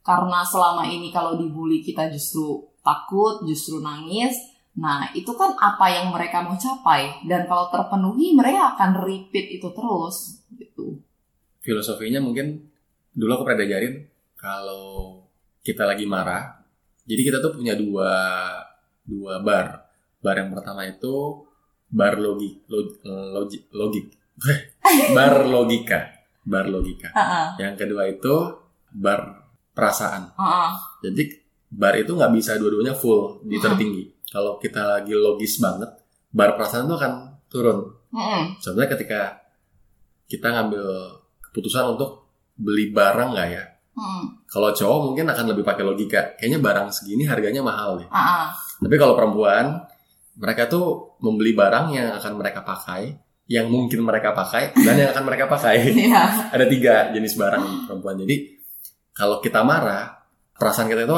Karena 0.00 0.40
selama 0.40 0.88
ini 0.88 1.12
kalau 1.12 1.36
dibully 1.36 1.84
kita 1.84 2.08
justru 2.08 2.64
takut, 2.80 3.44
justru 3.44 3.84
nangis. 3.84 4.32
Nah, 4.78 5.10
itu 5.12 5.34
kan 5.34 5.52
apa 5.58 5.90
yang 5.90 6.14
mereka 6.14 6.40
mau 6.40 6.54
capai 6.54 7.26
dan 7.26 7.44
kalau 7.50 7.68
terpenuhi 7.68 8.32
mereka 8.32 8.78
akan 8.78 9.04
repeat 9.04 9.58
itu 9.58 9.68
terus 9.74 10.46
gitu. 10.54 11.02
Filosofinya 11.60 12.22
mungkin 12.22 12.70
dulu 13.12 13.36
aku 13.36 13.42
pernah 13.44 13.66
diajarin 13.66 14.06
kalau 14.38 15.18
kita 15.66 15.82
lagi 15.82 16.06
marah, 16.06 16.62
jadi 17.04 17.20
kita 17.26 17.38
tuh 17.42 17.58
punya 17.58 17.74
dua 17.74 18.12
dua 19.02 19.42
bar. 19.42 19.87
Bar 20.18 20.34
yang 20.36 20.50
pertama 20.50 20.82
itu 20.82 21.46
bar 21.88 22.16
logi, 22.16 22.58
log- 22.66 23.00
logi- 23.06 23.64
logik, 23.70 24.06
bar 25.16 25.46
logika, 25.46 26.10
bar 26.42 26.66
logika. 26.66 27.08
Heeh. 27.10 27.46
Yang 27.60 27.74
kedua 27.78 28.02
itu 28.04 28.34
bar 28.90 29.20
perasaan. 29.70 30.34
Heeh. 30.34 30.70
Jadi 31.04 31.22
bar 31.68 31.94
itu 31.94 32.12
nggak 32.12 32.32
bisa 32.32 32.56
dua-duanya 32.56 32.92
full 32.92 33.40
di 33.42 33.56
Hmm. 33.56 33.64
tertinggi. 33.64 34.04
Kalau 34.26 34.56
kita 34.56 34.98
lagi 34.98 35.12
logis 35.12 35.56
banget, 35.56 35.88
bar 36.28 36.52
perasaan 36.54 36.84
itu 36.84 36.94
akan 36.94 37.12
turun. 37.46 37.78
Heeh. 38.10 38.42
Sebenarnya 38.58 38.90
ketika 38.94 39.20
kita 40.26 40.48
ngambil 40.50 40.84
keputusan 41.42 41.96
untuk 41.96 42.26
beli 42.52 42.90
barang 42.90 43.32
nggak 43.32 43.48
ya? 43.48 43.64
Heeh. 43.94 44.22
Kalau 44.44 44.70
cowok 44.70 44.98
mungkin 45.06 45.24
akan 45.26 45.46
lebih 45.48 45.62
pakai 45.62 45.84
logika. 45.84 46.36
Kayaknya 46.36 46.58
barang 46.58 46.88
segini 46.90 47.24
harganya 47.24 47.62
mahal 47.62 47.96
deh. 47.96 48.08
Heeh. 48.08 48.46
Tapi 48.78 48.94
kalau 48.94 49.14
perempuan, 49.14 49.88
mereka 50.38 50.70
tuh 50.70 51.18
membeli 51.18 51.52
barang 51.52 51.86
yang 51.92 52.14
akan 52.14 52.32
mereka 52.38 52.62
pakai, 52.62 53.18
yang 53.50 53.66
mungkin 53.66 54.06
mereka 54.06 54.30
pakai, 54.30 54.72
dan 54.78 54.94
yang 54.94 55.10
akan 55.10 55.24
mereka 55.26 55.50
pakai. 55.50 55.76
Iya. 56.08 56.54
Ada 56.54 56.64
tiga 56.70 56.94
jenis 57.10 57.34
barang 57.34 57.90
perempuan. 57.90 58.22
Jadi 58.22 58.36
kalau 59.10 59.42
kita 59.42 59.66
marah, 59.66 60.14
perasaan 60.54 60.86
kita 60.86 61.02
itu 61.02 61.16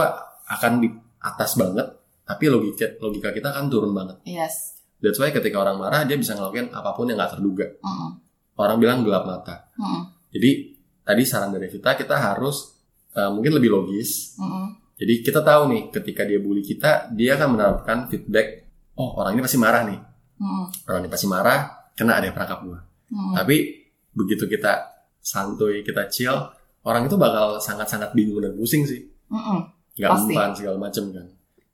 akan 0.51 0.73
di 0.81 0.89
atas 1.21 1.53
banget, 1.61 1.87
tapi 2.25 2.45
logika 2.49 2.97
logika 3.05 3.29
kita 3.37 3.53
akan 3.53 3.65
turun 3.69 3.93
banget. 3.93 4.25
Yes. 4.25 4.81
That's 5.01 5.21
why 5.21 5.33
ketika 5.33 5.61
orang 5.61 5.81
marah 5.81 6.05
dia 6.09 6.17
bisa 6.17 6.37
ngelakuin 6.37 6.73
apa 6.73 6.91
pun 6.97 7.09
yang 7.13 7.21
nggak 7.21 7.37
terduga. 7.37 7.67
Heeh. 7.69 8.11
Orang 8.57 8.77
bilang 8.81 9.05
gelap 9.05 9.25
mata. 9.29 9.69
Heeh. 9.77 10.03
Jadi 10.33 10.51
tadi 11.05 11.23
saran 11.29 11.53
dari 11.53 11.69
Vita 11.69 11.97
kita 11.97 12.17
harus 12.17 12.77
uh, 13.17 13.29
mungkin 13.33 13.57
lebih 13.57 13.69
logis. 13.73 14.37
Heeh. 14.41 14.67
Jadi 15.01 15.15
kita 15.25 15.41
tahu 15.41 15.73
nih 15.73 15.83
ketika 15.89 16.29
dia 16.29 16.37
bully 16.37 16.61
kita, 16.61 17.09
dia 17.17 17.41
akan 17.41 17.57
menerapkan 17.57 17.99
feedback. 18.13 18.70
Oh 19.01 19.17
orang 19.17 19.33
ini 19.33 19.41
pasti 19.41 19.57
marah 19.57 19.83
nih. 19.89 19.97
Heeh. 20.41 20.65
Orang 20.85 21.01
ini 21.01 21.09
pasti 21.09 21.25
marah, 21.25 21.61
kena 21.97 22.21
ada 22.21 22.29
perangkap 22.29 22.59
gua. 22.61 22.79
Heeh. 23.09 23.33
Tapi 23.41 23.57
begitu 24.13 24.45
kita 24.45 24.73
santuy, 25.25 25.81
kita 25.81 26.05
chill, 26.13 26.37
orang 26.85 27.09
itu 27.09 27.17
bakal 27.17 27.57
sangat-sangat 27.57 28.13
bingung 28.13 28.45
dan 28.45 28.53
pusing 28.53 28.85
sih. 28.85 29.01
Heeh. 29.33 29.61
Nggak 29.97 30.11
mempan 30.21 30.51
segala 30.53 30.77
macam 30.77 31.05
kan. 31.17 31.27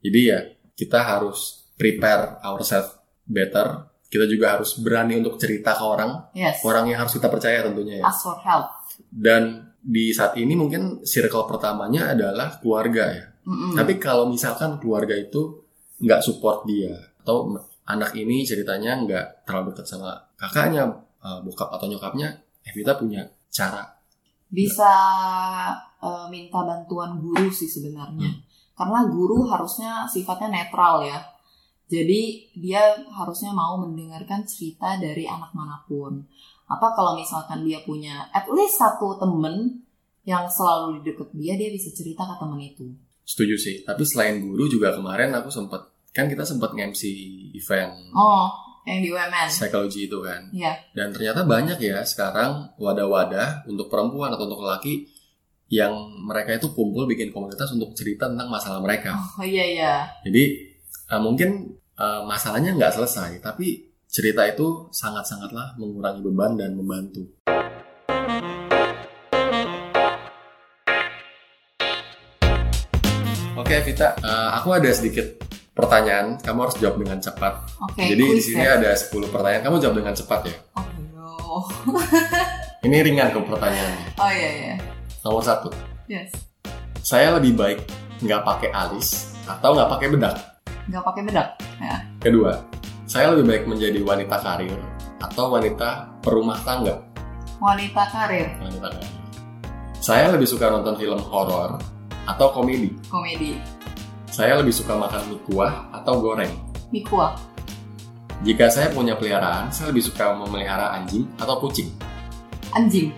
Jadi 0.07 0.21
ya 0.23 0.39
kita 0.79 1.03
harus 1.03 1.67
prepare 1.75 2.39
ourselves 2.47 2.95
better. 3.27 3.91
Kita 4.07 4.23
juga 4.31 4.55
harus 4.55 4.79
berani 4.79 5.19
untuk 5.19 5.35
cerita 5.35 5.75
ke 5.75 5.83
orang, 5.83 6.31
Yes. 6.31 6.63
orang 6.63 6.87
yang 6.87 7.03
harus 7.03 7.19
kita 7.19 7.27
percaya 7.27 7.67
tentunya 7.67 7.99
ya. 7.99 8.05
Ask 8.07 8.23
for 8.23 8.39
help. 8.39 8.71
Dan 9.11 9.75
di 9.83 10.15
saat 10.15 10.39
ini 10.39 10.55
mungkin 10.55 11.03
circle 11.03 11.43
pertamanya 11.51 12.15
adalah 12.15 12.63
keluarga 12.63 13.11
ya. 13.11 13.27
Heeh. 13.43 13.75
Tapi 13.75 13.99
kalau 13.99 14.31
misalkan 14.31 14.79
keluarga 14.79 15.19
itu 15.19 15.67
nggak 15.97 16.23
support 16.23 16.69
dia 16.69 16.93
atau 17.27 17.59
anak 17.91 18.15
ini 18.15 18.47
ceritanya 18.47 19.03
nggak 19.03 19.43
terlalu 19.43 19.75
dekat 19.75 19.87
sama 19.91 20.15
kakaknya, 20.39 20.87
eh, 21.27 21.39
bokap 21.43 21.75
atau 21.75 21.91
nyokapnya, 21.91 22.31
Evita 22.63 22.95
punya 22.95 23.27
cara. 23.51 23.83
bisa 24.47 24.87
eh, 25.99 26.27
minta 26.31 26.63
bantuan 26.63 27.19
guru 27.19 27.51
sih 27.51 27.67
sebenarnya. 27.67 28.31
Karena 28.79 29.03
guru 29.11 29.43
harusnya 29.51 30.07
sifatnya 30.07 30.63
netral 30.63 31.03
ya. 31.03 31.19
Jadi 31.91 32.47
dia 32.55 32.95
harusnya 33.11 33.51
mau 33.51 33.75
mendengarkan 33.83 34.47
cerita 34.47 34.95
dari 35.03 35.27
anak 35.27 35.51
mana 35.51 35.83
pun. 35.91 36.23
Apa 36.71 36.95
kalau 36.95 37.19
misalkan 37.19 37.67
dia 37.67 37.83
punya 37.83 38.31
at 38.31 38.47
least 38.55 38.79
satu 38.79 39.19
temen 39.19 39.83
yang 40.23 40.47
selalu 40.47 41.03
di 41.03 41.11
deket 41.11 41.31
dia, 41.35 41.55
dia 41.59 41.71
bisa 41.75 41.91
cerita 41.91 42.23
ke 42.23 42.35
temen 42.39 42.59
itu. 42.63 42.87
Setuju 43.27 43.55
sih. 43.59 43.77
Tapi 43.83 44.03
selain 44.07 44.39
guru 44.43 44.71
juga 44.71 44.95
kemarin 44.95 45.35
aku 45.35 45.51
sempat 45.51 45.96
kan 46.17 46.33
kita 46.33 46.49
sempat 46.49 46.73
nge-MC 46.73 47.03
event 47.53 47.93
Oh, 48.17 48.49
yang 48.89 49.05
di 49.05 49.13
UMN. 49.13 49.53
psikologi 49.53 50.09
itu 50.09 50.17
kan. 50.25 50.49
Iya. 50.49 50.73
Dan 50.97 51.13
ternyata 51.13 51.45
banyak 51.45 51.77
ya 51.77 52.01
sekarang 52.01 52.73
wadah-wadah 52.81 53.69
untuk 53.69 53.93
perempuan 53.93 54.33
atau 54.33 54.49
untuk 54.49 54.65
lelaki 54.65 55.13
yang 55.69 55.93
mereka 56.25 56.57
itu 56.57 56.73
kumpul 56.73 57.05
bikin 57.05 57.35
komunitas 57.37 57.69
untuk 57.77 57.93
cerita 57.93 58.33
tentang 58.33 58.49
masalah 58.49 58.81
mereka. 58.81 59.13
Oh 59.37 59.45
iya 59.45 59.67
iya. 59.69 59.95
Jadi 60.25 60.73
uh, 61.13 61.21
mungkin 61.21 61.77
uh, 62.01 62.25
masalahnya 62.25 62.73
nggak 62.73 62.97
selesai, 62.97 63.45
tapi 63.45 63.93
cerita 64.09 64.47
itu 64.49 64.89
sangat-sangatlah 64.89 65.77
mengurangi 65.77 66.25
beban 66.25 66.57
dan 66.57 66.73
membantu. 66.73 67.29
Oke 73.57 73.83
Vita, 73.83 74.15
uh, 74.21 74.55
aku 74.55 74.69
ada 74.77 74.93
sedikit 74.93 75.25
pertanyaan. 75.77 76.41
Kamu 76.41 76.59
harus 76.65 76.77
jawab 76.81 76.97
dengan 76.97 77.21
cepat. 77.21 77.55
Oke. 77.85 78.01
Jadi 78.03 78.25
di 78.33 78.43
sini 78.43 78.65
ya. 78.65 78.81
ada 78.81 78.91
10 78.91 79.13
pertanyaan. 79.29 79.63
Kamu 79.63 79.77
jawab 79.77 79.97
dengan 80.01 80.15
cepat 80.17 80.41
ya. 80.49 80.57
Oh 80.75 80.85
no. 81.13 81.29
Ini 82.87 82.97
ringan 83.03 83.29
ke 83.29 83.39
pertanyaannya. 83.45 84.09
Oh 84.17 84.31
iya 84.31 84.51
iya. 84.53 84.75
Nomor 85.21 85.43
satu, 85.43 85.69
Yes. 86.07 86.31
saya 87.03 87.35
lebih 87.35 87.59
baik 87.59 87.83
nggak 88.23 88.47
pakai 88.47 88.71
alis 88.71 89.35
atau 89.45 89.75
nggak 89.75 89.91
pakai 89.91 90.07
bedak. 90.09 90.37
Nggak 90.87 91.03
pakai 91.03 91.23
bedak. 91.27 91.49
Ya. 91.77 91.97
Kedua, 92.23 92.63
saya 93.05 93.35
lebih 93.35 93.45
baik 93.45 93.63
menjadi 93.67 93.99
wanita 94.01 94.39
karir 94.39 94.79
atau 95.19 95.51
wanita 95.51 96.15
perumah 96.23 96.63
tangga. 96.63 96.95
Wanita 97.59 98.07
karir, 98.07 98.55
Wanita 98.63 98.87
karir. 98.87 99.13
Saya 99.99 100.31
lebih 100.31 100.47
suka 100.47 100.71
nonton 100.71 100.95
film 100.95 101.19
horor 101.19 101.83
atau 102.23 102.47
komedi. 102.55 102.95
komedi, 103.11 103.59
Saya 104.37 104.61
lebih 104.61 104.77
suka 104.77 104.93
makan 104.93 105.33
mie 105.33 105.41
kuah 105.49 105.89
atau 105.97 106.21
goreng. 106.21 106.53
mikua, 106.93 107.41
Jika 108.45 108.69
saya 108.69 108.93
punya 108.93 109.17
peliharaan, 109.17 109.73
saya 109.73 109.89
lebih 109.89 110.05
suka 110.05 110.37
memelihara 110.37 110.93
anjing 110.93 111.25
atau 111.41 111.57
kucing. 111.57 111.89
anjing. 112.77 113.17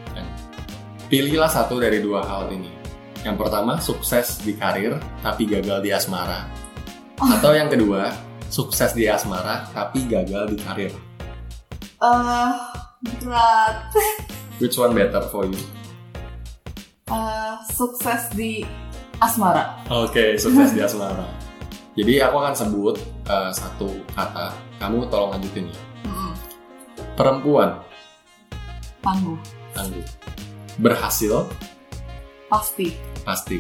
Pilihlah 1.11 1.51
satu 1.51 1.83
dari 1.83 1.99
dua 1.99 2.23
hal 2.23 2.55
ini. 2.55 2.71
Yang 3.27 3.35
pertama, 3.35 3.83
sukses 3.83 4.39
di 4.47 4.55
karir 4.55 4.95
tapi 5.19 5.51
gagal 5.51 5.83
di 5.83 5.91
asmara. 5.91 6.47
Atau 7.19 7.51
yang 7.51 7.67
kedua, 7.67 8.15
sukses 8.47 8.95
di 8.95 9.11
asmara 9.11 9.67
tapi 9.75 10.07
gagal 10.07 10.55
di 10.55 10.57
karir. 10.63 10.95
Eh 11.99 12.55
berat. 13.03 13.91
Which 14.63 14.79
one 14.79 14.95
better 14.95 15.27
for 15.35 15.51
you? 15.51 15.59
Eh, 17.11 17.55
sukses 17.75 18.31
di 18.39 18.63
asmara. 19.19 19.83
Oke, 19.91 20.39
sukses 20.39 20.71
di 20.75 20.81
asmara. 20.83 21.27
Jadi 21.99 22.23
aku 22.23 22.37
akan 22.39 22.55
sebut 22.55 22.97
uh, 23.27 23.51
satu 23.51 23.91
kata. 24.15 24.55
Kamu 24.79 25.11
tolong 25.11 25.35
lanjutin 25.35 25.67
ya. 25.67 25.79
Mm-mm. 26.07 26.33
Perempuan 27.19 27.83
Tangguh, 29.03 29.39
tangguh. 29.75 30.07
Berhasil 30.79 31.47
pasti. 32.47 32.95
pasti. 33.27 33.59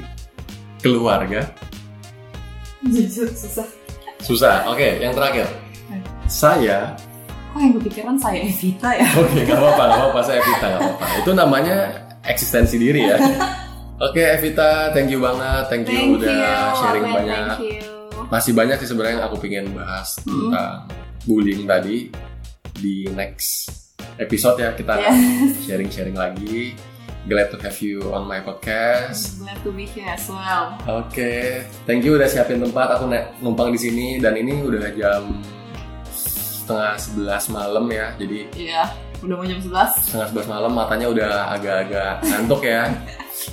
Keluarga 0.79 1.43
susah. 2.87 3.67
susah. 4.23 4.57
Oke, 4.71 5.03
yang 5.03 5.15
terakhir. 5.15 5.47
Saya 6.29 6.95
Kok 7.49 7.59
yang 7.65 7.75
kepikiran 7.81 8.17
saya 8.21 8.45
Evita 8.45 8.93
ya? 8.93 9.09
Oke, 9.17 9.41
gak 9.49 9.57
apa-apa, 9.57 9.83
gak 9.89 9.99
apa-apa. 9.99 10.21
Saya 10.21 10.37
Evita, 10.45 10.67
gak 10.69 10.81
apa-apa. 10.85 11.05
Itu 11.25 11.31
namanya 11.33 11.77
eksistensi 12.23 12.77
diri 12.77 13.09
ya. 13.09 13.17
Oke, 13.99 14.23
Evita, 14.23 14.95
thank 14.95 15.11
you 15.11 15.19
banget. 15.19 15.63
Thank 15.67 15.91
you 15.91 16.15
udah 16.15 16.71
sharing 16.73 17.03
Amen, 17.05 17.17
banyak. 17.19 17.47
Thank 17.51 17.83
you. 17.83 18.27
Masih 18.31 18.53
banyak 18.53 18.77
sih 18.79 18.89
sebenarnya 18.89 19.19
yang 19.19 19.27
aku 19.27 19.37
pengen 19.41 19.75
bahas 19.75 20.21
Hmm. 20.23 20.53
tentang 20.53 20.87
bullying 21.25 21.65
tadi 21.65 22.13
di 22.75 23.11
next 23.11 23.75
episode 24.17 24.55
ya 24.57 24.71
kita 24.73 24.95
Yes. 24.97 25.19
sharing-sharing 25.67 26.15
lagi. 26.15 26.79
glad 27.27 27.53
to 27.53 27.61
have 27.61 27.77
you 27.77 28.01
on 28.09 28.25
my 28.25 28.41
podcast. 28.41 29.37
Glad 29.37 29.61
to 29.61 29.69
be 29.69 29.85
here 29.85 30.09
as 30.09 30.25
well. 30.33 30.73
Oke, 30.89 31.61
thank 31.85 32.01
you 32.01 32.17
udah 32.17 32.25
siapin 32.25 32.57
tempat. 32.57 32.97
Aku 32.97 33.05
numpang 33.43 33.69
di 33.69 33.77
sini 33.77 34.17
dan 34.17 34.33
ini 34.33 34.65
udah 34.65 34.89
jam 34.97 35.37
setengah 36.09 36.97
sebelas 36.97 37.45
malam 37.49 37.85
ya. 37.85 38.17
Jadi 38.17 38.49
Iya, 38.57 38.89
udah 39.19 39.35
mau 39.35 39.47
jam 39.47 39.59
11. 39.59 40.07
setengah 40.07 40.27
sebelas 40.31 40.47
malam 40.47 40.73
matanya 40.75 41.07
udah 41.11 41.31
agak-agak 41.59 42.23
ngantuk 42.23 42.63
ya. 42.63 42.87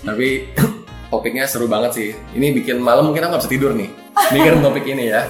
Tapi 0.06 0.28
topiknya 1.12 1.46
seru 1.50 1.66
banget 1.66 1.92
sih. 1.98 2.10
Ini 2.38 2.54
bikin 2.54 2.78
malam 2.78 3.10
mungkin 3.10 3.26
aku 3.26 3.38
nggak 3.38 3.44
bisa 3.46 3.54
tidur 3.54 3.72
nih. 3.74 3.90
Mikirin 4.34 4.62
topik 4.62 4.86
ini 4.86 5.10
ya. 5.10 5.26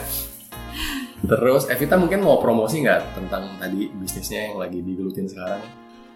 Terus 1.26 1.72
Evita 1.72 1.96
mungkin 1.96 2.22
mau 2.22 2.38
promosi 2.44 2.84
nggak 2.84 3.16
tentang 3.16 3.56
tadi 3.58 3.90
bisnisnya 3.96 4.52
yang 4.52 4.56
lagi 4.60 4.84
digelutin 4.84 5.26
sekarang? 5.26 5.64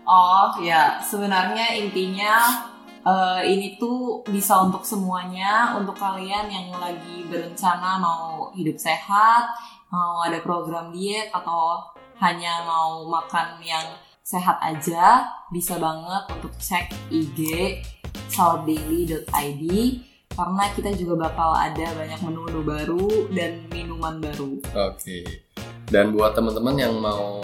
Oh 0.09 0.51
ya, 0.59 0.99
sebenarnya 1.01 1.79
intinya 1.79 2.65
eh, 3.05 3.41
ini 3.47 3.79
tuh 3.79 4.21
bisa 4.27 4.59
untuk 4.61 4.83
semuanya, 4.83 5.79
untuk 5.79 5.95
kalian 5.95 6.49
yang 6.51 6.67
lagi 6.75 7.25
berencana 7.25 7.97
mau 7.97 8.51
hidup 8.53 8.75
sehat, 8.75 9.49
mau 9.89 10.21
ada 10.27 10.43
program 10.43 10.91
diet 10.91 11.31
atau 11.31 11.81
hanya 12.19 12.67
mau 12.67 13.07
makan 13.07 13.63
yang 13.63 13.85
sehat 14.29 14.61
aja, 14.61 15.25
bisa 15.49 15.81
banget 15.81 16.23
untuk 16.37 16.53
cek 16.61 16.93
IG 17.09 17.41
saltdaily.id 18.29 19.65
karena 20.29 20.65
kita 20.77 20.93
juga 20.93 21.25
bakal 21.25 21.57
ada 21.57 21.89
banyak 21.97 22.19
menu-menu 22.21 22.61
baru 22.61 23.09
dan 23.33 23.65
minuman 23.73 24.21
baru. 24.21 24.61
Oke. 24.93 25.25
Dan 25.89 26.13
buat 26.13 26.37
teman-teman 26.37 26.77
yang 26.77 26.93
mau 27.01 27.41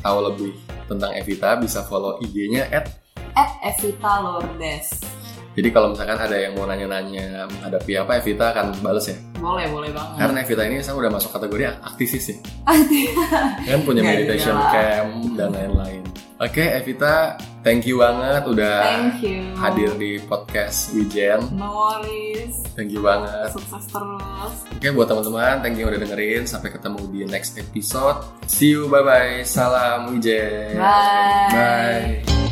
tahu 0.00 0.18
lebih 0.32 0.56
tentang 0.88 1.12
Evita 1.12 1.60
bisa 1.60 1.84
follow 1.84 2.16
IG-nya 2.24 2.64
at 2.72 2.88
At 3.36 3.60
Evita 3.60 4.24
Lourdes. 4.24 5.21
Jadi 5.52 5.68
kalau 5.68 5.92
misalkan 5.92 6.16
ada 6.16 6.36
yang 6.36 6.56
mau 6.56 6.64
nanya-nanya 6.64 7.44
menghadapi 7.44 7.92
apa, 8.00 8.24
Evita 8.24 8.56
akan 8.56 8.80
bales 8.80 9.04
ya. 9.04 9.16
Boleh, 9.36 9.68
boleh 9.68 9.90
banget. 9.92 10.16
Karena 10.16 10.38
Evita 10.40 10.62
ini 10.64 10.80
saya 10.80 10.96
udah 10.96 11.10
masuk 11.12 11.30
kategori 11.36 11.62
aktivis 11.84 12.24
ya. 12.32 12.36
Kan 13.68 13.80
punya 13.84 14.00
meditation 14.00 14.56
camp 14.72 15.36
dan 15.36 15.52
lain-lain. 15.52 16.02
Oke, 16.42 16.58
Evita, 16.58 17.38
thank 17.62 17.86
you 17.86 18.02
banget 18.02 18.42
udah 18.50 18.82
Thank 18.82 19.22
you. 19.22 19.54
hadir 19.54 19.94
di 19.94 20.18
podcast 20.26 20.90
Wijen. 20.90 21.38
No 21.54 21.70
worries. 21.70 22.66
Thank 22.74 22.90
you 22.90 22.98
banget. 22.98 23.54
Sukses 23.54 23.86
terus. 23.86 24.54
Oke, 24.74 24.90
buat 24.90 25.06
teman-teman, 25.06 25.62
thank 25.62 25.78
you 25.78 25.86
udah 25.86 26.02
dengerin. 26.02 26.42
Sampai 26.42 26.74
ketemu 26.74 26.98
di 27.14 27.20
next 27.30 27.54
episode. 27.62 28.26
See 28.50 28.74
you, 28.74 28.90
bye-bye. 28.90 29.46
Salam 29.46 30.10
Wijen. 30.10 30.82
Bye. 30.82 31.46
Bye. 32.26 32.51